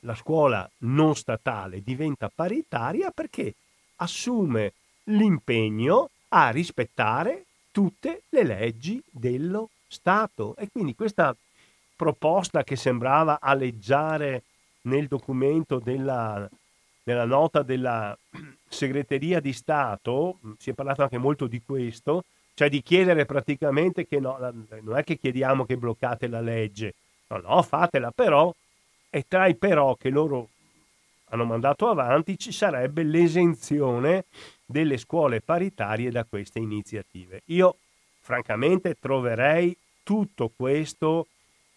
la 0.00 0.14
scuola 0.14 0.68
non 0.78 1.14
statale 1.14 1.82
diventa 1.82 2.30
paritaria 2.34 3.10
perché 3.10 3.54
assume 3.96 4.72
l'impegno 5.04 6.08
a 6.28 6.48
rispettare 6.50 7.44
tutte 7.70 8.22
le 8.30 8.44
leggi 8.44 9.02
dello 9.10 9.68
Stato. 9.92 10.56
E 10.56 10.68
quindi 10.72 10.94
questa 10.94 11.34
proposta 11.94 12.64
che 12.64 12.76
sembrava 12.76 13.38
aleggiare 13.40 14.42
nel 14.82 15.06
documento 15.06 15.78
della, 15.78 16.48
nella 17.04 17.24
nota 17.24 17.62
della 17.62 18.16
segreteria 18.68 19.40
di 19.40 19.52
Stato, 19.52 20.38
si 20.58 20.70
è 20.70 20.72
parlato 20.72 21.02
anche 21.02 21.18
molto 21.18 21.46
di 21.46 21.60
questo, 21.64 22.24
cioè 22.54 22.68
di 22.68 22.82
chiedere 22.82 23.24
praticamente 23.24 24.06
che 24.06 24.18
no, 24.18 24.36
non 24.38 24.96
è 24.96 25.04
che 25.04 25.18
chiediamo 25.18 25.64
che 25.64 25.76
bloccate 25.76 26.26
la 26.26 26.40
legge, 26.40 26.94
no, 27.28 27.38
no, 27.38 27.62
fatela, 27.62 28.10
però 28.10 28.52
e 29.10 29.24
tra 29.28 29.46
i 29.46 29.54
però 29.54 29.94
che 29.94 30.08
loro 30.08 30.48
hanno 31.26 31.44
mandato 31.44 31.88
avanti 31.88 32.38
ci 32.38 32.50
sarebbe 32.50 33.02
l'esenzione 33.02 34.24
delle 34.64 34.96
scuole 34.96 35.40
paritarie 35.40 36.10
da 36.10 36.24
queste 36.24 36.58
iniziative. 36.58 37.42
Io 37.46 37.76
francamente 38.20 38.96
troverei 38.98 39.76
tutto 40.02 40.50
questo 40.54 41.26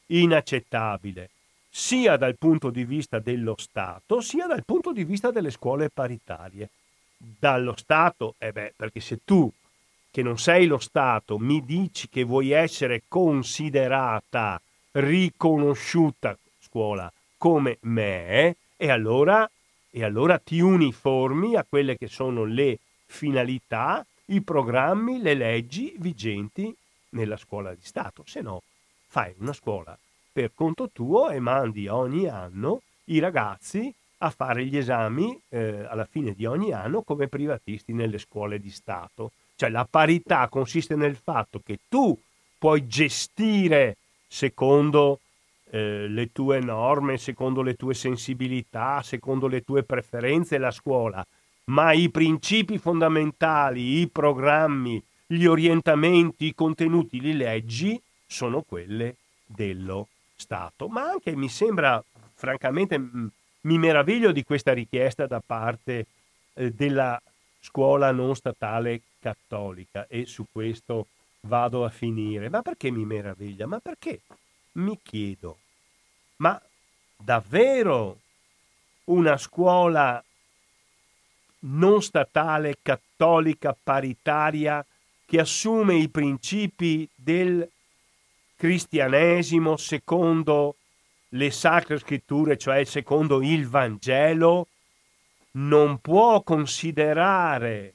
inaccettabile, 0.08 1.30
sia 1.70 2.16
dal 2.18 2.36
punto 2.38 2.70
di 2.70 2.86
vista 2.86 3.20
dello 3.20 3.56
Stato, 3.58 4.22
sia 4.22 4.48
dal 4.48 4.64
punto 4.64 4.92
di 4.92 5.04
vista 5.04 5.32
delle 5.32 5.52
scuole 5.52 5.90
paritarie. 5.90 6.70
Dallo 7.18 7.76
Stato, 7.76 8.36
eh 8.38 8.52
beh, 8.52 8.74
perché 8.76 9.00
se 9.00 9.20
tu 9.24 9.52
che 10.12 10.22
non 10.22 10.38
sei 10.38 10.66
lo 10.66 10.78
Stato 10.78 11.38
mi 11.38 11.64
dici 11.66 12.08
che 12.08 12.24
vuoi 12.24 12.52
essere 12.52 13.04
considerata, 13.08 14.62
riconosciuta 14.92 16.38
scuola 16.62 17.12
come 17.38 17.78
me 17.82 18.56
e 18.78 18.90
allora, 18.90 19.50
e 19.90 20.04
allora 20.04 20.38
ti 20.38 20.60
uniformi 20.60 21.56
a 21.56 21.66
quelle 21.68 21.98
che 21.98 22.08
sono 22.08 22.44
le 22.46 22.80
finalità, 23.06 24.06
i 24.28 24.42
programmi, 24.42 25.22
le 25.22 25.34
leggi 25.34 25.94
vigenti 25.98 26.74
nella 27.16 27.38
scuola 27.38 27.74
di 27.74 27.84
Stato. 27.84 28.24
Se 28.26 28.42
no, 28.42 28.62
fai 29.08 29.34
una 29.40 29.54
scuola 29.54 29.98
per 30.32 30.52
conto 30.54 30.90
tuo 30.92 31.30
e 31.30 31.40
mandi 31.40 31.88
ogni 31.88 32.28
anno 32.28 32.82
i 33.06 33.20
ragazzi 33.20 33.94
a 34.20 34.30
fare 34.30 34.66
gli 34.66 34.78
esami 34.78 35.40
eh, 35.50 35.86
alla 35.88 36.06
fine 36.06 36.34
di 36.34 36.46
ogni 36.46 36.72
anno 36.72 37.02
come 37.04 37.28
privatisti 37.28 37.94
nelle 37.94 38.18
scuole 38.18 38.60
di 38.60 38.70
Stato. 38.70 39.32
Cioè 39.56 39.70
la 39.70 39.88
parità 39.90 40.48
consiste 40.50 40.96
nel 40.96 41.16
fatto 41.16 41.62
che 41.64 41.80
tu 41.88 42.18
puoi 42.58 42.88
gestire 42.88 43.98
secondo 44.28 45.20
eh, 45.70 46.08
le 46.08 46.32
tue 46.32 46.60
norme, 46.60 47.18
secondo 47.18 47.62
le 47.62 47.76
tue 47.76 47.94
sensibilità, 47.94 49.02
secondo 49.02 49.48
le 49.48 49.62
tue 49.62 49.84
preferenze 49.84 50.58
la 50.58 50.72
scuola, 50.72 51.26
ma 51.66 51.94
i 51.94 52.10
principi 52.10 52.78
fondamentali, 52.78 54.00
i 54.00 54.08
programmi, 54.08 55.02
gli 55.26 55.46
orientamenti, 55.46 56.46
i 56.48 56.56
contenuti, 56.56 57.22
le 57.22 57.34
leggi 57.34 58.02
sono 58.26 58.62
quelle 58.62 59.16
dello 59.46 60.08
Stato. 60.36 60.88
Ma 60.88 61.04
anche 61.10 61.36
mi 61.36 61.50
sembra, 61.50 62.04
francamente, 62.34 62.98
mi 62.98 63.78
meraviglio 63.78 64.32
di 64.32 64.44
questa 64.44 64.74
richiesta 64.74 65.26
da 65.28 65.42
parte 65.46 66.06
eh, 66.54 66.72
della 66.72 67.22
scuola 67.60 68.12
non 68.12 68.36
statale 68.36 69.02
cattolica 69.20 70.06
e 70.08 70.26
su 70.26 70.46
questo 70.52 71.08
vado 71.42 71.84
a 71.86 71.90
finire. 71.90 72.50
Ma 72.50 72.62
perché 72.62 72.92
mi 72.92 73.06
meraviglia? 73.06 73.66
Ma 73.66 73.80
perché 73.80 74.22
mi 74.74 75.00
chiedo, 75.02 75.58
ma 76.38 76.62
davvero 77.16 78.20
una 79.06 79.38
scuola 79.38 80.24
non 81.68 82.02
statale, 82.02 82.78
cattolica, 82.82 83.76
paritaria, 83.82 84.86
che 85.26 85.40
assume 85.40 85.96
i 85.96 86.10
principi 86.10 87.08
del 87.16 87.68
cristianesimo 88.56 89.78
secondo 89.78 90.76
le 91.30 91.52
sacre 91.52 92.00
scritture, 92.00 92.58
cioè 92.58 92.84
secondo 92.86 93.42
il 93.42 93.68
Vangelo, 93.68 94.68
non 95.52 96.00
può 96.00 96.42
considerare 96.42 97.94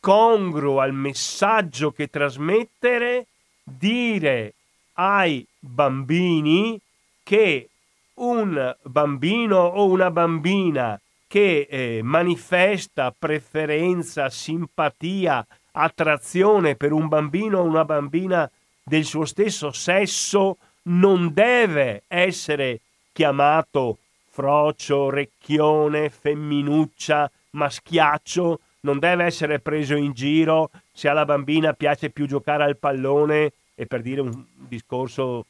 congruo 0.00 0.80
al 0.80 0.92
messaggio 0.92 1.90
che 1.90 2.08
trasmettere 2.08 3.26
dire 3.64 4.54
ai 4.94 5.44
bambini 5.58 6.80
che 7.22 7.68
un 8.14 8.76
bambino 8.82 9.58
o 9.58 9.86
una 9.86 10.10
bambina 10.10 11.00
che 11.26 11.66
eh, 11.68 12.00
manifesta 12.02 13.12
preferenza, 13.16 14.30
simpatia, 14.30 15.44
attrazione 15.78 16.74
per 16.74 16.92
un 16.92 17.06
bambino 17.06 17.58
o 17.58 17.64
una 17.64 17.84
bambina 17.84 18.50
del 18.82 19.04
suo 19.04 19.24
stesso 19.24 19.72
sesso 19.72 20.56
non 20.84 21.32
deve 21.34 22.04
essere 22.06 22.80
chiamato 23.12 23.98
frocio, 24.30 25.10
recchione, 25.10 26.08
femminuccia, 26.10 27.30
maschiaccio, 27.50 28.60
non 28.80 28.98
deve 28.98 29.24
essere 29.24 29.60
preso 29.60 29.96
in 29.96 30.12
giro 30.12 30.70
se 30.92 31.08
alla 31.08 31.24
bambina 31.24 31.72
piace 31.72 32.10
più 32.10 32.26
giocare 32.26 32.64
al 32.64 32.76
pallone 32.76 33.52
e 33.74 33.86
per 33.86 34.02
dire 34.02 34.20
un 34.20 34.44
discorso 34.56 35.46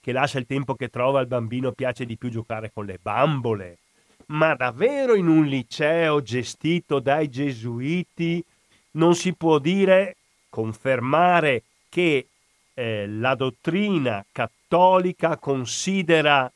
che 0.00 0.12
lascia 0.12 0.38
il 0.38 0.46
tempo 0.46 0.74
che 0.74 0.88
trova 0.88 1.20
al 1.20 1.26
bambino 1.26 1.72
piace 1.72 2.04
di 2.04 2.16
più 2.16 2.30
giocare 2.30 2.70
con 2.72 2.84
le 2.84 2.98
bambole. 3.00 3.78
Ma 4.26 4.54
davvero 4.54 5.14
in 5.14 5.28
un 5.28 5.44
liceo 5.44 6.22
gestito 6.22 7.00
dai 7.00 7.28
gesuiti 7.28 8.44
non 8.92 9.14
si 9.14 9.34
può 9.34 9.58
dire, 9.58 10.16
confermare 10.48 11.62
che 11.88 12.28
eh, 12.74 13.06
la 13.06 13.34
dottrina 13.34 14.24
cattolica 14.32 15.36
considera 15.36 16.50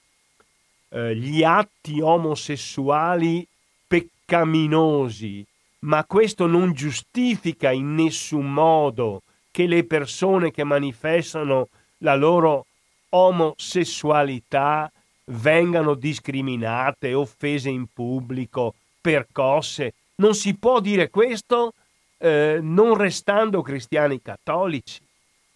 eh, 0.89 1.16
gli 1.16 1.43
atti 1.43 2.01
omosessuali 2.01 3.47
peccaminosi, 3.87 5.45
ma 5.80 6.05
questo 6.05 6.47
non 6.47 6.72
giustifica 6.72 7.70
in 7.70 7.95
nessun 7.95 8.53
modo 8.53 9.22
che 9.51 9.66
le 9.66 9.85
persone 9.85 10.51
che 10.51 10.64
manifestano 10.64 11.68
la 11.99 12.16
loro 12.16 12.66
omosessualità 13.11 14.91
vengano 15.26 15.95
discriminate, 15.95 17.14
offese 17.14 17.70
in 17.70 17.87
pubblico, 17.93 18.74
percosse. 19.01 19.95
Non 20.16 20.35
si 20.35 20.57
può 20.57 20.80
dire 20.80 21.11
questo 21.11 21.72
eh, 22.19 22.59
non 22.61 22.97
restando 22.97 23.62
cristiani 23.62 24.21
cattolici, 24.23 25.01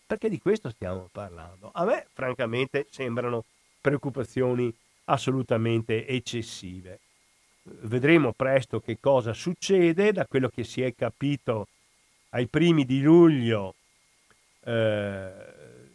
perché 0.07 0.29
di 0.29 0.39
questo 0.39 0.71
stiamo 0.71 1.09
parlando. 1.13 1.71
A 1.73 1.85
me, 1.85 2.07
francamente, 2.13 2.87
sembrano 2.91 3.45
preoccupazioni 3.81 4.75
assolutamente 5.05 6.07
eccessive. 6.07 7.01
Vedremo 7.63 8.33
presto 8.33 8.81
che 8.81 8.99
cosa 9.01 9.33
succede, 9.33 10.13
da 10.13 10.27
quello 10.27 10.49
che 10.49 10.65
si 10.65 10.83
è 10.83 10.95
capito 10.95 11.69
ai 12.31 12.47
primi 12.47 12.85
di 12.85 13.01
luglio 13.01 13.75
eh, 14.65 15.31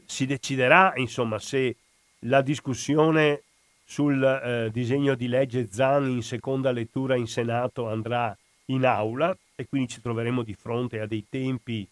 si 0.06 0.26
deciderà 0.26 0.94
insomma 0.96 1.40
se 1.40 1.76
la 2.20 2.42
discussione 2.42 3.44
sul 3.84 4.24
eh, 4.24 4.70
disegno 4.72 5.16
di 5.16 5.28
legge 5.28 5.68
Zan 5.72 6.10
in 6.10 6.24
seconda 6.24 6.72
lettura 6.72 7.16
in 7.16 7.28
Senato 7.28 7.88
andrà 7.88 8.36
in 8.66 8.86
aula 8.86 9.36
e 9.56 9.68
quindi 9.68 9.90
ci 9.90 10.02
troveremo 10.02 10.44
di 10.44 10.54
fronte 10.54 11.00
a 11.00 11.06
dei 11.06 11.26
tempi 11.30 11.88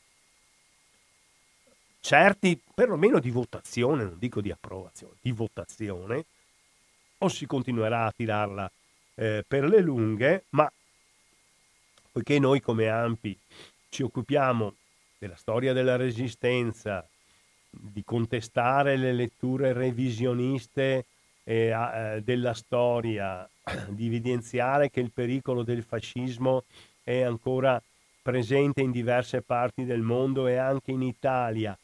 certi, 2.00 2.60
perlomeno 2.74 3.20
di 3.20 3.30
votazione, 3.30 4.04
non 4.04 4.18
dico 4.18 4.42
di 4.42 4.52
approvazione, 4.52 5.16
di 5.22 5.32
votazione, 5.32 6.26
o 7.20 7.28
si 7.28 7.46
continuerà 7.46 8.06
a 8.06 8.12
tirarla 8.12 8.72
eh, 9.16 9.46
per 9.48 9.66
le 9.66 9.80
lunghe, 9.80 10.46
ma 10.50 10.72
poiché 12.12 12.40
noi 12.40 12.60
come 12.60 12.90
AMPI 12.90 13.38
ci 13.90 14.02
occupiamo 14.04 14.74
della 15.20 15.36
storia 15.36 15.72
della 15.72 15.96
resistenza, 15.96 17.08
di 17.70 18.04
contestare 18.04 18.98
le 18.98 19.14
letture 19.14 19.72
revisioniste 19.72 21.06
eh, 21.44 21.70
eh, 21.70 22.22
della 22.24 22.54
storia, 22.54 23.48
di 23.88 24.08
evidenziare 24.08 24.90
che 24.90 25.00
il 25.00 25.12
pericolo 25.12 25.64
del 25.64 25.84
fascismo 25.84 26.64
è 27.20 27.22
ancora 27.22 27.82
presente 28.22 28.82
in 28.82 28.92
diverse 28.92 29.42
parti 29.42 29.86
del 29.86 30.02
mondo 30.02 30.48
e 30.48 30.58
anche 30.58 30.92
in 30.92 31.02
Italia. 31.02 31.78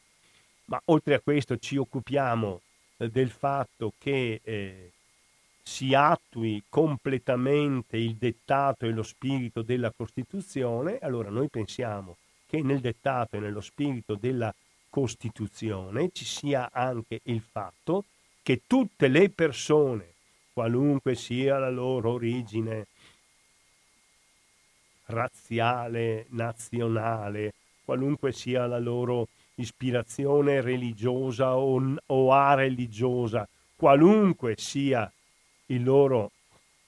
Ma 0.65 0.81
oltre 0.85 1.15
a 1.15 1.19
questo 1.19 1.57
ci 1.57 1.77
occupiamo 1.77 2.61
eh, 2.97 3.09
del 3.09 3.29
fatto 3.29 3.93
che 3.97 4.41
eh, 4.43 4.91
si 5.61 5.93
attui 5.93 6.63
completamente 6.69 7.97
il 7.97 8.15
dettato 8.15 8.85
e 8.85 8.91
lo 8.91 9.03
spirito 9.03 9.61
della 9.61 9.91
Costituzione, 9.95 10.97
allora 10.99 11.29
noi 11.29 11.49
pensiamo 11.49 12.15
che 12.47 12.61
nel 12.61 12.79
dettato 12.79 13.35
e 13.35 13.39
nello 13.39 13.61
spirito 13.61 14.15
della 14.15 14.53
Costituzione 14.89 16.09
ci 16.13 16.23
sia 16.23 16.69
anche 16.71 17.19
il 17.23 17.41
fatto 17.41 18.05
che 18.41 18.61
tutte 18.65 19.09
le 19.09 19.29
persone, 19.29 20.13
qualunque 20.53 21.15
sia 21.15 21.57
la 21.59 21.69
loro 21.69 22.13
origine 22.13 22.87
razziale, 25.07 26.25
nazionale, 26.29 27.53
qualunque 27.83 28.31
sia 28.31 28.65
la 28.65 28.79
loro 28.79 29.27
ispirazione 29.55 30.61
religiosa 30.61 31.57
o, 31.57 31.95
o 32.05 32.55
religiosa, 32.55 33.47
qualunque 33.75 34.55
sia 34.57 35.11
il 35.67 35.83
loro 35.83 36.31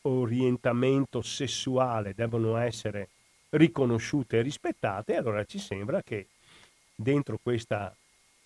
orientamento 0.01 1.21
sessuale, 1.21 2.13
devono 2.15 2.57
essere 2.57 3.09
riconosciute 3.51 4.37
e 4.37 4.41
rispettate, 4.41 5.15
allora 5.15 5.43
ci 5.45 5.59
sembra 5.59 6.01
che 6.01 6.27
dentro 6.95 7.39
questa 7.41 7.93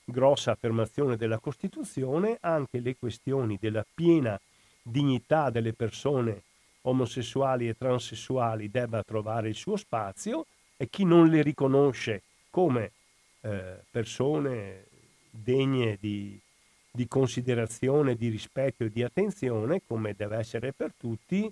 grossa 0.06 0.52
affermazione 0.52 1.16
della 1.16 1.40
Costituzione 1.40 2.38
anche 2.42 2.80
le 2.80 2.96
questioni 2.96 3.58
della 3.60 3.86
piena 3.94 4.40
dignità 4.82 5.50
delle 5.50 5.74
persone 5.74 6.42
omosessuali 6.84 7.68
e 7.68 7.78
transessuali 7.78 8.70
debba 8.70 9.04
trovare 9.04 9.50
il 9.50 9.56
suo 9.56 9.76
spazio 9.76 10.46
e 10.78 10.90
chi 10.90 11.04
non 11.06 11.28
le 11.28 11.42
riconosce 11.42 12.24
come 12.50 12.92
eh, 13.42 13.80
persone 13.90 14.86
degne 15.30 15.98
di, 16.00 16.40
di 16.92 17.08
considerazione, 17.08 18.16
di 18.16 18.30
rispetto 18.30 18.84
e 18.84 18.90
di 18.90 19.04
attenzione, 19.04 19.82
come 19.86 20.14
deve 20.16 20.38
essere 20.38 20.74
per 20.74 20.94
tutti, 20.98 21.52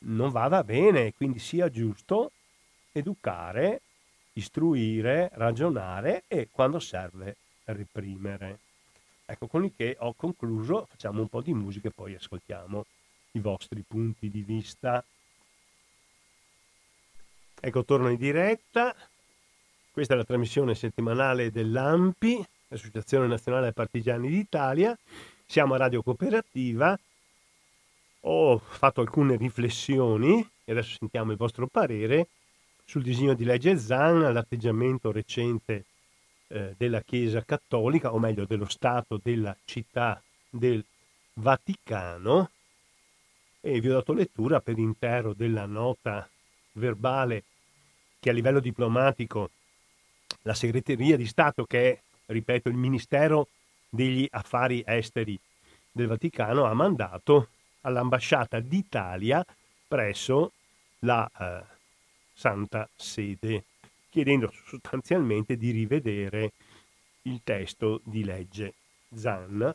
non 0.00 0.30
vada 0.30 0.62
bene, 0.62 1.12
quindi 1.14 1.38
sia 1.38 1.68
giusto 1.70 2.32
educare, 2.92 3.80
istruire, 4.34 5.30
ragionare 5.34 6.24
e 6.28 6.48
quando 6.50 6.78
serve 6.78 7.36
reprimere. 7.64 8.58
Ecco, 9.26 9.46
con 9.46 9.64
il 9.64 9.72
che 9.76 9.96
ho 9.98 10.14
concluso, 10.14 10.86
facciamo 10.88 11.20
un 11.20 11.28
po' 11.28 11.42
di 11.42 11.52
musica 11.52 11.88
e 11.88 11.92
poi 11.94 12.14
ascoltiamo 12.14 12.86
i 13.38 13.40
vostri 13.40 13.82
punti 13.86 14.28
di 14.28 14.42
vista. 14.42 15.02
Ecco, 17.60 17.84
torno 17.84 18.10
in 18.10 18.18
diretta. 18.18 18.94
Questa 19.90 20.14
è 20.14 20.16
la 20.16 20.24
trasmissione 20.24 20.74
settimanale 20.74 21.50
dell'AMPI, 21.50 22.46
l'Associazione 22.68 23.26
Nazionale 23.26 23.72
Partigiani 23.72 24.28
d'Italia. 24.28 24.96
Siamo 25.44 25.74
a 25.74 25.78
Radio 25.78 26.02
Cooperativa. 26.02 26.98
Ho 28.22 28.58
fatto 28.58 29.00
alcune 29.00 29.36
riflessioni 29.36 30.46
e 30.64 30.72
adesso 30.72 30.96
sentiamo 30.98 31.32
il 31.32 31.38
vostro 31.38 31.66
parere 31.66 32.28
sul 32.84 33.02
disegno 33.02 33.34
di 33.34 33.44
legge 33.44 33.76
Zan, 33.78 34.32
l'atteggiamento 34.32 35.10
recente 35.10 35.84
eh, 36.48 36.74
della 36.76 37.00
Chiesa 37.02 37.44
Cattolica, 37.44 38.12
o 38.12 38.18
meglio 38.18 38.44
dello 38.44 38.68
Stato 38.68 39.20
della 39.22 39.56
città 39.64 40.22
del 40.48 40.84
Vaticano, 41.34 42.50
e 43.70 43.80
vi 43.80 43.90
ho 43.90 43.94
dato 43.94 44.12
lettura 44.12 44.60
per 44.60 44.78
intero 44.78 45.34
della 45.34 45.66
nota 45.66 46.28
verbale 46.72 47.44
che 48.18 48.30
a 48.30 48.32
livello 48.32 48.60
diplomatico 48.60 49.50
la 50.42 50.54
segreteria 50.54 51.16
di 51.16 51.26
Stato, 51.26 51.64
che 51.64 51.90
è, 51.92 52.00
ripeto, 52.26 52.68
il 52.68 52.76
Ministero 52.76 53.48
degli 53.88 54.26
Affari 54.30 54.82
Esteri 54.86 55.38
del 55.90 56.06
Vaticano, 56.06 56.64
ha 56.64 56.74
mandato 56.74 57.48
all'ambasciata 57.82 58.60
d'Italia 58.60 59.44
presso 59.86 60.52
la 61.00 61.30
eh, 61.38 61.64
Santa 62.32 62.88
Sede, 62.94 63.64
chiedendo 64.08 64.50
sostanzialmente 64.64 65.56
di 65.56 65.70
rivedere 65.70 66.52
il 67.22 67.40
testo 67.44 68.00
di 68.04 68.24
legge 68.24 68.74
ZAN 69.14 69.74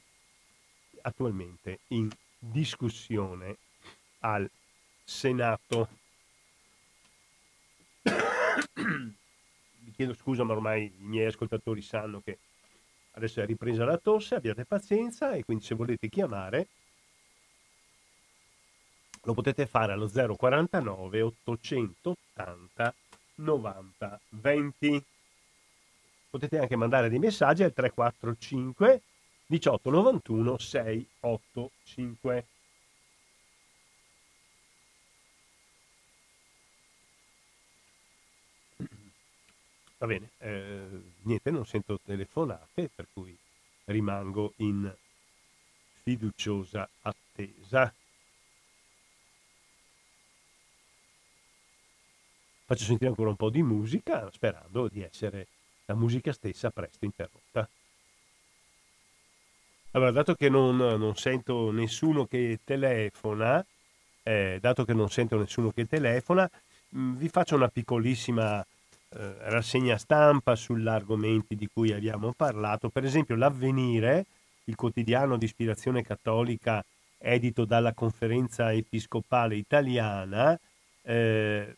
attualmente 1.02 1.80
in 1.90 2.10
discussione 2.40 3.58
al 4.24 4.50
Senato. 5.04 5.88
Vi 9.80 9.92
chiedo 9.96 10.14
scusa, 10.14 10.44
ma 10.44 10.54
ormai 10.54 10.86
i 10.86 11.04
miei 11.04 11.28
ascoltatori 11.28 11.82
sanno 11.82 12.22
che 12.22 12.38
adesso 13.12 13.42
è 13.42 13.46
ripresa 13.46 13.86
la 13.86 13.98
tosse, 13.98 14.36
abbiate 14.36 14.66
pazienza 14.66 15.34
e 15.34 15.44
quindi 15.44 15.64
se 15.64 15.76
volete 15.76 16.10
chiamare 16.10 16.68
lo 19.26 19.34
potete 19.34 19.66
fare 19.66 19.94
allo 19.94 20.10
049 20.10 21.22
880 21.22 22.94
90 23.36 24.20
20. 24.30 25.04
Potete 26.30 26.58
anche 26.58 26.76
mandare 26.76 27.10
dei 27.10 27.20
messaggi 27.20 27.64
al 27.64 27.74
345 27.74 29.02
18 29.46 29.90
91 29.90 30.58
685. 30.58 32.46
Va 40.04 40.10
bene, 40.10 40.32
eh, 40.40 40.86
niente, 41.22 41.50
non 41.50 41.66
sento 41.66 41.98
telefonate, 42.04 42.90
per 42.94 43.08
cui 43.14 43.34
rimango 43.86 44.52
in 44.58 44.94
fiduciosa 46.02 46.90
attesa. 47.04 47.94
Faccio 52.66 52.84
sentire 52.84 53.12
ancora 53.12 53.30
un 53.30 53.38
po' 53.38 53.50
di 53.50 53.64
musica, 53.64 54.30
sperando 54.30 54.90
di 54.90 55.02
essere 55.02 55.48
la 55.86 55.96
musica 55.96 56.34
stessa 56.34 56.70
presto 56.70 57.06
interrotta. 57.06 57.70
Allora, 59.92 60.12
dato 60.12 60.36
che 60.36 60.50
non, 60.50 60.76
non 60.76 61.16
sento 61.16 61.72
nessuno 61.72 62.26
che 62.26 62.60
telefona, 62.66 63.66
eh, 64.24 64.58
dato 64.60 64.84
che 64.84 64.94
non 64.94 65.10
sento 65.10 65.38
nessuno 65.38 65.72
che 65.72 65.88
telefona, 65.88 66.50
mh, 66.90 67.00
mm, 67.00 67.16
vi 67.16 67.30
faccio 67.30 67.56
una 67.56 67.70
piccolissima 67.70 68.66
eh, 69.16 69.36
rassegna 69.50 69.98
stampa 69.98 70.56
sugli 70.56 70.88
argomenti 70.88 71.56
di 71.56 71.70
cui 71.72 71.92
abbiamo 71.92 72.34
parlato. 72.34 72.90
Per 72.90 73.04
esempio, 73.04 73.36
l'Avvenire, 73.36 74.26
il 74.66 74.76
quotidiano 74.76 75.38
di 75.38 75.46
ispirazione 75.46 76.02
cattolica 76.02 76.84
edito 77.18 77.66
dalla 77.66 77.94
Conferenza 77.94 78.72
Episcopale 78.74 79.56
Italiana, 79.56 80.60
eh, 81.04 81.76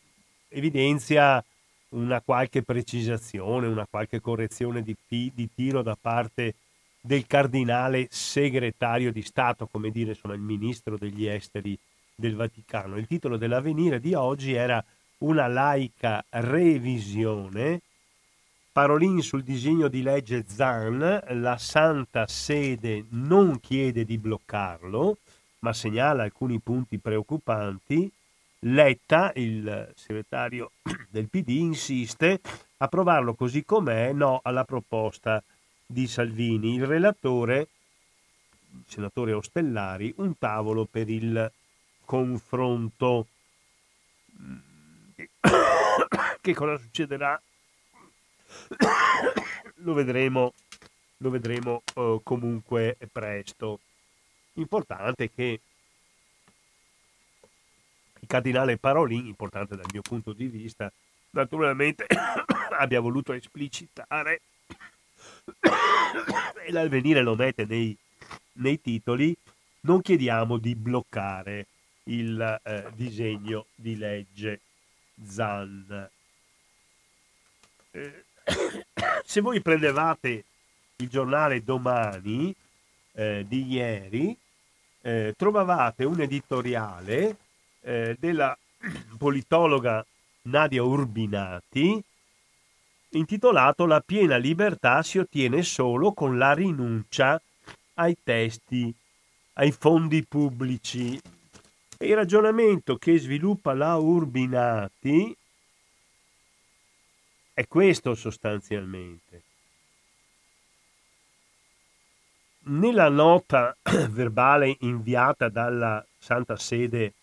evidenzia 0.50 1.44
una 1.90 2.22
qualche 2.22 2.64
precisazione, 2.64 3.68
una 3.68 3.88
qualche 3.90 4.20
correzione 4.20 4.82
di, 4.82 4.96
di, 5.08 5.50
tiro 5.54 5.82
da 5.82 5.98
parte 6.00 6.56
del 7.00 7.28
cardinale 7.28 8.08
segretario 8.10 9.12
di 9.12 9.22
Stato, 9.22 9.68
come 9.68 9.92
dire, 9.92 10.14
sono 10.14 10.34
il 10.34 10.40
ministro 10.40 10.98
degli 10.98 11.28
esteri 11.28 11.78
del 12.16 12.36
Vaticano. 12.36 12.98
Il 12.98 13.08
titolo 13.08 13.38
dell'avvenire 13.38 14.00
di 14.00 14.14
oggi 14.14 14.54
era 14.54 14.84
Una 15.20 15.48
laica 15.48 16.24
revisione. 16.30 17.82
Parolin 18.72 19.22
sul 19.22 19.44
disegno 19.44 19.88
di 19.88 20.02
legge 20.02 20.44
Zan, 20.48 21.22
la 21.30 21.58
Santa 21.58 22.28
Sede 22.28 23.06
non 23.12 23.62
chiede 23.62 24.04
di 24.04 24.18
bloccarlo, 24.18 25.18
ma 25.60 25.72
segnala 25.72 26.24
alcuni 26.24 26.60
punti 26.60 26.98
preoccupanti. 27.00 28.12
Letta, 28.60 29.32
il 29.36 29.94
segretario 29.96 30.72
del 31.10 31.30
PD, 31.30 31.50
insiste 31.50 32.42
a 32.78 32.88
provarlo 32.88 33.34
così 33.34 33.64
com'è, 33.64 34.12
no 34.12 34.42
alla 34.44 34.66
proposta 34.66 35.42
di 35.86 36.08
Salvini. 36.08 36.76
Il 36.76 36.86
relatore, 36.86 37.68
il 38.72 38.84
senatore 38.88 39.34
Ostellari, 39.34 40.14
un 40.18 40.38
tavolo 40.38 40.86
per 40.86 41.10
il 41.10 41.52
confronto. 42.04 43.28
Che 46.42 46.54
cosa 46.54 46.78
succederà? 46.78 47.42
Lo 49.78 49.94
vedremo, 49.94 50.54
lo 51.18 51.30
vedremo 51.30 51.82
uh, 51.96 52.22
comunque 52.24 52.98
presto. 53.12 53.80
Importante 54.54 55.32
che 55.32 55.60
il 58.20 58.28
cardinale 58.28 58.78
Parolin, 58.78 59.26
importante 59.26 59.76
dal 59.76 59.86
mio 59.92 60.02
punto 60.02 60.34
di 60.34 60.48
vista, 60.48 60.92
naturalmente 61.32 62.06
abbia 62.78 63.00
voluto 63.00 63.34
esplicitare, 63.34 64.42
e 66.66 66.72
l'avvenire 66.72 67.22
lo 67.22 67.36
mette 67.36 67.66
nei, 67.66 67.96
nei, 68.54 68.82
titoli, 68.82 69.36
non 69.82 70.02
chiediamo 70.02 70.58
di 70.58 70.76
bloccare 70.76 71.68
il 72.04 72.60
eh, 72.64 72.92
disegno 72.96 73.66
di 73.76 73.98
legge 73.98 74.62
ZAN. 75.24 76.10
Eh, 77.92 78.24
se 79.24 79.42
voi 79.42 79.62
prendevate 79.62 80.44
il 80.98 81.10
giornale 81.10 81.64
domani 81.64 82.54
eh, 83.14 83.46
di 83.48 83.66
ieri, 83.66 84.38
eh, 85.02 85.34
trovavate 85.38 86.04
un 86.04 86.20
editoriale 86.22 87.38
eh, 87.82 88.16
della 88.20 88.58
politologa 89.18 90.06
Nadia 90.44 90.84
Urbinati 90.84 92.04
intitolato 93.18 93.86
La 93.86 94.02
piena 94.02 94.38
libertà 94.38 95.02
si 95.02 95.18
ottiene 95.18 95.64
solo 95.64 96.14
con 96.14 96.38
la 96.38 96.54
rinuncia 96.54 97.42
ai 97.96 98.18
testi, 98.22 98.94
ai 99.54 99.72
fondi 99.72 100.24
pubblici. 100.26 101.20
Il 102.00 102.14
ragionamento 102.14 102.98
che 102.98 103.18
sviluppa 103.18 103.74
la 103.74 103.96
Urbinati 103.96 105.36
è 107.54 107.68
questo 107.68 108.16
sostanzialmente. 108.16 109.42
Nella 112.68 113.08
nota 113.08 113.76
verbale 114.10 114.76
inviata 114.82 115.48
dalla 115.48 116.06
Santa 116.18 116.58
Sede 116.58 117.14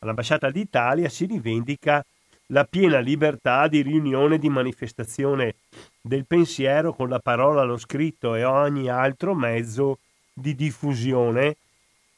all'Ambasciata 0.00 0.50
d'Italia 0.50 1.08
si 1.08 1.24
rivendica 1.24 2.04
la 2.48 2.64
piena 2.64 2.98
libertà 2.98 3.66
di 3.66 3.80
riunione 3.80 4.34
e 4.34 4.38
di 4.38 4.50
manifestazione 4.50 5.54
del 6.00 6.26
pensiero 6.26 6.92
con 6.92 7.08
la 7.08 7.18
parola, 7.18 7.62
lo 7.62 7.78
scritto 7.78 8.34
e 8.34 8.44
ogni 8.44 8.90
altro 8.90 9.34
mezzo 9.34 10.00
di 10.32 10.54
diffusione 10.54 11.56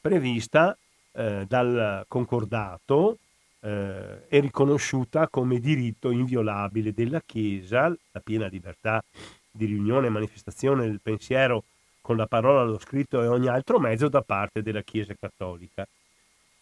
prevista 0.01 0.77
eh, 1.13 1.45
dal 1.47 2.05
concordato 2.09 3.19
eh, 3.61 4.25
e 4.29 4.41
riconosciuta 4.41 5.29
come 5.29 5.59
diritto 5.59 6.11
inviolabile 6.11 6.93
della 6.93 7.21
Chiesa, 7.25 7.89
la 7.89 8.21
piena 8.21 8.47
libertà 8.47 9.03
di 9.51 9.67
riunione 9.67 10.07
e 10.07 10.11
manifestazione 10.11 10.87
del 10.87 11.01
pensiero 11.03 11.65
con 12.01 12.17
la 12.17 12.27
parola, 12.27 12.65
lo 12.65 12.79
scritto 12.79 13.23
e 13.23 13.27
ogni 13.27 13.49
altro 13.49 13.79
mezzo 13.79 14.09
da 14.09 14.23
parte 14.23 14.63
della 14.63 14.83
Chiesa 14.83 15.15
cattolica. 15.19 15.87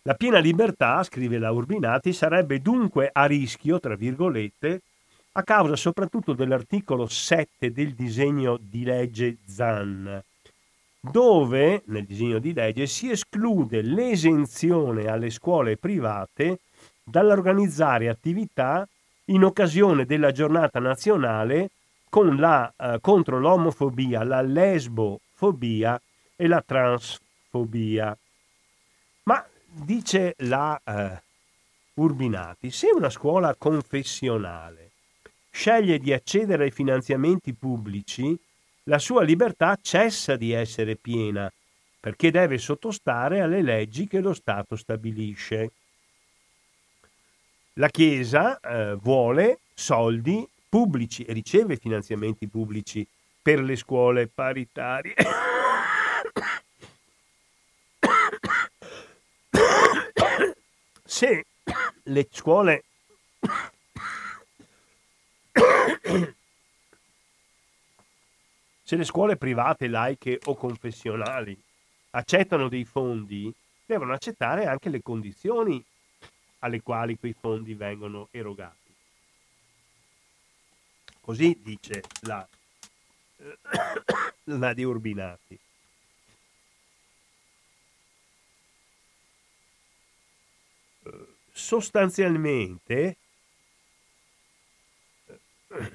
La 0.03 0.15
piena 0.15 0.39
libertà, 0.39 1.03
scrive 1.03 1.39
la 1.39 1.51
Urbinati, 1.51 2.13
sarebbe 2.13 2.61
dunque 2.61 3.11
a 3.13 3.27
rischio, 3.27 3.79
tra 3.79 3.95
virgolette, 3.95 4.81
a 5.33 5.43
causa 5.43 5.77
soprattutto 5.77 6.33
dell'articolo 6.33 7.07
7 7.07 7.71
del 7.73 7.95
disegno 7.95 8.59
di 8.61 8.85
legge 8.85 9.37
ZAN, 9.47 10.23
dove 11.01 11.83
nel 11.87 12.05
disegno 12.05 12.39
di 12.39 12.53
legge 12.53 12.87
si 12.87 13.11
esclude 13.11 13.83
l'esenzione 13.83 15.07
alle 15.07 15.31
scuole 15.31 15.77
private 15.77 16.61
dall'organizzare 17.03 18.09
attività 18.09 18.87
in 19.27 19.45
occasione 19.45 20.05
della 20.05 20.33
giornata 20.33 20.79
nazionale 20.79 21.71
la, 22.37 22.73
eh, 22.77 22.99
contro 23.01 23.39
l'omofobia, 23.39 24.25
la 24.25 24.41
lesbofobia 24.41 26.01
e 26.35 26.47
la 26.47 26.63
transfobia. 26.63 28.17
Dice 29.71 30.35
la, 30.39 30.81
eh, 30.83 31.23
Urbinati, 31.95 32.71
se 32.71 32.91
una 32.91 33.11
scuola 33.11 33.55
confessionale 33.57 34.91
sceglie 35.51 35.99
di 35.99 36.13
accedere 36.13 36.65
ai 36.65 36.71
finanziamenti 36.71 37.53
pubblici, 37.53 38.39
la 38.89 38.99
sua 38.99 39.23
libertà 39.23 39.79
cessa 39.81 40.37
di 40.37 40.53
essere 40.53 40.97
piena 40.97 41.51
perché 42.01 42.31
deve 42.31 42.59
sottostare 42.59 43.41
alle 43.41 43.63
leggi 43.63 44.07
che 44.07 44.21
lo 44.21 44.33
Stato 44.33 44.77
stabilisce. 44.77 45.73
La 47.75 47.89
Chiesa 47.89 48.59
eh, 48.61 48.95
vuole 48.95 49.59
soldi 49.75 50.49
pubblici 50.69 51.25
e 51.25 51.33
riceve 51.33 51.77
finanziamenti 51.77 52.47
pubblici 52.49 53.07
per 53.43 53.61
le 53.61 53.77
scuole 53.77 54.27
paritarie. 54.27 55.15
Se 61.05 61.45
le 62.05 62.29
scuole 62.31 62.85
se 68.89 68.97
le 68.97 69.05
scuole 69.05 69.37
private, 69.37 69.87
laiche 69.87 70.39
o 70.47 70.55
confessionali 70.55 71.55
accettano 72.13 72.69
dei 72.69 72.87
fondi, 72.87 73.55
devono 73.85 74.15
accettare 74.15 74.65
anche 74.65 74.89
le 74.89 75.03
condizioni 75.03 75.85
alle 76.61 76.81
quali 76.81 77.19
quei 77.19 77.35
fondi 77.39 77.75
vengono 77.75 78.29
erogati. 78.31 78.95
Così 81.21 81.61
dice 81.63 82.03
la, 82.23 82.49
la 84.45 84.73
di 84.73 84.85
Urbinati. 84.85 85.59
Sostanzialmente, 91.53 93.17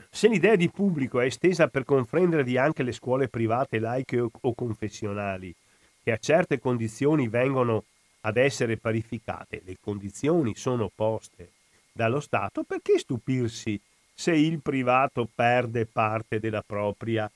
se 0.10 0.28
l'idea 0.28 0.56
di 0.56 0.70
pubblico 0.70 1.20
è 1.20 1.26
estesa 1.26 1.68
per 1.68 1.84
comprendervi 1.84 2.58
anche 2.58 2.84
le 2.84 2.92
scuole 2.92 3.28
private, 3.28 3.80
laiche 3.80 4.20
o, 4.20 4.54
confessionali, 4.54 5.54
che 6.02 6.12
a 6.12 6.18
certe 6.18 6.60
condizioni 6.60 7.28
vengono 7.28 7.86
ad 8.22 8.38
essere 8.38 8.78
parificate, 8.78 9.62
le 9.66 9.78
condizioni 9.82 10.56
sono 10.56 10.90
poste 10.94 11.52
dallo 11.92 12.20
Stato, 12.20 12.64
perché 12.64 12.98
stupirsi 12.98 13.80
se 14.14 14.32
il 14.32 14.62
privato 14.62 15.28
perde 15.34 15.86
parte 15.86 16.40
della 16.40 16.64
propria 16.66 17.30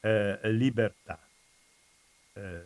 eh, 0.00 0.38
libertà? 0.44 1.18
Eh, 2.32 2.62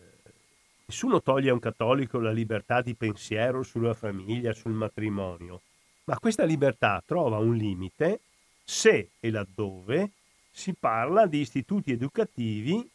nessuno 0.87 1.22
toglie 1.22 1.51
a 1.51 1.55
un 1.55 1.61
cattolico 1.61 2.18
la 2.20 2.30
libertà 2.30 2.82
di 2.82 2.95
pensiero 2.95 3.62
sulla 3.62 3.95
famiglia, 3.95 4.53
sul 4.53 4.72
matrimonio, 4.72 5.62
ma 6.05 6.18
questa 6.18 6.45
libertà 6.45 7.03
trova 7.05 7.39
un 7.39 7.55
limite 7.57 8.20
se 8.65 9.11
e 9.21 9.31
laddove 9.31 10.11
si 10.51 10.73
parla 10.73 11.27
di 11.27 11.41
istituti 11.41 11.93
educativi 11.93 12.89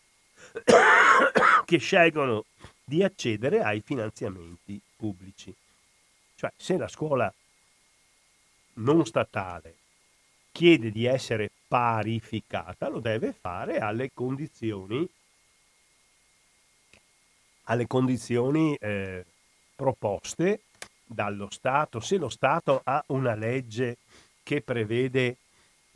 che 1.66 1.78
scelgono 1.78 2.46
di 2.84 3.04
accedere 3.04 3.62
ai 3.62 3.82
finanziamenti 3.82 4.82
pubblici. 4.96 5.54
Cioè, 6.36 6.52
se 6.56 6.78
la 6.78 6.88
scuola 6.88 7.32
non 8.76 9.06
statale 9.06 9.76
chiede 10.52 10.90
di 10.90 11.06
essere 11.06 11.52
parificata, 11.68 12.90
lo 12.90 13.00
deve 13.00 13.34
fare 13.34 13.78
alle 13.78 14.12
condizioni, 14.14 15.08
alle 17.64 17.88
condizioni 17.88 18.76
eh, 18.76 19.26
proposte 19.76 20.62
dallo 21.06 21.50
Stato. 21.52 22.00
Se 22.00 22.18
lo 22.18 22.30
Stato 22.30 22.82
ha 22.84 23.04
una 23.08 23.36
legge 23.36 23.98
che 24.44 24.62
prevede 24.62 25.38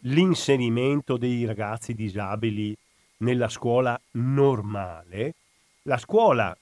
l'inserimento 0.05 1.17
dei 1.17 1.45
ragazzi 1.45 1.93
disabili 1.93 2.75
nella 3.17 3.49
scuola 3.49 3.99
normale, 4.11 5.35
la 5.83 5.97
scuola 5.97 6.55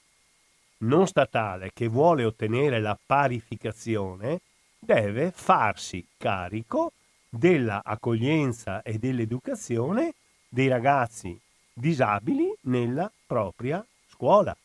non 0.78 1.06
statale 1.06 1.70
che 1.72 1.88
vuole 1.88 2.24
ottenere 2.24 2.80
la 2.80 2.98
parificazione 3.04 4.40
deve 4.78 5.32
farsi 5.34 6.04
carico 6.16 6.92
della 7.28 7.82
accoglienza 7.84 8.82
e 8.82 8.98
dell'educazione 8.98 10.14
dei 10.48 10.68
ragazzi 10.68 11.38
disabili 11.72 12.52
nella 12.62 13.10
propria 13.26 13.84
scuola. 14.08 14.56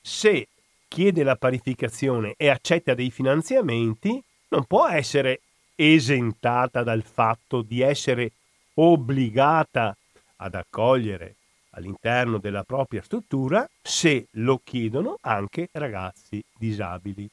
Se 0.00 0.48
chiede 0.88 1.22
la 1.22 1.36
parificazione 1.36 2.34
e 2.36 2.48
accetta 2.48 2.94
dei 2.94 3.10
finanziamenti, 3.10 4.22
non 4.48 4.64
può 4.64 4.88
essere 4.88 5.40
esentata 5.74 6.82
dal 6.82 7.02
fatto 7.02 7.62
di 7.62 7.80
essere 7.80 8.32
obbligata 8.74 9.96
ad 10.36 10.54
accogliere 10.54 11.36
all'interno 11.70 12.38
della 12.38 12.62
propria 12.62 13.02
struttura 13.02 13.68
se 13.82 14.28
lo 14.32 14.60
chiedono 14.62 15.18
anche 15.20 15.68
ragazzi 15.72 16.42
disabili. 16.56 17.28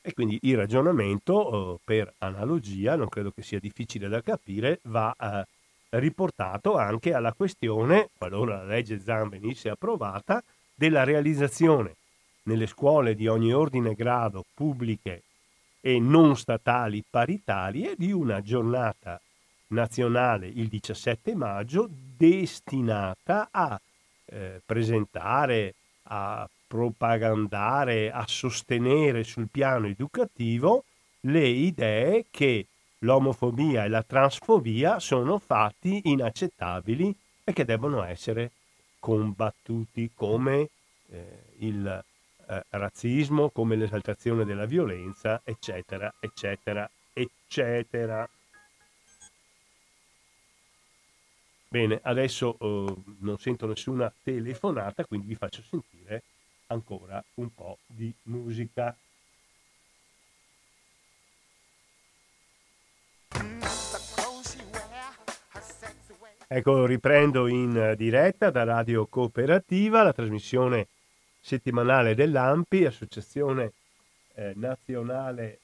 E 0.00 0.14
quindi 0.14 0.38
il 0.42 0.56
ragionamento, 0.56 1.74
eh, 1.74 1.78
per 1.84 2.14
analogia, 2.18 2.96
non 2.96 3.08
credo 3.08 3.30
che 3.30 3.42
sia 3.42 3.58
difficile 3.58 4.08
da 4.08 4.22
capire, 4.22 4.80
va 4.84 5.14
eh, 5.18 5.98
riportato 5.98 6.76
anche 6.76 7.12
alla 7.12 7.32
questione, 7.32 8.08
qualora 8.16 8.58
la 8.58 8.64
legge 8.64 9.00
ZAN 9.00 9.28
venisse 9.28 9.68
approvata, 9.68 10.42
della 10.74 11.04
realizzazione 11.04 11.96
nelle 12.44 12.66
scuole 12.66 13.14
di 13.14 13.26
ogni 13.26 13.52
ordine 13.52 13.90
e 13.90 13.94
grado 13.94 14.44
pubbliche 14.54 15.22
e 15.88 15.98
non 15.98 16.36
statali 16.36 17.02
paritarie 17.08 17.94
di 17.96 18.12
una 18.12 18.42
giornata 18.42 19.18
nazionale 19.68 20.46
il 20.46 20.68
17 20.68 21.34
maggio 21.34 21.88
destinata 21.88 23.48
a 23.50 23.80
eh, 24.26 24.60
presentare, 24.66 25.74
a 26.02 26.46
propagandare, 26.66 28.10
a 28.10 28.22
sostenere 28.26 29.24
sul 29.24 29.48
piano 29.50 29.86
educativo 29.86 30.84
le 31.20 31.46
idee 31.46 32.26
che 32.30 32.66
l'omofobia 32.98 33.84
e 33.84 33.88
la 33.88 34.02
transfobia 34.02 35.00
sono 35.00 35.38
fatti 35.38 36.02
inaccettabili 36.04 37.16
e 37.44 37.54
che 37.54 37.64
devono 37.64 38.04
essere 38.04 38.50
combattuti 38.98 40.10
come 40.14 40.68
eh, 41.10 41.44
il 41.60 42.04
eh, 42.48 42.64
razzismo, 42.70 43.50
come 43.50 43.76
l'esaltazione 43.76 44.44
della 44.44 44.64
violenza, 44.64 45.42
eccetera, 45.44 46.12
eccetera, 46.18 46.88
eccetera. 47.12 48.28
Bene, 51.68 52.00
adesso 52.02 52.56
uh, 52.60 53.04
non 53.18 53.36
sento 53.38 53.66
nessuna 53.66 54.10
telefonata, 54.22 55.04
quindi 55.04 55.26
vi 55.26 55.34
faccio 55.34 55.60
sentire 55.60 56.22
ancora 56.68 57.22
un 57.34 57.52
po' 57.52 57.78
di 57.84 58.12
musica. 58.22 58.96
Ecco, 66.50 66.86
riprendo 66.86 67.46
in 67.46 67.92
diretta 67.94 68.50
da 68.50 68.64
Radio 68.64 69.06
Cooperativa 69.06 70.02
la 70.02 70.14
trasmissione 70.14 70.88
settimanale 71.40 72.14
dell'AMPI, 72.14 72.86
Associazione 72.86 73.72
eh, 74.34 74.52
Nazionale 74.56 75.58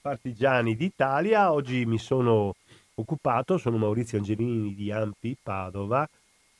Partigiani 0.00 0.76
d'Italia. 0.76 1.52
Oggi 1.52 1.84
mi 1.86 1.98
sono 1.98 2.54
occupato, 2.94 3.58
sono 3.58 3.76
Maurizio 3.76 4.18
Angelini 4.18 4.74
di 4.74 4.90
Ampi 4.90 5.36
Padova, 5.40 6.08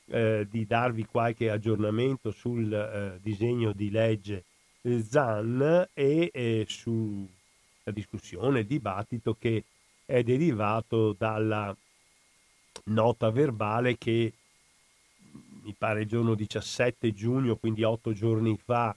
eh, 0.05 0.47
di 0.49 0.65
darvi 0.65 1.05
qualche 1.05 1.49
aggiornamento 1.49 2.31
sul 2.31 2.71
eh, 2.73 3.19
disegno 3.21 3.71
di 3.73 3.89
legge 3.89 4.43
ZAN 4.81 5.87
e 5.93 6.29
eh, 6.33 6.65
sulla 6.67 7.27
discussione, 7.85 8.61
il 8.61 8.65
dibattito 8.65 9.35
che 9.39 9.63
è 10.05 10.23
derivato 10.23 11.13
dalla 11.17 11.75
nota 12.85 13.29
verbale 13.29 13.97
che 13.97 14.33
mi 15.63 15.75
pare 15.77 16.01
il 16.01 16.07
giorno 16.07 16.35
17 16.35 17.13
giugno, 17.13 17.55
quindi 17.55 17.83
otto 17.83 18.13
giorni 18.13 18.57
fa, 18.57 18.95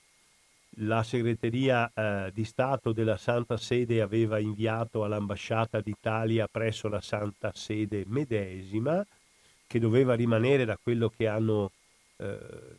la 0.78 1.02
segreteria 1.02 1.90
eh, 1.94 2.30
di 2.32 2.44
Stato 2.44 2.92
della 2.92 3.16
Santa 3.16 3.56
Sede 3.56 4.00
aveva 4.00 4.38
inviato 4.38 5.04
all'ambasciata 5.04 5.80
d'Italia 5.80 6.48
presso 6.48 6.88
la 6.88 7.00
Santa 7.00 7.52
Sede 7.54 8.04
medesima, 8.06 9.04
che 9.66 9.78
doveva 9.78 10.14
rimanere 10.14 10.64
da 10.64 10.78
quello 10.80 11.08
che, 11.08 11.28
hanno, 11.28 11.70
eh, 12.16 12.38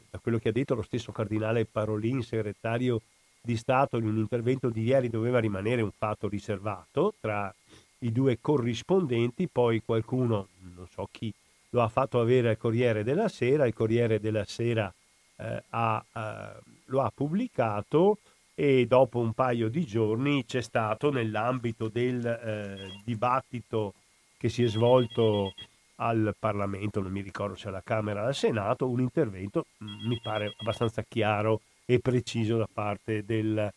da 0.09 0.19
quello 0.19 0.39
che 0.39 0.49
ha 0.49 0.51
detto 0.51 0.75
lo 0.75 0.81
stesso 0.81 1.11
cardinale 1.11 1.65
Parolin, 1.65 2.21
segretario 2.21 3.01
di 3.41 3.55
Stato, 3.55 3.97
in 3.97 4.05
un 4.05 4.17
intervento 4.17 4.69
di 4.69 4.83
ieri 4.83 5.07
doveva 5.07 5.39
rimanere 5.39 5.81
un 5.81 5.91
fatto 5.91 6.27
riservato 6.27 7.13
tra 7.19 7.53
i 7.99 8.11
due 8.11 8.39
corrispondenti, 8.41 9.47
poi 9.47 9.81
qualcuno, 9.83 10.47
non 10.75 10.87
so 10.87 11.07
chi, 11.11 11.33
lo 11.75 11.81
ha 11.81 11.89
fatto 11.89 12.21
avere 12.21 12.49
al 12.49 12.57
Corriere 12.57 13.03
della 13.03 13.27
Sera, 13.27 13.67
il 13.67 13.73
Corriere 13.73 14.21
della 14.21 14.45
Sera 14.45 14.91
eh, 15.35 15.63
ha, 15.69 16.05
eh, 16.13 16.61
lo 16.85 17.01
ha 17.01 17.11
pubblicato 17.13 18.19
e 18.55 18.85
dopo 18.87 19.19
un 19.19 19.33
paio 19.33 19.67
di 19.67 19.85
giorni 19.85 20.45
c'è 20.45 20.61
stato 20.61 21.11
nell'ambito 21.11 21.89
del 21.89 22.25
eh, 22.25 23.01
dibattito 23.03 23.93
che 24.37 24.47
si 24.47 24.63
è 24.63 24.67
svolto 24.67 25.53
al 25.95 26.33
Parlamento, 26.39 27.01
non 27.01 27.11
mi 27.11 27.21
ricordo 27.21 27.55
se 27.55 27.67
alla 27.67 27.83
Camera 27.83 28.23
o 28.23 28.27
al 28.27 28.35
Senato, 28.35 28.87
un 28.87 29.01
intervento 29.01 29.65
mm, 29.83 30.07
mi 30.07 30.19
pare 30.21 30.53
abbastanza 30.57 31.03
chiaro 31.05 31.59
e 31.83 31.99
preciso 31.99 32.55
da 32.57 32.69
parte 32.71 33.25
del 33.25 33.69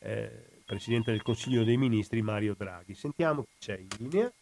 eh, 0.00 0.44
Presidente 0.64 1.12
del 1.12 1.22
Consiglio 1.22 1.62
dei 1.62 1.76
Ministri 1.76 2.20
Mario 2.20 2.54
Draghi. 2.56 2.94
Sentiamo 2.94 3.42
chi 3.42 3.54
c'è 3.60 3.78
in 3.78 3.88
linea. 3.98 4.32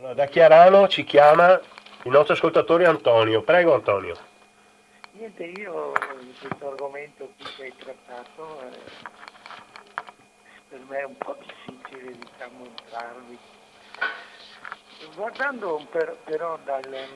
Allora, 0.00 0.14
da 0.14 0.26
Chiarano 0.28 0.88
ci 0.88 1.04
chiama 1.04 1.60
il 2.04 2.10
nostro 2.10 2.32
ascoltatore 2.32 2.86
Antonio. 2.86 3.42
Prego 3.42 3.74
Antonio. 3.74 4.16
Niente, 5.12 5.44
io 5.44 5.92
questo 6.40 6.70
argomento 6.70 7.30
che 7.36 7.64
hai 7.64 7.74
trattato 7.76 8.62
eh, 8.62 8.78
per 10.70 10.80
me 10.88 11.00
è 11.00 11.04
un 11.04 11.18
po' 11.18 11.36
difficile 11.42 12.12
diciamo 12.16 12.64
entrarvi. 12.64 13.38
Guardando 15.16 15.86
per, 15.90 16.16
però 16.24 16.58
dal, 16.64 17.06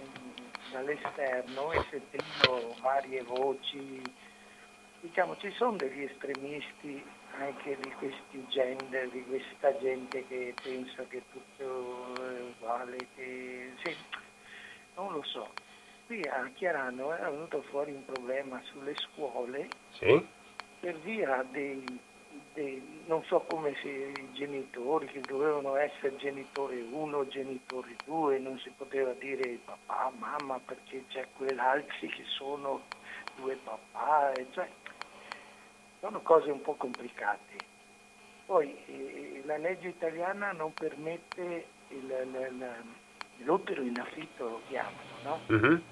dall'esterno 0.71 1.73
e 1.73 1.87
sentendo 1.89 2.75
varie 2.83 3.23
voci, 3.23 4.03
diciamo 5.01 5.39
ci 5.39 5.51
sono 5.53 5.77
degli 5.77 6.03
estremisti 6.03 7.03
anche 7.39 7.79
di 7.81 7.91
questi 7.93 8.45
gender, 8.49 9.09
di 9.09 9.25
questa 9.25 9.75
gente 9.79 10.27
che 10.29 10.55
pensa 10.63 11.03
che 11.09 11.23
tutto 11.33 12.14
vale, 12.65 12.97
che 13.15 13.73
sì, 13.83 13.95
non 14.97 15.13
lo 15.13 15.23
so. 15.23 15.49
Qui 16.07 16.21
a 16.23 16.51
Chiarano 16.55 17.13
è 17.15 17.23
venuto 17.31 17.63
fuori 17.63 17.93
un 17.93 18.05
problema 18.05 18.61
sulle 18.65 18.95
scuole 18.97 19.69
sì. 19.93 20.27
per 20.81 20.99
via 20.99 21.43
dei, 21.51 21.83
dei, 22.53 23.03
non 23.07 23.25
so 23.25 23.41
come 23.49 23.75
se 23.81 23.89
i 23.89 24.33
genitori 24.33 25.07
che 25.07 25.21
dovevano 25.21 25.77
essere 25.77 26.17
genitore 26.17 26.83
1, 26.83 27.29
genitore 27.29 27.97
2, 28.05 28.39
non 28.39 28.59
si 28.59 28.71
poteva 28.77 29.13
dire 29.13 29.59
papà, 29.65 30.13
mamma 30.19 30.59
perché 30.59 31.05
c'è 31.09 31.27
quell'altri 31.37 32.09
che 32.09 32.25
sono 32.27 32.83
due 33.37 33.57
papà, 33.65 34.33
cioè 34.53 34.69
sono 36.01 36.21
cose 36.21 36.51
un 36.51 36.61
po' 36.61 36.75
complicate. 36.75 37.73
Poi 38.45 38.77
eh, 38.87 39.43
la 39.47 39.57
legge 39.57 39.89
italiana 39.89 40.53
non 40.53 40.75
permette 40.75 41.65
l'utero 43.39 43.83
in 43.83 43.99
affitto, 43.99 44.49
lo 44.49 44.61
chiamano, 44.69 44.99
no? 45.23 45.41
Uh-huh. 45.47 45.83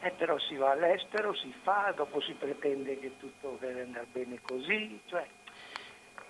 Eh, 0.00 0.10
però 0.12 0.38
si 0.38 0.54
va 0.56 0.70
all'estero, 0.70 1.34
si 1.34 1.52
fa, 1.62 1.92
dopo 1.96 2.20
si 2.20 2.32
pretende 2.34 2.98
che 3.00 3.16
tutto 3.18 3.56
deve 3.60 3.82
andare 3.82 4.06
bene 4.12 4.38
così, 4.40 5.00
cioè 5.06 5.26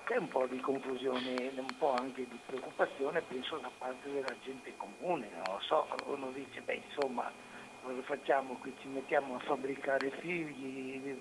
c'è 0.07 0.17
un 0.17 0.29
po' 0.29 0.47
di 0.47 0.59
confusione, 0.61 1.53
un 1.55 1.77
po' 1.77 1.93
anche 1.93 2.27
di 2.27 2.39
preoccupazione, 2.47 3.21
penso 3.23 3.59
da 3.59 3.71
parte 3.77 4.11
della 4.11 4.35
gente 4.43 4.75
comune, 4.79 5.29
non 5.35 5.55
lo 5.55 5.61
so, 5.61 5.87
uno 6.07 6.31
dice, 6.31 6.63
beh 6.63 6.81
insomma, 6.87 7.31
cosa 7.83 8.01
facciamo 8.03 8.55
qui? 8.55 8.75
Ci 8.81 8.89
mettiamo 8.89 9.37
a 9.37 9.41
fabbricare 9.41 10.11
figli, 10.13 11.15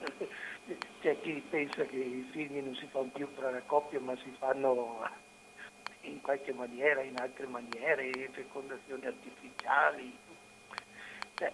c'è 1.00 1.18
chi 1.20 1.42
pensa 1.48 1.84
che 1.84 1.96
i 1.96 2.28
figli 2.32 2.58
non 2.58 2.74
si 2.74 2.86
fanno 2.88 3.10
più 3.14 3.32
tra 3.34 3.50
la 3.50 3.62
coppia 3.62 3.98
ma 4.00 4.14
si 4.16 4.34
fanno 4.38 5.08
in 6.04 6.20
qualche 6.20 6.52
maniera, 6.52 7.02
in 7.02 7.18
altre 7.18 7.46
maniere, 7.46 8.10
fecondazioni 8.32 9.06
artificiali. 9.06 10.16
Cioè, 11.34 11.52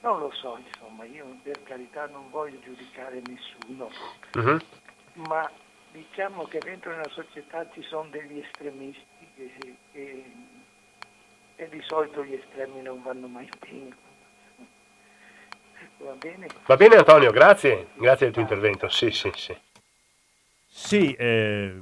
non 0.00 0.18
lo 0.18 0.30
so, 0.32 0.58
insomma, 0.58 1.04
io 1.04 1.26
per 1.42 1.62
carità 1.62 2.06
non 2.06 2.30
voglio 2.30 2.58
giudicare 2.60 3.20
nessuno, 3.24 3.90
uh-huh. 4.34 4.58
ma 5.28 5.50
diciamo 5.92 6.44
che 6.44 6.58
dentro 6.58 6.90
nella 6.90 7.08
società 7.10 7.68
ci 7.72 7.82
sono 7.82 8.08
degli 8.10 8.38
estremisti 8.38 9.28
che, 9.36 9.76
che, 9.92 10.24
e 11.56 11.68
di 11.68 11.82
solito 11.82 12.24
gli 12.24 12.34
estremi 12.34 12.82
non 12.82 13.02
vanno 13.02 13.28
mai 13.28 13.48
bene. 13.58 13.96
Va 15.98 16.14
bene? 16.14 16.46
Va 16.66 16.76
bene 16.76 16.96
Antonio, 16.96 17.30
grazie, 17.30 17.88
grazie 17.94 18.26
del 18.26 18.34
tuo 18.34 18.42
intervento. 18.42 18.88
Sì, 18.88 19.10
sì, 19.10 19.30
sì. 19.36 19.56
Sì, 20.66 21.12
eh, 21.12 21.80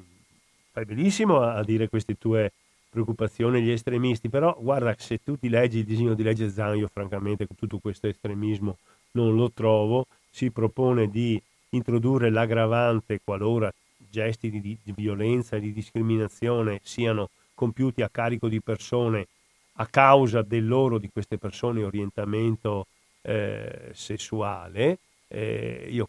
fai 0.70 0.84
benissimo 0.84 1.40
a 1.40 1.62
dire 1.64 1.88
queste 1.88 2.16
tue 2.16 2.52
preoccupazioni, 2.88 3.62
gli 3.62 3.70
estremisti, 3.70 4.28
però 4.28 4.56
guarda 4.58 4.94
se 4.98 5.22
tu 5.22 5.38
ti 5.38 5.48
leggi 5.48 5.78
il 5.78 5.84
disegno 5.84 6.14
di 6.14 6.22
legge 6.22 6.50
Zan, 6.50 6.76
io 6.76 6.88
francamente 6.88 7.46
con 7.46 7.56
tutto 7.56 7.78
questo 7.78 8.08
estremismo 8.08 8.78
non 9.12 9.34
lo 9.36 9.50
trovo, 9.50 10.06
si 10.28 10.50
propone 10.50 11.08
di 11.08 11.40
introdurre 11.70 12.30
l'aggravante 12.30 13.20
qualora 13.22 13.72
gesti 14.10 14.50
di, 14.50 14.76
di 14.82 14.92
violenza 14.94 15.56
e 15.56 15.60
di 15.60 15.72
discriminazione 15.72 16.80
siano 16.82 17.30
compiuti 17.54 18.02
a 18.02 18.08
carico 18.08 18.48
di 18.48 18.60
persone 18.60 19.26
a 19.74 19.86
causa 19.86 20.42
del 20.42 20.66
loro, 20.66 20.98
di 20.98 21.08
queste 21.10 21.38
persone, 21.38 21.84
orientamento 21.84 22.86
eh, 23.22 23.90
sessuale, 23.92 24.98
eh, 25.28 25.86
io 25.90 26.08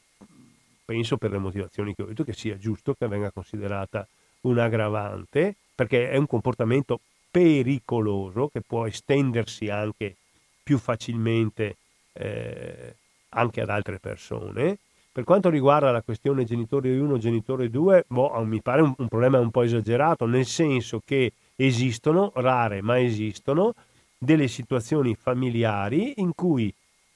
penso 0.84 1.18
per 1.18 1.32
le 1.32 1.38
motivazioni 1.38 1.93
che 1.93 2.01
ho 2.01 2.05
detto 2.07 2.24
che 2.24 2.34
sia 2.34 2.57
giusto 2.57 2.93
che 2.95 3.07
venga 3.07 3.32
considerata 3.32 4.05
un 4.41 4.57
aggravante 4.59 5.55
perché 5.73 6.09
è 6.09 6.17
un 6.17 6.27
comportamento 6.27 6.99
pericoloso 7.29 8.49
che 8.49 8.61
può 8.61 8.85
estendersi 8.85 9.69
anche 9.69 10.15
più 10.61 10.77
facilmente 10.77 11.77
eh, 12.13 12.95
anche 13.29 13.61
ad 13.61 13.69
altre 13.69 13.99
persone. 13.99 14.77
Per 15.11 15.23
quanto 15.23 15.49
riguarda 15.49 15.91
la 15.91 16.01
questione 16.01 16.45
genitore 16.45 16.97
1, 16.97 17.17
genitore 17.17 17.69
2, 17.69 18.05
boh, 18.07 18.43
mi 18.45 18.61
pare 18.61 18.81
un, 18.81 18.93
un 18.97 19.07
problema 19.07 19.39
un 19.39 19.51
po' 19.51 19.63
esagerato, 19.63 20.25
nel 20.25 20.45
senso 20.45 21.01
che 21.03 21.33
esistono, 21.55 22.31
rare 22.35 22.81
ma 22.81 22.99
esistono, 22.99 23.73
delle 24.17 24.47
situazioni 24.47 25.15
familiari 25.15 26.13
in 26.17 26.33
cui 26.35 26.73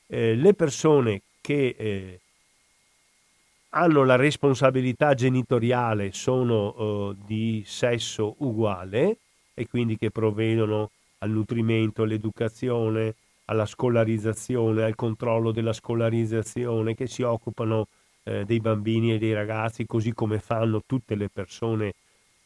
eh, 0.07 0.35
le 0.35 0.53
persone 0.53 1.21
che 1.39 1.75
eh, 1.77 2.19
hanno 3.75 4.05
la 4.05 4.15
responsabilità 4.15 5.13
genitoriale 5.13 6.13
sono 6.13 6.75
eh, 6.75 7.15
di 7.25 7.63
sesso 7.65 8.35
uguale 8.39 9.17
e 9.53 9.67
quindi 9.67 9.97
che 9.97 10.11
provvedono 10.11 10.91
al 11.19 11.29
nutrimento, 11.29 12.03
all'educazione, 12.03 13.15
alla 13.45 13.65
scolarizzazione, 13.65 14.83
al 14.83 14.95
controllo 14.95 15.51
della 15.51 15.73
scolarizzazione, 15.73 16.95
che 16.95 17.07
si 17.07 17.21
occupano 17.21 17.87
eh, 18.23 18.45
dei 18.45 18.59
bambini 18.59 19.13
e 19.13 19.17
dei 19.17 19.33
ragazzi, 19.33 19.85
così 19.85 20.13
come 20.13 20.39
fanno 20.39 20.81
tutte 20.85 21.15
le 21.15 21.29
persone 21.29 21.93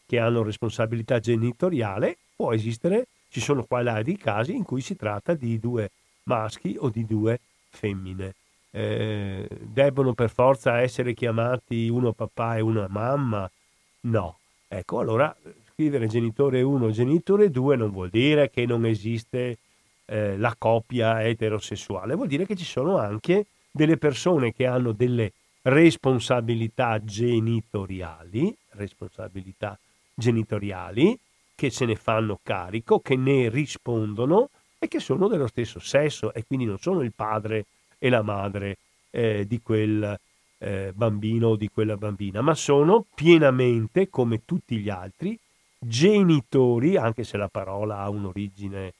che 0.07 0.17
hanno 0.17 0.41
responsabilità 0.41 1.19
genitoriale, 1.19 2.17
può 2.35 2.53
esistere, 2.53 3.05
ci 3.29 3.39
sono 3.39 3.63
qua 3.65 3.81
e 3.81 3.83
là 3.83 4.01
dei 4.01 4.17
casi 4.17 4.55
in 4.55 4.63
cui 4.63 4.81
si 4.81 4.95
tratta 4.95 5.35
di 5.35 5.59
due 5.59 5.91
maschi 6.23 6.75
o 6.79 6.89
di 6.89 7.05
due 7.05 7.39
femmine. 7.69 8.33
Eh, 8.71 9.47
debbono 9.61 10.13
per 10.13 10.29
forza 10.29 10.79
essere 10.79 11.13
chiamati 11.13 11.89
uno 11.89 12.13
papà 12.13 12.57
e 12.57 12.61
una 12.61 12.87
mamma? 12.89 13.49
No. 14.01 14.37
Ecco, 14.67 14.99
allora 14.99 15.35
scrivere 15.73 16.07
genitore 16.07 16.61
1, 16.61 16.91
genitore 16.91 17.49
2 17.49 17.75
non 17.75 17.89
vuol 17.89 18.09
dire 18.09 18.49
che 18.49 18.65
non 18.65 18.85
esiste 18.85 19.57
eh, 20.05 20.37
la 20.37 20.53
coppia 20.57 21.23
eterosessuale, 21.25 22.15
vuol 22.15 22.27
dire 22.27 22.45
che 22.45 22.55
ci 22.55 22.65
sono 22.65 22.97
anche 22.97 23.45
delle 23.71 23.97
persone 23.97 24.53
che 24.53 24.65
hanno 24.65 24.91
delle 24.91 25.31
responsabilità 25.63 27.03
genitoriali, 27.03 28.55
responsabilità 28.71 29.77
genitoriali, 30.13 31.17
che 31.55 31.69
se 31.69 31.85
ne 31.85 31.95
fanno 31.95 32.39
carico, 32.41 32.99
che 32.99 33.15
ne 33.15 33.49
rispondono 33.49 34.49
e 34.77 34.87
che 34.87 34.99
sono 34.99 35.27
dello 35.27 35.47
stesso 35.47 35.79
sesso 35.79 36.33
e 36.33 36.43
quindi 36.45 36.65
non 36.65 36.77
sono 36.77 37.01
il 37.01 37.11
padre 37.13 37.65
e 37.99 38.09
la 38.09 38.23
madre 38.23 38.77
eh, 39.11 39.45
di 39.45 39.61
quel 39.61 40.19
eh, 40.57 40.91
bambino 40.95 41.49
o 41.49 41.55
di 41.55 41.69
quella 41.69 41.97
bambina, 41.97 42.41
ma 42.41 42.55
sono 42.55 43.05
pienamente, 43.13 44.09
come 44.09 44.45
tutti 44.45 44.77
gli 44.77 44.89
altri, 44.89 45.37
genitori, 45.77 46.97
anche 46.97 47.23
se 47.23 47.37
la 47.37 47.47
parola 47.47 47.99
ha 47.99 48.09
un'origine 48.09 48.93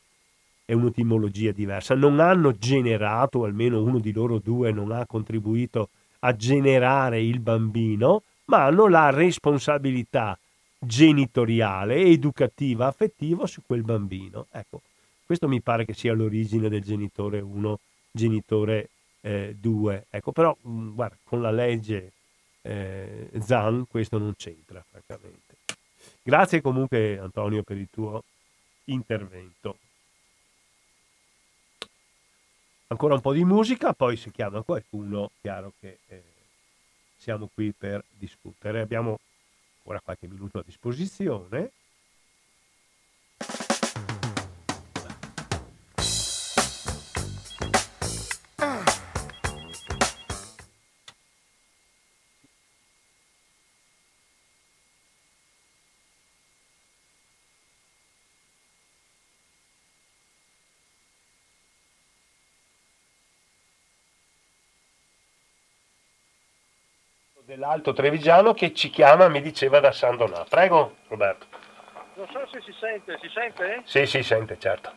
e 0.66 0.74
un'etimologia 0.76 1.52
diversa, 1.52 1.96
non 1.96 2.20
hanno 2.20 2.56
generato, 2.58 3.44
almeno 3.44 3.82
uno 3.82 4.00
di 4.00 4.14
loro 4.14 4.38
due 4.38 4.72
non 4.72 4.92
ha 4.92 5.06
contribuito 5.08 5.90
a 6.20 6.36
generare 6.36 7.22
il 7.22 7.40
bambino, 7.40 8.24
ma 8.46 8.66
hanno 8.66 8.88
la 8.88 9.10
responsabilità 9.10 10.38
genitoriale, 10.78 12.04
educativa, 12.04 12.88
affettiva 12.88 13.46
su 13.48 13.62
quel 13.66 13.84
bambino. 13.84 14.48
Ecco, 14.52 14.82
questo 15.26 15.48
mi 15.48 15.62
pare 15.62 15.86
che 15.86 15.94
sia 15.94 16.14
l'origine 16.14 16.70
del 16.70 16.82
genitore 16.82 17.40
1, 17.40 17.80
genitore 18.12 18.90
2. 19.22 19.96
Eh, 19.96 20.06
ecco, 20.10 20.32
però 20.32 20.56
mh, 20.62 20.70
mm, 20.70 20.96
guarda, 20.96 21.18
con 21.24 21.42
la 21.42 21.52
legge 21.52 22.12
eh, 22.62 23.30
ZAN 23.40 23.86
questo 23.88 24.18
non 24.18 24.34
c'entra, 24.36 24.84
francamente. 24.90 25.58
Grazie 26.22 26.62
comunque 26.62 27.18
Antonio 27.18 27.64
per 27.64 27.78
il 27.78 27.88
tuo 27.92 28.24
intervento. 28.86 29.78
ancora 32.90 33.14
un 33.14 33.22
po' 33.22 33.34
di 33.34 33.46
musica, 33.46 33.94
poi 33.94 34.18
se 34.18 34.32
chiama 34.32 34.62
qualcuno, 34.62 35.32
chiaro 35.42 35.74
che 35.80 36.00
eh, 36.08 36.24
siamo 37.18 37.50
qui 37.54 37.72
per 37.72 38.04
discutere. 38.10 38.82
Abbiamo 38.82 39.20
ancora 39.78 40.02
qualche 40.02 40.28
minuto 40.28 40.60
a 40.60 40.64
disposizione. 40.66 41.72
dell'Alto 67.60 67.92
Trevigiano 67.92 68.54
che 68.54 68.74
ci 68.74 68.90
chiama, 68.90 69.28
mi 69.28 69.42
diceva 69.42 69.82
da 69.82 69.92
San 69.92 70.16
Donà. 70.16 70.46
Prego 70.48 70.96
Roberto. 71.10 71.46
Non 72.14 72.26
so 72.32 72.48
se 72.50 72.62
si 72.62 72.74
sente, 72.80 73.18
si 73.22 73.28
sente? 73.28 73.82
Sì, 73.84 74.06
si 74.06 74.24
sente, 74.24 74.58
certo. 74.58 74.94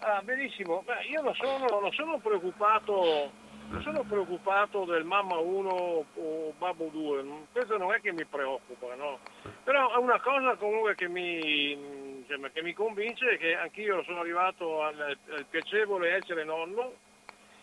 Ah, 0.00 0.20
benissimo. 0.22 0.82
Beh, 0.84 1.06
io 1.10 1.22
non 1.22 1.34
sono, 1.34 1.80
non 1.80 1.90
sono 1.92 2.18
preoccupato 2.18 3.40
non 3.68 3.80
sono 3.80 4.02
preoccupato 4.02 4.84
del 4.84 5.04
mamma 5.04 5.38
1 5.38 5.70
o 5.70 6.52
babbo 6.58 6.90
2, 6.92 7.24
questo 7.52 7.78
non 7.78 7.94
è 7.94 8.02
che 8.02 8.12
mi 8.12 8.26
preoccupa, 8.26 8.94
no? 8.96 9.20
Però 9.64 9.94
è 9.94 9.96
una 9.96 10.20
cosa 10.20 10.56
comunque 10.56 10.94
che 10.94 11.08
mi, 11.08 12.22
che 12.52 12.62
mi 12.62 12.74
convince 12.74 13.30
è 13.30 13.38
che 13.38 13.56
anch'io 13.56 14.02
sono 14.02 14.20
arrivato 14.20 14.82
al, 14.82 15.16
al 15.30 15.46
piacevole 15.48 16.16
essere 16.16 16.44
nonno 16.44 16.92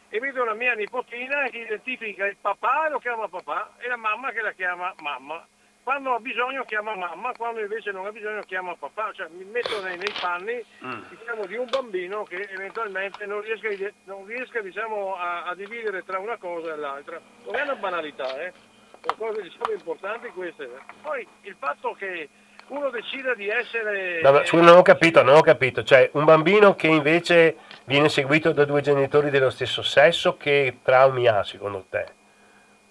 e 0.10 0.20
vedo 0.20 0.44
la 0.44 0.54
mia 0.54 0.74
nipotina 0.74 1.44
che 1.50 1.60
identifica 1.60 2.26
il 2.26 2.38
papà 2.40 2.88
e 2.88 2.90
lo 2.90 3.00
chiama 3.00 3.28
papà 3.28 3.76
e 3.78 3.88
la 3.88 3.96
mamma 3.96 4.32
che 4.32 4.42
la 4.42 4.52
chiama 4.54 4.94
mamma. 5.02 5.46
Quando 5.84 6.14
ha 6.14 6.20
bisogno 6.20 6.66
chiama 6.66 6.96
mamma, 6.96 7.32
quando 7.36 7.62
invece 7.62 7.92
non 7.92 8.06
ha 8.06 8.12
bisogno 8.12 8.42
chiama 8.42 8.76
papà, 8.76 9.12
cioè 9.14 9.28
mi 9.30 9.44
metto 9.46 9.82
nei, 9.82 9.98
nei 9.98 10.14
panni 10.20 10.64
mm. 10.84 11.02
diciamo, 11.10 11.46
di 11.46 11.56
un 11.56 11.68
bambino 11.70 12.24
che 12.24 12.48
eventualmente 12.52 13.26
non 13.26 13.42
riesca, 13.42 13.70
non 14.04 14.26
riesca 14.26 14.62
diciamo, 14.62 15.16
a, 15.16 15.46
a, 15.46 15.56
dividere 15.56 16.04
tra 16.04 16.20
una 16.20 16.38
cosa 16.38 16.74
e 16.74 16.78
l'altra. 16.78 17.20
Non 17.46 17.56
è 17.56 17.62
una 17.64 17.76
banalità, 17.76 18.40
eh? 18.40 18.54
sono 19.02 19.16
cose 19.18 19.42
diciamo, 19.42 19.72
importanti 19.72 20.28
queste. 20.30 20.70
Poi 21.02 21.28
il 21.42 21.56
fatto 21.58 21.94
che 21.94 22.30
uno 22.70 22.90
decida 22.90 23.34
di 23.34 23.48
essere... 23.48 24.22
No, 24.22 24.44
scusa, 24.46 24.64
non 24.64 24.78
ho 24.78 24.82
capito, 24.82 25.22
non 25.24 25.36
ho 25.36 25.42
capito. 25.42 25.84
Cioè, 25.84 26.10
un 26.14 26.26
bambino 26.26 26.76
che 26.76 26.88
invece 26.88 27.58
viene 27.86 28.10
seguito 28.10 28.52
da 28.52 28.66
due 28.66 28.82
genitori 28.82 29.30
dello 29.30 29.50
stesso 29.50 29.82
sesso, 29.82 30.38
che 30.38 30.80
traumi 30.84 31.28
ha 31.28 31.44
secondo 31.44 31.86
te? 31.90 32.18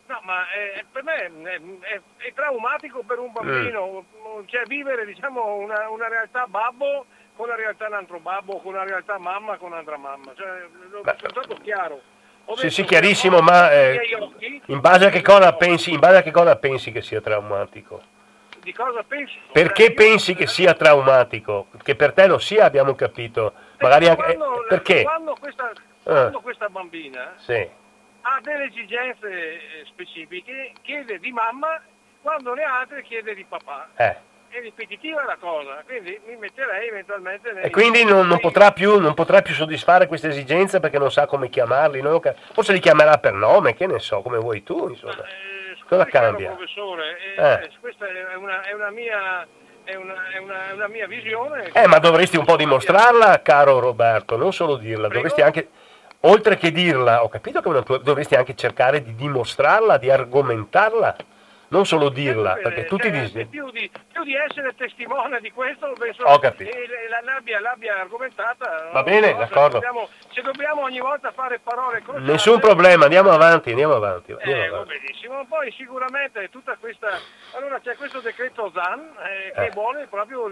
No, 0.07 0.21
ma 0.25 0.49
è, 0.49 0.85
per 0.91 1.03
me 1.03 1.17
è, 1.17 1.61
è, 1.61 2.01
è, 2.17 2.33
traumatico 2.35 3.03
per 3.07 3.19
un 3.19 3.31
bambino, 3.31 4.05
mm. 4.41 4.47
cioè 4.47 4.63
vivere 4.65 5.05
diciamo, 5.05 5.57
una, 5.57 5.91
una, 5.91 6.09
realtà 6.09 6.47
babbo 6.47 7.05
con 7.37 7.47
la 7.47 7.55
realtà 7.55 7.89
un 7.89 7.93
altro 7.93 8.19
babbo, 8.19 8.59
con 8.61 8.73
la 8.73 8.85
realtà 8.85 9.19
mamma 9.19 9.59
con 9.59 9.71
un'altra 9.73 9.99
mamma. 9.99 10.33
Cioè, 10.35 10.67
Beh, 11.03 11.15
sono 11.19 11.31
stato 11.31 11.57
chiaro. 11.63 12.01
sì, 12.57 12.71
sì, 12.71 12.85
chiarissimo, 12.85 13.41
ma 13.41 13.71
eh, 13.71 14.01
in, 14.67 14.81
base 14.81 15.07
a 15.07 15.11
che 15.11 15.21
cosa 15.21 15.53
pensi, 15.53 15.93
in 15.93 16.01
base 16.01 16.17
a 16.17 16.23
che 16.23 16.31
cosa 16.31 16.57
pensi 16.57 16.91
che 16.91 17.03
sia 17.03 17.21
traumatico? 17.21 18.17
Di 18.69 18.75
cosa 18.75 19.03
pensi? 19.03 19.33
Perché 19.51 19.95
pensi 19.95 20.35
che 20.35 20.47
sia 20.47 20.75
traumatico? 20.75 21.69
Che 21.83 21.97
per 21.97 22.13
te 22.13 22.27
lo 22.27 22.39
sia, 22.39 22.67
abbiamo 22.67 22.95
capito. 22.95 23.55
Magari 23.79 24.09
anche, 24.09 24.37
quando, 24.37 24.67
perché? 24.69 25.03
Quando 25.03 25.37
questa, 25.41 25.73
quando 26.03 26.39
ah. 26.39 26.43
questa 26.43 26.69
bambina 26.69 27.33
sì. 27.39 27.67
ha 28.23 28.41
delle 28.43 28.65
esigenze 28.65 29.29
eh, 29.31 29.85
specifiche, 29.87 30.73
chiede 30.83 31.19
di 31.19 31.33
mamma, 31.33 31.81
quando 32.21 32.53
ha 32.53 32.79
altre 32.81 33.03
chiede 33.03 33.35
di 33.35 33.45
papà. 33.49 33.89
Eh 33.97 34.27
è 34.51 34.61
ripetitiva 34.61 35.25
la 35.25 35.37
cosa, 35.39 35.83
quindi 35.85 36.19
mi 36.27 36.35
metterei 36.37 36.89
eventualmente 36.89 37.53
nei... 37.53 37.65
E 37.65 37.71
quindi 37.71 38.03
non, 38.03 38.27
non, 38.27 38.41
potrà 38.41 38.73
più, 38.73 38.99
non, 38.99 39.13
potrà 39.13 39.43
più, 39.43 39.53
soddisfare 39.53 40.07
queste 40.07 40.29
esigenze 40.29 40.81
perché 40.81 40.99
non 40.99 41.13
sa 41.13 41.27
come 41.27 41.51
chiamarli, 41.51 42.01
forse 42.55 42.73
li 42.73 42.81
chiamerà 42.81 43.19
per 43.19 43.35
nome, 43.35 43.75
che 43.75 43.87
ne 43.87 43.99
so, 43.99 44.23
come 44.23 44.39
vuoi 44.39 44.63
tu, 44.63 44.89
insomma. 44.89 45.17
Ma, 45.17 45.27
eh, 45.27 45.58
Cosa 45.89 46.05
cambia? 46.05 46.51
Professore, 46.51 47.17
eh, 47.37 47.43
eh. 47.43 47.71
questa 47.81 48.07
è 48.07 48.37
una, 48.37 48.63
è 48.63 48.73
una 48.73 48.91
mia... 48.91 49.47
È 49.85 49.95
una, 49.95 50.29
è, 50.29 50.37
una, 50.37 50.69
è 50.69 50.73
una, 50.73 50.89
mia 50.89 51.07
visione. 51.07 51.71
Eh, 51.73 51.87
ma 51.87 51.99
dovresti 51.99 52.37
un 52.37 52.45
po' 52.45 52.57
dimostrarla, 52.57 53.41
caro 53.41 53.79
Roberto, 53.79 54.37
non 54.37 54.53
solo 54.53 54.77
dirla, 54.77 55.09
Prego? 55.09 55.15
dovresti 55.15 55.41
anche, 55.41 55.71
oltre 56.21 56.59
che 56.59 56.71
dirla, 56.73 57.25
ho 57.25 57.31
capito 57.31 57.63
che 57.63 57.83
tua, 57.85 57.97
dovresti 57.97 58.35
anche 58.35 58.55
cercare 58.55 59.03
di 59.03 59.15
dimostrarla, 59.15 59.97
di 59.97 60.11
argomentarla 60.11 61.17
non 61.69 61.85
solo 61.87 62.09
dirla, 62.09 62.55
bene, 62.55 62.63
perché 62.63 62.85
tutti 62.87 63.09
cioè, 63.09 63.21
dicono... 63.21 63.47
Più 63.47 63.71
di, 63.71 63.91
più 64.13 64.25
di 64.25 64.35
essere 64.35 64.75
testimone 64.75 65.41
di 65.41 65.51
questo, 65.53 65.93
penso 65.99 66.25
Ho 66.25 66.39
capito. 66.39 66.71
che 66.71 66.87
l'abbia, 67.25 67.61
l'abbia 67.61 68.01
argomentata. 68.01 68.91
Va 68.93 69.03
bene, 69.03 69.33
no? 69.33 69.39
d'accordo. 69.39 69.79
Se 69.81 69.87
dobbiamo, 69.87 70.09
se 70.31 70.43
dobbiamo, 70.43 70.83
ogni 70.83 71.01
volta 71.01 71.31
fare 71.33 71.59
parole 71.59 72.03
così... 72.03 72.23
Nessun 72.23 72.59
problema, 72.61 73.05
andiamo 73.05 73.31
avanti, 73.31 73.71
andiamo 73.71 73.95
avanti. 73.95 74.33
Andiamo 74.33 74.63
eh, 74.63 74.67
avanti. 74.67 74.99
benissimo. 74.99 75.45
Poi 75.47 75.71
sicuramente 75.73 76.49
tutta 76.51 76.77
questa... 76.79 77.09
Allora 77.57 77.79
c'è 77.81 77.97
questo 77.97 78.21
decreto 78.21 78.71
ZAN 78.73 79.01
eh, 79.01 79.53
che 79.55 79.67
eh. 79.67 79.71
vuole 79.71 80.07
proprio 80.07 80.49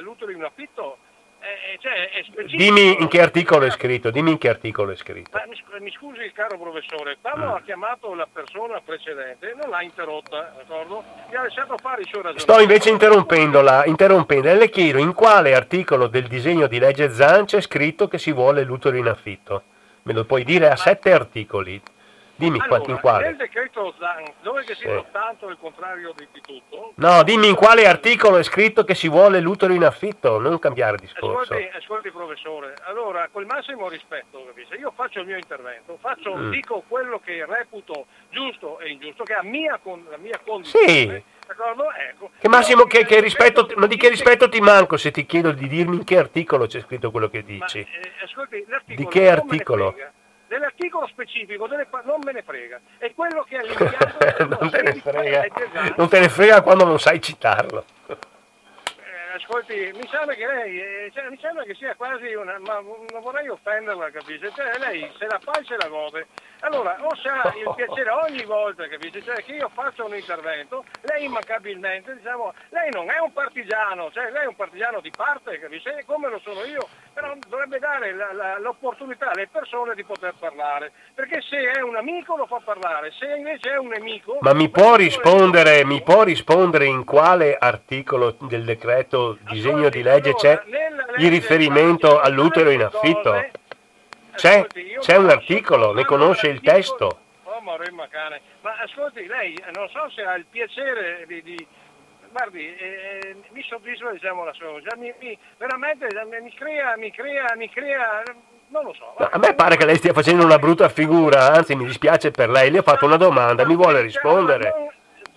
l'utero 0.00 0.30
in 0.30 0.44
affitto 0.44 0.98
eh, 1.40 1.72
eh, 1.72 1.78
cioè, 1.80 2.46
dimmi 2.46 3.00
in 3.00 3.08
che 3.08 3.20
articolo 3.20 3.64
è 3.64 3.70
scritto, 3.70 4.10
dimmi 4.10 4.32
in 4.32 4.38
che 4.38 4.50
articolo 4.50 4.92
è 4.92 4.96
scritto. 4.96 5.30
Ma, 5.32 5.42
mi, 5.78 5.90
scusi 5.90 6.30
caro 6.34 6.58
professore, 6.58 7.16
quando 7.20 7.46
mm. 7.46 7.54
ha 7.54 7.62
chiamato 7.62 8.14
la 8.14 8.28
persona 8.30 8.80
precedente 8.84 9.54
non 9.58 9.70
l'ha 9.70 9.80
interrotta, 9.80 10.54
d'accordo? 10.58 11.02
Mi 11.30 11.36
ha 11.36 11.42
lasciato 11.42 11.78
fare 11.78 12.02
il 12.02 12.08
suo 12.08 12.20
ragionamento. 12.20 12.52
Sto 12.52 12.60
invece 12.60 12.90
interrompendola, 12.90 13.86
interrompendo 13.86 14.48
e 14.48 14.54
le 14.54 14.68
chiedo 14.68 14.98
in 14.98 15.14
quale 15.14 15.54
articolo 15.54 16.08
del 16.08 16.26
disegno 16.26 16.66
di 16.66 16.78
legge 16.78 17.10
Zan 17.10 17.46
c'è 17.46 17.62
scritto 17.62 18.06
che 18.06 18.18
si 18.18 18.32
vuole 18.32 18.62
l'utero 18.62 18.96
in 18.96 19.08
affitto. 19.08 19.62
Me 20.02 20.12
lo 20.12 20.24
puoi 20.24 20.44
dire 20.44 20.68
a 20.68 20.76
sette 20.76 21.12
articoli. 21.12 21.80
Dimmi 22.40 22.58
allora, 22.58 22.90
in 22.90 23.00
quale. 23.00 23.26
Nel 23.26 23.36
decreto 23.36 23.94
ZAN, 23.98 24.24
dove 24.40 24.64
che 24.64 24.74
sì. 24.74 24.88
tanto 25.12 25.50
il 25.50 25.58
contrario 25.60 26.14
di 26.16 26.26
tutto. 26.40 26.92
No, 26.94 27.22
dimmi 27.22 27.48
in 27.48 27.54
quale 27.54 27.86
articolo 27.86 28.38
è 28.38 28.42
scritto 28.42 28.82
che 28.82 28.94
si 28.94 29.08
vuole 29.08 29.40
l'utero 29.40 29.74
in 29.74 29.84
affitto, 29.84 30.38
non 30.38 30.58
cambiare 30.58 30.96
discorso. 30.96 31.52
Ascolti, 31.52 31.76
ascolti 31.76 32.10
professore, 32.10 32.74
allora 32.84 33.28
col 33.30 33.44
massimo 33.44 33.90
rispetto, 33.90 34.42
capisci? 34.46 34.74
io 34.76 34.90
faccio 34.96 35.20
il 35.20 35.26
mio 35.26 35.36
intervento, 35.36 35.98
faccio, 36.00 36.34
mm. 36.34 36.50
dico 36.50 36.82
quello 36.88 37.20
che 37.22 37.44
reputo 37.44 38.06
giusto 38.30 38.80
e 38.80 38.88
ingiusto, 38.88 39.22
che 39.24 39.34
è 39.34 39.42
mia 39.42 39.78
con, 39.82 40.06
la 40.08 40.16
mia 40.16 40.40
condizione. 40.42 40.88
Sì. 40.88 41.22
Ecco. 42.08 42.30
Che 42.38 42.48
Massimo, 42.48 42.84
che, 42.84 43.04
che 43.04 43.20
rispetto, 43.20 43.68
ma 43.74 43.86
di 43.86 43.96
che 43.96 44.08
rispetto 44.08 44.48
ti 44.48 44.60
manco 44.60 44.96
se 44.96 45.10
ti 45.10 45.26
chiedo 45.26 45.50
di 45.50 45.66
dirmi 45.66 45.96
in 45.96 46.04
che 46.04 46.16
articolo 46.16 46.66
c'è 46.66 46.80
scritto 46.80 47.10
quello 47.10 47.28
che 47.28 47.42
dici? 47.42 47.80
Ma, 47.80 48.08
eh, 48.08 48.24
ascolti, 48.24 48.64
di 48.86 49.06
che 49.08 49.28
articolo? 49.28 49.94
Dell'articolo 50.50 51.06
specifico 51.06 51.68
delle, 51.68 51.86
non 52.04 52.18
me 52.24 52.32
ne 52.32 52.42
frega, 52.42 52.80
è 52.98 53.14
quello 53.14 53.46
che 53.48 53.56
ha 53.56 53.62
limitato 53.62 54.48
non, 54.48 54.68
te 54.68 54.82
ne 54.82 54.94
frega. 54.94 55.46
non 55.96 56.08
te 56.08 56.18
ne 56.18 56.28
frega 56.28 56.62
quando 56.62 56.84
non 56.84 56.98
sai 56.98 57.22
citarlo. 57.22 57.84
Ascolti, 59.32 59.92
mi 59.94 60.08
sembra 60.08 60.34
che 60.34 60.46
lei, 60.46 60.80
eh, 60.80 61.10
cioè, 61.14 61.28
mi 61.28 61.38
sembra 61.40 61.62
che 61.62 61.74
sia 61.74 61.94
quasi 61.94 62.34
una, 62.34 62.58
ma 62.58 62.80
non 62.80 63.22
vorrei 63.22 63.48
offenderla, 63.48 64.10
capisci? 64.10 64.50
Cioè, 64.54 64.78
lei 64.78 65.08
se 65.18 65.26
la 65.26 65.38
fa 65.38 65.52
e 65.52 65.64
se 65.64 65.76
la 65.76 65.88
gode. 65.88 66.26
Allora, 66.62 66.96
o 67.00 67.14
sa 67.16 67.52
il 67.56 67.72
piacere 67.74 68.10
ogni 68.10 68.44
volta, 68.44 68.86
capisci? 68.88 69.22
Cioè, 69.22 69.42
che 69.44 69.52
io 69.52 69.70
faccio 69.72 70.06
un 70.06 70.14
intervento, 70.14 70.84
lei 71.02 71.24
immancabilmente, 71.24 72.16
diciamo, 72.16 72.52
lei 72.70 72.90
non 72.90 73.08
è 73.08 73.18
un 73.18 73.32
partigiano, 73.32 74.10
cioè 74.10 74.30
lei 74.30 74.44
è 74.44 74.46
un 74.46 74.56
partigiano 74.56 75.00
di 75.00 75.12
parte, 75.16 75.58
capisci? 75.58 75.90
Come 76.04 76.28
lo 76.28 76.40
sono 76.40 76.64
io, 76.64 76.88
però 77.14 77.32
dovrebbe 77.48 77.78
dare 77.78 78.12
la, 78.12 78.32
la, 78.32 78.58
l'opportunità 78.58 79.30
alle 79.30 79.48
persone 79.48 79.94
di 79.94 80.04
poter 80.04 80.34
parlare, 80.38 80.92
perché 81.14 81.40
se 81.40 81.70
è 81.70 81.80
un 81.80 81.96
amico 81.96 82.36
lo 82.36 82.46
fa 82.46 82.60
parlare, 82.62 83.12
se 83.12 83.26
invece 83.26 83.70
è 83.70 83.78
un 83.78 83.88
nemico... 83.88 84.38
Ma 84.40 84.52
mi 84.52 84.68
può 84.68 84.96
rispondere, 84.96 85.84
mi 85.84 86.02
può 86.02 86.24
rispondere 86.24 86.84
in 86.86 87.04
quale 87.04 87.56
articolo 87.56 88.36
del 88.40 88.64
decreto 88.64 89.19
disegno 89.50 89.88
di 89.88 90.02
legge 90.02 90.34
c'è 90.34 90.60
il 91.18 91.30
riferimento 91.30 92.20
all'utero 92.20 92.70
in 92.70 92.82
affitto? 92.82 93.48
C'è, 94.34 94.66
c'è 95.00 95.16
un 95.16 95.28
articolo, 95.28 95.92
ne 95.92 96.04
conosce 96.04 96.48
il 96.48 96.60
testo. 96.60 97.18
Ma 98.62 98.72
ascolti, 98.82 99.26
lei 99.26 99.54
non 99.74 99.88
so 99.88 100.08
se 100.10 100.22
ha 100.22 100.34
il 100.34 100.46
piacere 100.46 101.24
di, 101.26 101.42
di 101.42 101.66
guardi, 102.30 102.74
eh, 102.74 103.20
eh 103.22 103.36
mi 103.50 103.62
soddisfa 103.62 104.10
diciamo 104.10 104.44
la 104.44 104.52
sua 104.52 104.68
cosa, 104.68 104.96
mi, 104.96 105.12
mi, 105.20 105.36
veramente 105.58 106.06
mi 106.40 106.54
crea, 106.54 106.96
mi 106.96 107.10
crea, 107.10 107.54
mi 107.56 107.68
crea, 107.68 108.22
non 108.68 108.84
lo 108.84 108.94
so. 108.94 109.14
a 109.18 109.38
me 109.38 109.54
pare 109.54 109.76
che 109.76 109.84
lei 109.84 109.96
stia 109.96 110.12
facendo 110.12 110.44
una 110.44 110.58
brutta 110.58 110.88
figura, 110.88 111.52
anzi 111.52 111.74
mi 111.74 111.84
dispiace 111.84 112.30
per 112.30 112.48
lei, 112.48 112.70
le 112.70 112.78
ho 112.78 112.82
fatto 112.82 113.04
una 113.04 113.16
domanda, 113.16 113.66
mi 113.66 113.74
vuole 113.74 114.00
rispondere. 114.00 114.72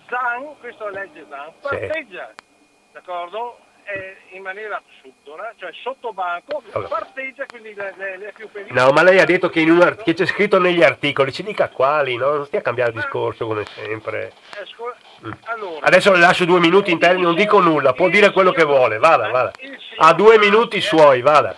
Zan, 0.08 0.58
questo 0.60 0.88
legge 0.88 1.26
Zan, 1.28 1.52
parteggia, 1.60 2.30
sì. 2.34 2.44
d'accordo? 2.92 3.58
Eh, 3.84 4.16
in 4.36 4.42
maniera 4.42 4.80
subdola, 5.00 5.52
cioè 5.56 5.70
sotto 5.82 6.12
banco, 6.12 6.62
allora. 6.72 6.88
parteggia 6.88 7.46
quindi 7.46 7.74
le, 7.74 7.94
le, 7.96 8.16
le 8.16 8.32
più 8.34 8.48
pericole. 8.50 8.80
No, 8.80 8.90
ma 8.90 9.02
lei 9.02 9.18
ha 9.18 9.24
detto 9.24 9.48
che, 9.48 9.60
in 9.60 9.70
un, 9.70 9.96
che 10.02 10.14
c'è 10.14 10.26
scritto 10.26 10.58
negli 10.58 10.82
articoli, 10.82 11.32
ci 11.32 11.42
dica 11.42 11.68
quali, 11.68 12.16
no? 12.16 12.34
non 12.34 12.46
stia 12.46 12.60
a 12.60 12.62
cambiare 12.62 12.90
il 12.90 12.96
discorso 12.96 13.46
come 13.46 13.64
sempre. 13.66 14.32
Mm. 15.26 15.32
Allora, 15.44 15.86
Adesso 15.86 16.12
le 16.12 16.18
lascio 16.18 16.44
due 16.44 16.60
minuti 16.60 16.90
in 16.90 16.98
termini, 16.98 17.22
non 17.22 17.34
dico 17.34 17.60
nulla, 17.60 17.92
può 17.92 18.08
dire 18.08 18.32
quello 18.32 18.52
che 18.52 18.64
vuole, 18.64 18.98
vada, 18.98 19.28
vada. 19.30 19.52
Ha 19.96 20.12
due 20.14 20.38
minuti 20.38 20.80
suoi, 20.80 21.20
vada. 21.20 21.54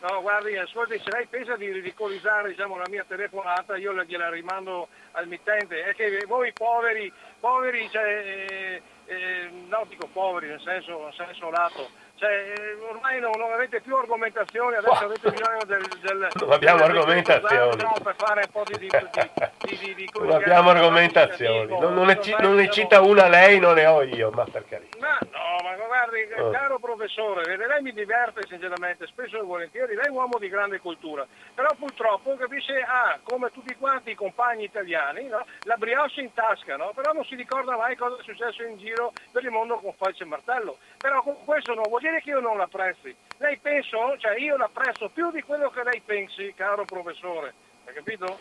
No, 0.00 0.20
guardi, 0.20 0.56
ascolti, 0.56 0.98
se 0.98 1.10
lei 1.12 1.26
pensa 1.26 1.54
di 1.54 1.70
ridicolizzare 1.70 2.48
diciamo, 2.48 2.76
la 2.76 2.88
mia 2.88 3.04
telefonata, 3.06 3.76
io 3.76 3.94
gliela 4.02 4.30
rimando 4.30 4.88
al 5.12 5.28
mittente. 5.28 5.84
È 5.84 5.94
che 5.94 6.24
voi 6.26 6.52
poveri, 6.52 7.12
poveri, 7.38 7.88
cioè, 7.88 8.46
eh, 8.48 8.82
eh, 9.06 9.50
no 9.68 9.84
dico 9.88 10.06
poveri 10.12 10.48
nel 10.48 10.60
senso, 10.60 11.02
nel 11.02 11.14
senso 11.14 11.50
lato, 11.50 11.90
cioè, 12.16 12.76
ormai 12.88 13.20
non, 13.20 13.32
non, 13.36 13.52
avete 13.52 13.80
più 13.80 13.96
argomentazioni, 13.96 14.76
adesso 14.76 15.02
oh. 15.02 15.06
avete 15.06 15.30
bisogno 15.30 15.64
del... 15.66 15.88
del 16.00 16.28
non 16.40 16.52
abbiamo 16.52 16.84
argomentazioni. 16.84 17.82
per 18.02 18.14
fare 18.16 18.42
un 18.44 18.52
po' 18.52 18.62
di... 18.66 18.78
di, 18.78 19.78
di, 19.78 19.94
di, 19.94 20.10
non 20.18 20.30
abbiamo 20.30 20.70
argomentazioni. 20.70 21.78
Non, 21.78 21.94
non, 21.94 22.06
ne, 22.06 22.18
non 22.38 22.54
ne 22.54 22.70
cita 22.70 23.00
una 23.00 23.28
lei, 23.28 23.58
non 23.58 23.74
ne 23.74 23.86
ho 23.86 24.02
io, 24.02 24.30
ma 24.30 24.44
per 24.44 24.64
carità. 24.68 24.98
Ma 25.00 25.18
no, 25.20 25.62
ma 25.62 25.74
guardi, 25.92 26.26
oh. 26.38 26.50
caro 26.50 26.78
professore, 26.78 27.56
lei 27.56 27.82
mi 27.82 27.92
diverte 27.92 28.42
sinceramente, 28.48 29.06
spesso 29.06 29.38
e 29.38 29.42
volentieri, 29.42 29.94
lei 29.94 30.06
è 30.06 30.10
un 30.10 30.16
uomo 30.16 30.38
di 30.38 30.48
grande 30.48 30.80
cultura, 30.80 31.26
però 31.54 31.68
purtroppo 31.78 32.36
capisce, 32.36 32.80
ha, 32.80 33.12
ah, 33.12 33.18
come 33.22 33.50
tutti 33.50 33.74
quanti 33.76 34.10
i 34.10 34.14
compagni 34.14 34.64
italiani, 34.64 35.28
no? 35.28 35.44
la 35.62 35.76
brioche 35.76 36.20
in 36.20 36.32
tasca, 36.32 36.76
no? 36.76 36.92
però 36.94 37.12
non 37.12 37.24
si 37.24 37.34
ricorda 37.34 37.76
mai 37.76 37.96
cosa 37.96 38.16
è 38.18 38.22
successo 38.22 38.62
in 38.62 38.78
giro 38.78 39.12
per 39.30 39.44
il 39.44 39.50
mondo 39.50 39.78
con 39.78 39.92
falce 39.94 40.24
e 40.24 40.26
martello. 40.26 40.78
Però 40.98 41.22
questo 41.22 41.74
non 41.74 41.84
vuol 41.88 42.00
dire 42.02 42.20
che 42.20 42.30
io 42.30 42.40
non 42.40 42.58
l'apprezzi. 42.58 43.14
Lei 43.38 43.58
penso, 43.58 44.16
cioè 44.18 44.38
io 44.38 44.56
l'apprezzo 44.56 45.08
più 45.08 45.30
di 45.30 45.42
quello 45.42 45.70
che 45.70 45.82
lei 45.84 46.02
pensi, 46.04 46.52
caro 46.54 46.84
professore. 46.84 47.54
Hai 47.86 47.94
capito? 47.94 48.38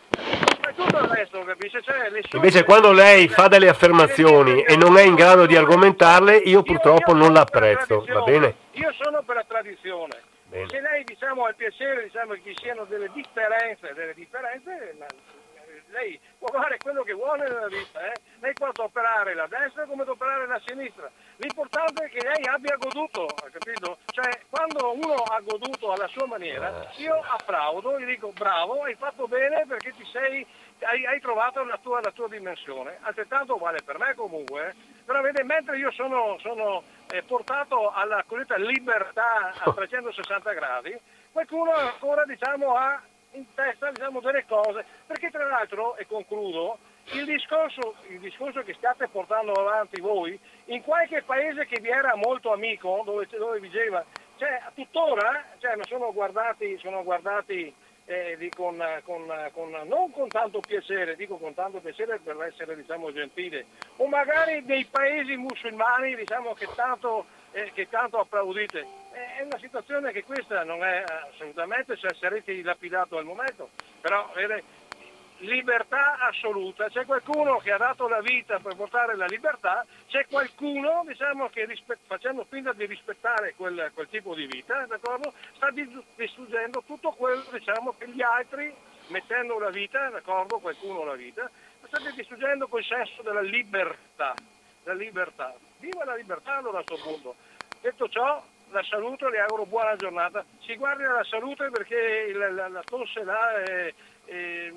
Ma 0.61 0.71
tutto 0.73 0.97
il 0.97 1.09
resto, 1.09 1.39
capisce? 1.39 1.81
Cioè, 1.81 2.11
Invece 2.33 2.63
quando 2.63 2.91
lei 2.91 3.27
fa 3.27 3.47
delle 3.47 3.69
affermazioni 3.69 4.63
e 4.63 4.75
non 4.75 4.97
è 4.97 5.03
in 5.03 5.15
grado 5.15 5.45
di 5.45 5.55
argomentarle, 5.55 6.37
io 6.37 6.61
purtroppo 6.61 7.11
io 7.11 7.17
non 7.17 7.33
l'apprezzo, 7.33 8.03
va 8.07 8.21
bene? 8.21 8.55
Io 8.73 8.91
sono 8.93 9.21
per 9.23 9.35
la 9.37 9.45
tradizione. 9.47 10.29
Bene. 10.45 10.67
Se 10.67 10.81
lei 10.81 11.03
diciamo, 11.05 11.45
ha 11.45 11.49
il 11.49 11.55
piacere 11.55 12.03
diciamo, 12.03 12.33
che 12.33 12.41
ci 12.43 12.55
siano 12.61 12.83
delle 12.85 13.09
differenze, 13.13 13.93
delle 13.93 14.13
differenze 14.13 14.95
lei 15.91 16.19
può 16.37 16.47
fare 16.51 16.77
quello 16.77 17.03
che 17.03 17.13
vuole 17.13 17.47
nella 17.47 17.67
vita, 17.67 18.11
eh? 18.11 18.13
lei 18.39 18.53
può 18.53 18.69
operare 18.73 19.33
la 19.33 19.47
destra 19.47 19.85
come 19.85 20.03
operare 20.03 20.47
la 20.47 20.61
sinistra. 20.65 21.09
L'importante 21.41 22.03
è 22.03 22.09
che 22.09 22.21
lei 22.21 22.45
abbia 22.45 22.75
goduto, 22.75 23.25
capito? 23.51 23.97
Cioè, 24.11 24.41
quando 24.47 24.93
uno 24.93 25.15
ha 25.23 25.39
goduto 25.39 25.91
alla 25.91 26.07
sua 26.07 26.27
maniera, 26.27 26.83
eh, 26.83 27.01
io 27.01 27.19
applaudo, 27.19 27.99
gli 27.99 28.05
dico 28.05 28.31
bravo, 28.31 28.83
hai 28.83 28.93
fatto 28.93 29.27
bene 29.27 29.65
perché 29.65 29.91
ti 29.95 30.05
sei, 30.05 30.45
hai, 30.81 31.03
hai 31.07 31.19
trovato 31.19 31.63
la 31.63 31.79
tua, 31.81 31.99
la 31.99 32.11
tua, 32.11 32.27
dimensione. 32.27 32.99
Altrettanto 33.01 33.57
vale 33.57 33.79
per 33.83 33.97
me 33.97 34.13
comunque, 34.13 34.67
eh? 34.69 34.75
però 35.03 35.19
vede, 35.21 35.43
mentre 35.43 35.79
io 35.79 35.89
sono, 35.93 36.37
sono 36.41 36.83
eh, 37.09 37.23
portato 37.23 37.89
alla 37.89 38.23
cosiddetta 38.27 38.57
libertà 38.57 39.51
a 39.63 39.73
360 39.73 40.53
gradi, 40.53 40.95
qualcuno 41.31 41.71
ancora 41.71 42.23
diciamo, 42.23 42.75
ha 42.75 43.01
in 43.31 43.45
testa 43.55 43.89
diciamo, 43.89 44.19
delle 44.19 44.45
cose, 44.45 44.85
perché 45.07 45.31
tra 45.31 45.47
l'altro, 45.47 45.95
e 45.95 46.05
concludo, 46.05 46.77
il 47.13 47.25
discorso, 47.25 47.95
il 48.09 48.19
discorso, 48.19 48.61
che 48.61 48.73
state 48.73 49.07
portando 49.07 49.51
avanti 49.53 49.99
voi, 49.99 50.39
in 50.71 50.81
qualche 50.83 51.21
paese 51.23 51.65
che 51.65 51.81
vi 51.81 51.89
era 51.89 52.15
molto 52.15 52.51
amico, 52.51 53.01
dove, 53.05 53.27
dove 53.29 53.59
vigeva, 53.59 54.03
cioè 54.37 54.61
tuttora 54.73 55.45
cioè, 55.59 55.75
sono 55.87 56.11
guardati, 56.13 56.77
sono 56.79 57.03
guardati 57.03 57.73
eh, 58.05 58.49
con, 58.55 58.81
con, 59.03 59.49
con, 59.51 59.69
non 59.85 60.11
con 60.11 60.27
tanto 60.29 60.59
piacere, 60.59 61.15
dico 61.15 61.37
con 61.37 61.53
tanto 61.53 61.79
piacere 61.79 62.19
per 62.19 62.41
essere 62.41 62.75
diciamo, 62.75 63.11
gentile, 63.11 63.65
o 63.97 64.07
magari 64.07 64.63
dei 64.63 64.85
paesi 64.85 65.35
musulmani 65.35 66.15
diciamo, 66.15 66.53
che, 66.53 66.67
tanto, 66.73 67.25
eh, 67.51 67.71
che 67.73 67.89
tanto 67.89 68.19
applaudite. 68.19 68.99
È 69.11 69.41
una 69.43 69.59
situazione 69.59 70.13
che 70.13 70.23
questa 70.23 70.63
non 70.63 70.83
è 70.83 71.03
assolutamente, 71.31 71.97
se 71.97 72.15
sarete 72.17 72.53
dilapidato 72.53 73.17
al 73.17 73.25
momento, 73.25 73.69
però 73.99 74.31
vede, 74.33 74.63
libertà 75.41 76.17
assoluta, 76.19 76.89
c'è 76.89 77.05
qualcuno 77.05 77.57
che 77.57 77.71
ha 77.71 77.77
dato 77.77 78.07
la 78.07 78.21
vita 78.21 78.59
per 78.59 78.75
portare 78.75 79.15
la 79.15 79.25
libertà, 79.25 79.85
c'è 80.07 80.25
qualcuno 80.27 81.03
diciamo, 81.05 81.49
che 81.49 81.65
rispe- 81.65 81.97
facendo 82.05 82.45
finta 82.49 82.73
di 82.73 82.85
rispettare 82.85 83.53
quel, 83.55 83.91
quel 83.93 84.07
tipo 84.09 84.35
di 84.35 84.45
vita, 84.45 84.85
d'accordo? 84.85 85.33
sta 85.55 85.69
distruggendo 86.15 86.83
tutto 86.85 87.11
quello 87.11 87.43
diciamo, 87.51 87.95
che 87.97 88.09
gli 88.09 88.21
altri, 88.21 88.73
mettendo 89.07 89.59
la 89.59 89.69
vita, 89.69 90.09
d'accordo? 90.09 90.59
qualcuno 90.59 91.03
la 91.03 91.15
vita, 91.15 91.49
state 91.87 92.11
distruggendo 92.15 92.67
quel 92.67 92.83
senso 92.85 93.21
della 93.21 93.41
libertà. 93.41 94.33
La 94.83 94.93
libertà. 94.93 95.53
Viva 95.77 96.05
la 96.05 96.15
libertà 96.15 96.57
allora 96.57 96.79
a 96.79 96.83
questo 96.83 97.07
punto. 97.07 97.35
Detto 97.81 98.07
ciò, 98.09 98.43
la 98.71 98.83
saluto, 98.83 99.27
le 99.27 99.39
auguro 99.39 99.65
buona 99.65 99.95
giornata. 99.95 100.43
Si 100.61 100.75
guardi 100.75 101.03
alla 101.03 101.23
salute 101.23 101.69
perché 101.69 102.31
la, 102.33 102.49
la, 102.49 102.67
la 102.69 102.83
tosse 102.83 103.23
là 103.23 103.61
è, 103.61 103.93
è, 104.25 104.71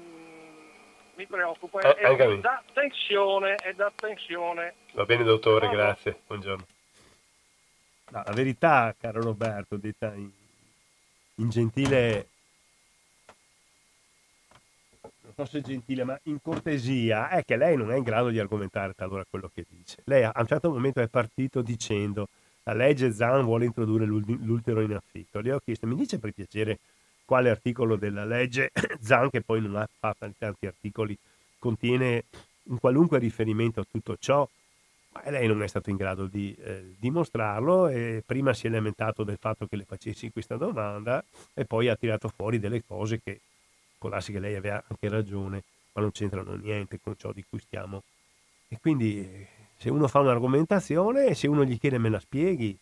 mi 1.17 1.27
preoccupa, 1.27 1.81
eh, 1.81 1.95
è, 1.95 2.17
è 2.17 2.39
da 2.39 2.63
tensione, 2.73 3.55
è 3.57 3.73
da 3.75 3.93
tensione. 3.95 4.75
Va 4.93 5.05
bene 5.05 5.25
dottore, 5.25 5.67
no, 5.67 5.73
grazie, 5.73 6.21
buongiorno. 6.27 6.67
No, 8.11 8.23
la 8.25 8.33
verità, 8.33 8.95
caro 8.99 9.23
Roberto, 9.23 9.77
detta 9.77 10.13
in, 10.15 10.31
in 11.37 11.49
gentile 11.49 12.29
non 15.25 15.33
so 15.35 15.45
se 15.47 15.61
gentile, 15.63 16.05
ma 16.05 16.19
in 16.25 16.41
cortesia, 16.41 17.29
è 17.29 17.45
che 17.45 17.57
lei 17.57 17.77
non 17.77 17.91
è 17.91 17.97
in 17.97 18.05
grado 18.05 18.29
di 18.29 18.39
argomentare 18.39 18.95
talora 18.95 19.25
quello 19.29 19.51
che 19.53 19.65
dice. 19.69 20.03
Lei 20.05 20.23
a 20.23 20.33
un 20.35 20.47
certo 20.47 20.71
momento 20.71 21.01
è 21.01 21.09
partito 21.09 21.61
dicendo 21.63 22.29
la 22.65 22.73
legge 22.73 23.13
Zan 23.13 23.45
vuole 23.45 23.65
introdurre 23.65 24.07
l'ultero 24.07 24.81
in 24.81 24.95
affitto. 24.95 25.41
Le 25.41 25.53
ho 25.53 25.61
chiesto, 25.61 25.87
mi 25.87 25.97
dice 25.97 26.19
per 26.19 26.33
piacere 26.33 26.79
quale 27.25 27.51
articolo 27.51 27.97
della 27.97 28.25
legge 28.25 28.71
Zan, 29.01 29.31
che 29.31 29.41
poi 29.41 29.61
non 29.61 29.77
ha 29.77 29.89
fatto 29.99 30.29
tanti 30.39 30.67
articoli, 30.67 31.17
contiene 31.59 32.25
un 32.65 32.79
qualunque 32.79 33.19
riferimento 33.19 33.81
a 33.81 33.87
tutto 33.91 34.17
ciò, 34.19 34.49
ma 35.13 35.31
lei 35.31 35.47
non 35.47 35.63
è 35.63 35.67
stato 35.67 35.91
in 35.91 35.97
grado 35.97 36.27
di 36.27 36.55
eh, 36.59 36.95
dimostrarlo 36.99 37.89
e 37.89 38.23
prima 38.25 38.53
si 38.53 38.67
è 38.67 38.71
lamentato 38.71 39.23
del 39.23 39.39
fatto 39.39 39.67
che 39.67 39.77
le 39.77 39.85
facessi 39.85 40.31
questa 40.31 40.57
domanda 40.57 41.25
e 41.55 41.65
poi 41.65 41.89
ha 41.89 41.97
tirato 41.97 42.29
fuori 42.29 42.59
delle 42.59 42.83
cose 42.85 43.21
che 43.23 43.41
può 43.97 44.09
darsi 44.09 44.33
che 44.33 44.41
lei 44.41 44.55
aveva 44.55 44.83
anche 44.87 45.09
ragione, 45.09 45.63
ma 45.93 46.03
non 46.03 46.11
c'entrano 46.11 46.55
niente 46.55 47.01
con 47.01 47.15
ciò 47.17 47.33
di 47.33 47.45
cui 47.49 47.59
stiamo. 47.59 48.03
E 48.69 48.79
quindi 48.81 49.47
se 49.77 49.89
uno 49.89 50.09
fa 50.09 50.21
un'argomentazione 50.21 51.27
e 51.27 51.35
se 51.35 51.47
uno 51.47 51.65
gli 51.65 51.79
chiede 51.79 51.99
me 51.99 52.09
la 52.09 52.21
spieghi, 52.21 52.77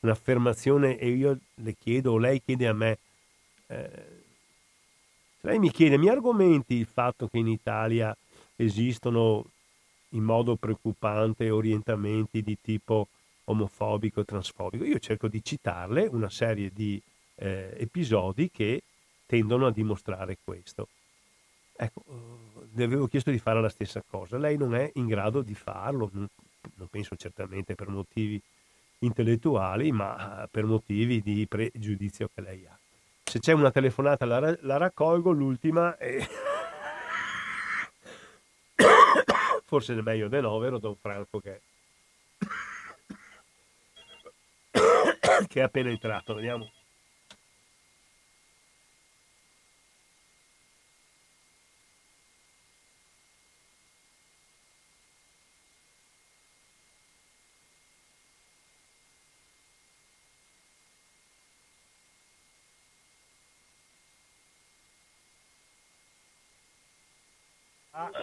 un'affermazione 0.00 0.98
e 0.98 1.08
io 1.08 1.38
le 1.54 1.74
chiedo 1.74 2.12
o 2.12 2.18
lei 2.18 2.40
chiede 2.42 2.68
a 2.68 2.72
me, 2.72 2.98
eh, 3.72 4.20
lei 5.40 5.58
mi 5.58 5.70
chiede 5.70 5.98
mi 5.98 6.08
argomenti 6.08 6.74
il 6.74 6.86
fatto 6.86 7.26
che 7.26 7.38
in 7.38 7.48
Italia 7.48 8.16
esistono 8.56 9.46
in 10.10 10.22
modo 10.22 10.56
preoccupante 10.56 11.50
orientamenti 11.50 12.42
di 12.42 12.56
tipo 12.60 13.08
omofobico 13.44 14.20
e 14.20 14.24
transfobico, 14.24 14.84
io 14.84 14.98
cerco 14.98 15.26
di 15.26 15.42
citarle 15.42 16.06
una 16.06 16.30
serie 16.30 16.70
di 16.72 17.00
eh, 17.36 17.74
episodi 17.78 18.50
che 18.50 18.82
tendono 19.26 19.66
a 19.66 19.72
dimostrare 19.72 20.38
questo. 20.44 20.88
Ecco, 21.74 22.04
le 22.74 22.84
avevo 22.84 23.08
chiesto 23.08 23.30
di 23.30 23.38
fare 23.38 23.60
la 23.60 23.68
stessa 23.68 24.02
cosa, 24.06 24.38
lei 24.38 24.56
non 24.56 24.74
è 24.74 24.90
in 24.94 25.06
grado 25.06 25.42
di 25.42 25.54
farlo, 25.54 26.10
non 26.12 26.28
penso 26.88 27.16
certamente 27.16 27.74
per 27.74 27.88
motivi 27.88 28.40
intellettuali, 28.98 29.90
ma 29.90 30.46
per 30.50 30.64
motivi 30.64 31.20
di 31.20 31.46
pregiudizio 31.48 32.30
che 32.32 32.40
lei 32.42 32.66
ha. 32.66 32.78
Se 33.32 33.38
c'è 33.38 33.52
una 33.52 33.70
telefonata 33.70 34.26
la, 34.26 34.54
la 34.60 34.76
raccolgo, 34.76 35.30
l'ultima 35.30 35.96
è... 35.96 36.18
forse 39.64 39.94
è 39.94 40.00
meglio 40.02 40.28
del 40.28 40.42
novero, 40.42 40.78
Don 40.78 40.94
Franco 40.96 41.40
che... 41.40 41.62
che 45.48 45.60
è 45.60 45.62
appena 45.62 45.88
entrato, 45.88 46.34
vediamo. 46.34 46.70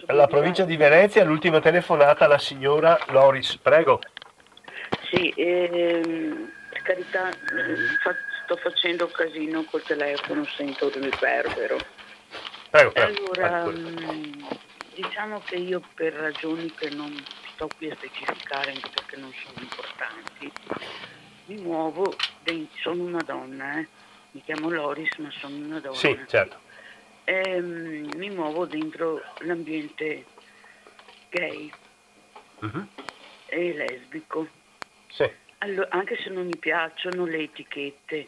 La 0.08 0.28
provincia 0.28 0.66
di 0.66 0.78
Venezia, 0.78 1.24
l'ultima 1.24 1.60
telefonata 1.60 2.26
alla 2.26 2.38
signora 2.38 2.98
Loris, 3.08 3.58
prego. 3.58 4.00
Sì, 5.10 5.34
ehm, 5.36 6.52
per 6.70 6.82
carità, 6.84 7.30
sto 8.44 8.56
facendo 8.58 9.08
casino 9.08 9.64
col 9.64 9.84
telefono, 9.84 10.44
sento 10.46 10.88
il 10.88 11.04
riverbero. 11.04 11.78
Prego, 12.70 12.92
prego. 12.92 13.32
Allora, 13.32 13.66
mh, 13.66 14.48
diciamo 14.94 15.42
che 15.46 15.56
io 15.56 15.82
per 15.96 16.14
ragioni 16.14 16.72
che 16.74 16.90
non 16.90 17.12
sto 17.54 17.68
qui 17.76 17.90
a 17.90 17.96
specificare 17.96 18.72
anche 18.72 18.90
perché 18.94 19.18
non 19.18 19.32
sono 19.34 19.60
importanti, 19.60 20.52
mi 21.46 21.56
muovo, 21.62 22.16
sono 22.82 23.04
una 23.04 23.24
donna, 23.26 23.80
eh? 23.80 23.88
mi 24.32 24.42
chiamo 24.44 24.70
Loris 24.70 25.16
ma 25.18 25.32
sono 25.32 25.56
una 25.56 25.80
donna. 25.80 25.96
Sì, 25.96 26.18
certo. 26.28 26.58
E, 27.30 27.62
mh, 27.62 28.16
mi 28.16 28.32
muovo 28.32 28.66
dentro 28.66 29.22
l'ambiente 29.42 30.26
gay 31.30 31.72
uh-huh. 32.62 32.88
e 33.46 33.74
lesbico. 33.74 34.48
Sì. 35.12 35.30
Allora, 35.60 35.90
anche 35.92 36.18
se 36.18 36.32
non 36.32 36.48
mi 36.48 36.58
piacciono 36.58 37.26
le 37.26 37.44
etichette, 37.44 38.28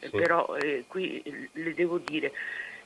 sì. 0.00 0.10
però 0.10 0.56
eh, 0.56 0.82
qui 0.88 1.22
le 1.52 1.74
devo 1.74 1.98
dire, 1.98 2.32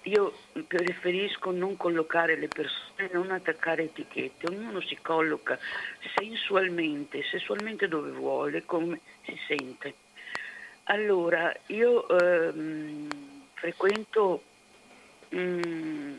io 0.02 0.36
preferisco 0.66 1.50
non 1.50 1.78
collocare 1.78 2.36
le 2.36 2.48
persone, 2.48 3.08
non 3.12 3.30
attaccare 3.30 3.84
etichette, 3.84 4.46
ognuno 4.46 4.82
si 4.82 4.98
colloca 5.00 5.58
sensualmente, 6.14 7.22
sessualmente 7.22 7.88
dove 7.88 8.10
vuole, 8.10 8.66
come 8.66 9.00
si 9.22 9.34
sente. 9.46 9.94
Allora, 10.84 11.50
io 11.68 12.06
ehm, 12.06 13.08
frequento 13.54 14.42
mh, 15.34 15.38
mm, 15.38 16.14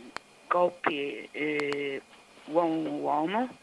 coppie 0.47 1.27
eh, 1.31 2.01
uomo-uomo, 2.45 3.57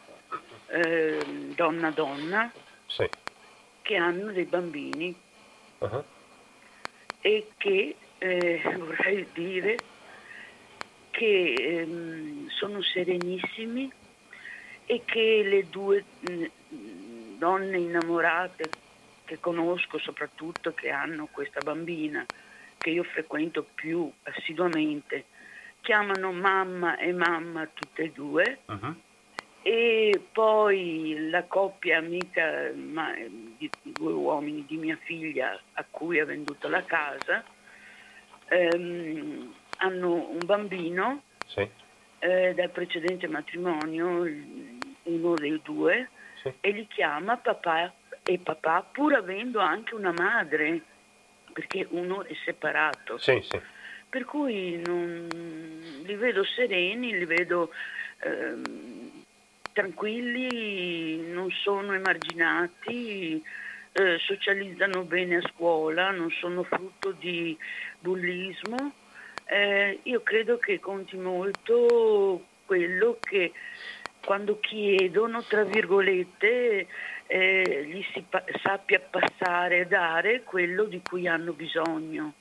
eh, 0.68 1.24
donna-donna, 1.54 2.52
sì. 2.86 3.08
che 3.82 3.96
hanno 3.96 4.32
dei 4.32 4.44
bambini 4.44 5.14
uh-huh. 5.78 6.04
e 7.20 7.50
che 7.56 7.96
eh, 8.18 8.62
vorrei 8.78 9.26
dire 9.32 9.76
che 11.10 11.54
ehm, 11.54 12.48
sono 12.48 12.80
serenissimi 12.82 13.90
e 14.86 15.02
che 15.04 15.42
le 15.44 15.68
due 15.68 16.04
mh, 16.20 16.44
donne 17.38 17.78
innamorate 17.78 18.70
che 19.24 19.38
conosco 19.38 19.98
soprattutto 19.98 20.72
che 20.72 20.90
hanno 20.90 21.28
questa 21.30 21.60
bambina 21.60 22.24
che 22.78 22.90
io 22.90 23.04
frequento 23.04 23.64
più 23.74 24.10
assiduamente 24.24 25.26
chiamano 25.82 26.32
mamma 26.32 26.96
e 26.96 27.12
mamma 27.12 27.68
tutte 27.72 28.04
e 28.04 28.12
due 28.12 28.60
uh-huh. 28.66 28.94
e 29.60 30.22
poi 30.32 31.28
la 31.28 31.44
coppia 31.44 31.98
amica 31.98 32.70
ma, 32.74 33.12
di 33.14 33.70
due 33.82 34.12
uomini 34.12 34.64
di 34.66 34.78
mia 34.78 34.98
figlia 35.02 35.60
a 35.74 35.84
cui 35.90 36.18
ha 36.18 36.24
venduto 36.24 36.68
la 36.68 36.82
casa 36.82 37.44
ehm, 38.48 39.54
hanno 39.78 40.28
un 40.28 40.38
bambino 40.44 41.22
sì. 41.46 41.68
eh, 42.18 42.54
dal 42.54 42.70
precedente 42.70 43.26
matrimonio, 43.28 44.26
uno 45.04 45.34
dei 45.34 45.60
due, 45.62 46.10
sì. 46.42 46.52
e 46.60 46.70
li 46.70 46.86
chiama 46.86 47.36
papà 47.36 47.92
e 48.22 48.38
papà 48.38 48.86
pur 48.92 49.14
avendo 49.14 49.59
anche 49.59 49.94
una 49.94 50.12
madre, 50.12 50.80
perché 51.52 51.86
uno 51.90 52.24
è 52.24 52.34
separato. 52.44 53.18
Sì, 53.18 53.42
per 54.12 54.26
cui 54.26 54.76
non, 54.84 55.26
li 56.05 56.14
vedo 56.16 56.44
sereni, 56.44 57.16
li 57.16 57.24
vedo 57.24 57.70
eh, 58.20 58.60
tranquilli, 59.72 61.30
non 61.32 61.51
sono 61.51 61.94
emarginati, 61.94 63.43
eh, 63.93 64.18
socializzano 64.18 65.05
bene 65.05 65.36
a 65.36 65.48
scuola, 65.48 66.10
non 66.10 66.30
sono 66.30 66.62
frutto 66.62 67.12
di 67.12 67.56
bullismo. 68.01 68.93
Eh, 69.47 70.01
io 70.02 70.20
credo 70.22 70.59
che 70.59 70.78
conti 70.78 71.16
molto 71.16 72.44
quello 72.66 73.16
che 73.18 73.52
quando 74.22 74.60
chiedono, 74.60 75.43
tra 75.43 75.64
virgolette, 75.64 76.86
eh, 77.26 77.84
gli 77.89 78.05
si 78.12 78.22
pa- 78.28 78.44
sappia 78.62 79.01
passare 79.01 79.80
e 79.80 79.86
dare 79.86 80.43
quello 80.43 80.84
di 80.84 81.01
cui 81.02 81.26
hanno 81.26 81.55
bisogno, 81.55 82.34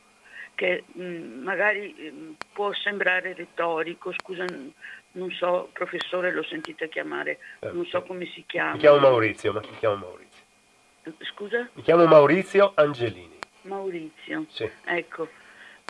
che 0.62 0.84
mh, 0.94 1.42
magari 1.42 1.92
mh, 1.98 2.16
mm, 2.16 2.32
può 2.54 2.72
sembrare 2.72 3.34
retorico, 3.34 4.14
scusa, 4.14 4.46
non 5.14 5.32
so, 5.32 5.70
professore, 5.74 6.32
l'ho 6.32 6.44
sentita 6.44 6.86
chiamare, 6.86 7.40
eh, 7.62 7.72
non 7.72 7.84
so 7.88 8.04
come 8.04 8.28
si 8.28 8.44
chiama. 8.46 8.74
Mi 8.74 8.78
chiamo 8.78 9.00
Maurizio, 9.00 9.54
ma 9.54 9.60
mi 9.62 9.78
chiamo 9.80 9.96
Maurizio. 9.96 10.44
Scusa? 11.34 11.68
Mi 11.74 11.82
chiamo 11.82 12.06
Maurizio 12.06 12.74
Angelini. 12.76 13.40
Maurizio, 13.64 14.46
sì. 14.50 14.70
ecco. 14.86 15.30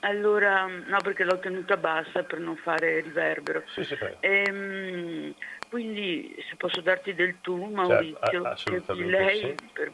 Allora, 0.03 0.65
no, 0.65 0.97
perché 1.03 1.25
l'ho 1.25 1.39
tenuta 1.39 1.75
bassa 1.75 2.23
per 2.23 2.39
non 2.39 2.55
fare 2.55 3.01
riverbero. 3.01 3.63
Sì, 3.73 3.83
sì. 3.83 3.97
Ehm, 4.21 5.33
quindi, 5.69 6.33
se 6.49 6.55
posso 6.55 6.79
darti 6.79 7.13
del 7.13 7.41
tu, 7.41 7.59
certo, 7.59 7.75
Maurizio, 7.75 8.55
certo, 8.55 8.93
che 8.95 9.03
lei... 9.03 9.39
Sì. 9.39 9.55
Per... 9.73 9.91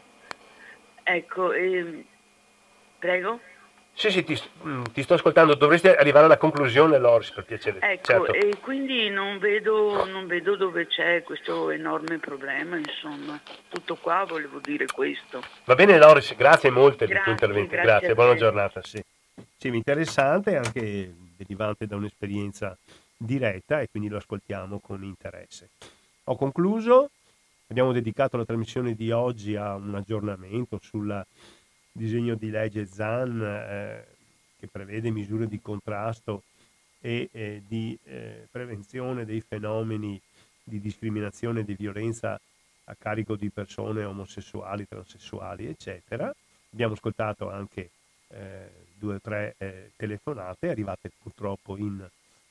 Ecco, 1.02 1.52
ehm, 1.52 2.06
prego. 3.00 3.40
Sì, 3.98 4.12
sì, 4.12 4.24
ti, 4.24 4.40
mm, 4.64 4.84
ti, 4.94 5.02
sto 5.02 5.16
ascoltando. 5.16 5.56
Dovresti 5.56 5.88
arrivare 5.88 6.26
alla 6.26 6.38
conclusione, 6.38 7.00
Loris, 7.00 7.32
per 7.32 7.46
piacere. 7.46 7.80
Ecco, 7.82 8.04
certo. 8.04 8.32
e 8.32 8.60
quindi 8.62 9.10
non 9.10 9.40
vedo, 9.40 10.06
non 10.06 10.28
vedo 10.28 10.56
dove 10.56 10.86
c'è 10.86 11.24
questo 11.24 11.72
enorme 11.72 12.20
problema, 12.20 12.78
insomma. 12.78 13.42
Tutto 13.68 13.96
qua 13.96 14.24
volevo 14.28 14.60
dire 14.60 14.86
questo. 14.86 15.42
Va 15.64 15.74
bene, 15.74 15.98
Loris, 15.98 16.36
grazie 16.36 16.70
molte 16.70 17.08
grazie, 17.08 17.16
del 17.16 17.24
tuo 17.24 17.32
intervento. 17.32 17.72
Grazie, 17.72 17.90
grazie 17.90 18.14
buona 18.14 18.36
giornata. 18.36 18.82
Sì. 18.84 19.04
Sì, 19.58 19.68
interessante, 19.70 20.58
anche 20.58 21.16
derivante 21.36 21.88
da 21.88 21.96
un'esperienza 21.96 22.78
diretta 23.18 23.82
e 23.82 23.90
quindi 23.90 24.10
lo 24.10 24.18
ascoltiamo 24.18 24.80
con 24.80 25.04
interesse. 25.04 25.70
Ho 26.26 26.36
concluso, 26.36 27.10
abbiamo 27.66 27.92
dedicato 27.92 28.38
la 28.38 28.46
trasmissione 28.46 28.94
di 28.94 29.10
oggi 29.10 29.56
a 29.56 29.74
un 29.74 29.96
aggiornamento 29.96 30.78
sul 30.84 31.26
disegno 31.98 32.36
di 32.36 32.50
legge 32.50 32.86
ZAN 32.86 33.42
eh, 33.42 34.08
che 34.60 34.68
prevede 34.68 35.10
misure 35.10 35.48
di 35.48 35.60
contrasto 35.60 36.44
e 37.02 37.30
eh, 37.32 37.64
di 37.68 37.98
eh, 38.04 38.48
prevenzione 38.50 39.26
dei 39.26 39.42
fenomeni 39.42 40.20
di 40.64 40.80
discriminazione 40.80 41.62
e 41.62 41.64
di 41.64 41.76
violenza 41.76 42.40
a 42.90 42.96
carico 42.98 43.36
di 43.36 43.50
persone 43.50 44.04
omosessuali, 44.04 44.88
transessuali, 44.88 45.66
eccetera. 45.66 46.34
Abbiamo 46.72 46.94
ascoltato 46.94 47.50
anche 47.50 47.90
eh, 48.30 48.70
due 48.98 49.16
o 49.16 49.22
tre 49.22 49.56
eh, 49.58 49.92
telefonate, 49.96 50.70
arrivate 50.70 51.12
purtroppo 51.18 51.78
in, 51.78 52.08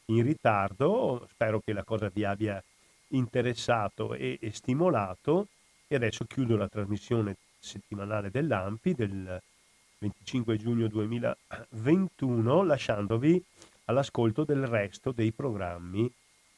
in, 0.07 0.23
ritardo. 0.23 1.27
Spero 1.31 1.61
che 1.65 1.73
la 1.73 1.85
cosa 1.85 2.11
vi 2.13 2.25
abbia 2.25 2.63
interessato 3.09 4.15
e, 4.15 4.39
e 4.41 4.51
stimolato. 4.53 5.49
E 5.87 5.95
adesso 5.95 6.25
chiudo 6.25 6.57
la 6.57 6.69
trasmissione 6.69 7.37
settimanale 7.67 8.31
dell'AMPI 8.31 8.95
del 8.95 9.43
25 9.99 10.57
giugno 10.57 10.87
2021 10.87 12.63
lasciandovi 12.63 13.43
all'ascolto 13.87 14.45
del 14.45 14.67
resto 14.67 15.13
dei 15.13 15.33
programmi 15.33 16.11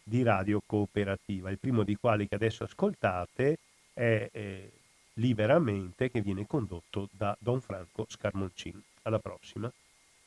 di 0.02 0.22
radio 0.22 0.60
cooperativa. 0.64 1.50
Il 1.50 1.58
primo 1.58 1.82
di 1.82 1.96
quali 1.96 2.28
che 2.28 2.34
adesso 2.34 2.64
ascoltate 2.64 3.58
è 3.92 4.28
eh, 4.30 4.72
Liberamente 5.18 6.12
che 6.12 6.20
viene 6.20 6.46
condotto 6.46 7.08
da 7.10 7.36
Don 7.40 7.60
Franco 7.60 8.06
Scarmoncin. 8.08 8.80
Alla 9.02 9.18
prossima. 9.18 9.72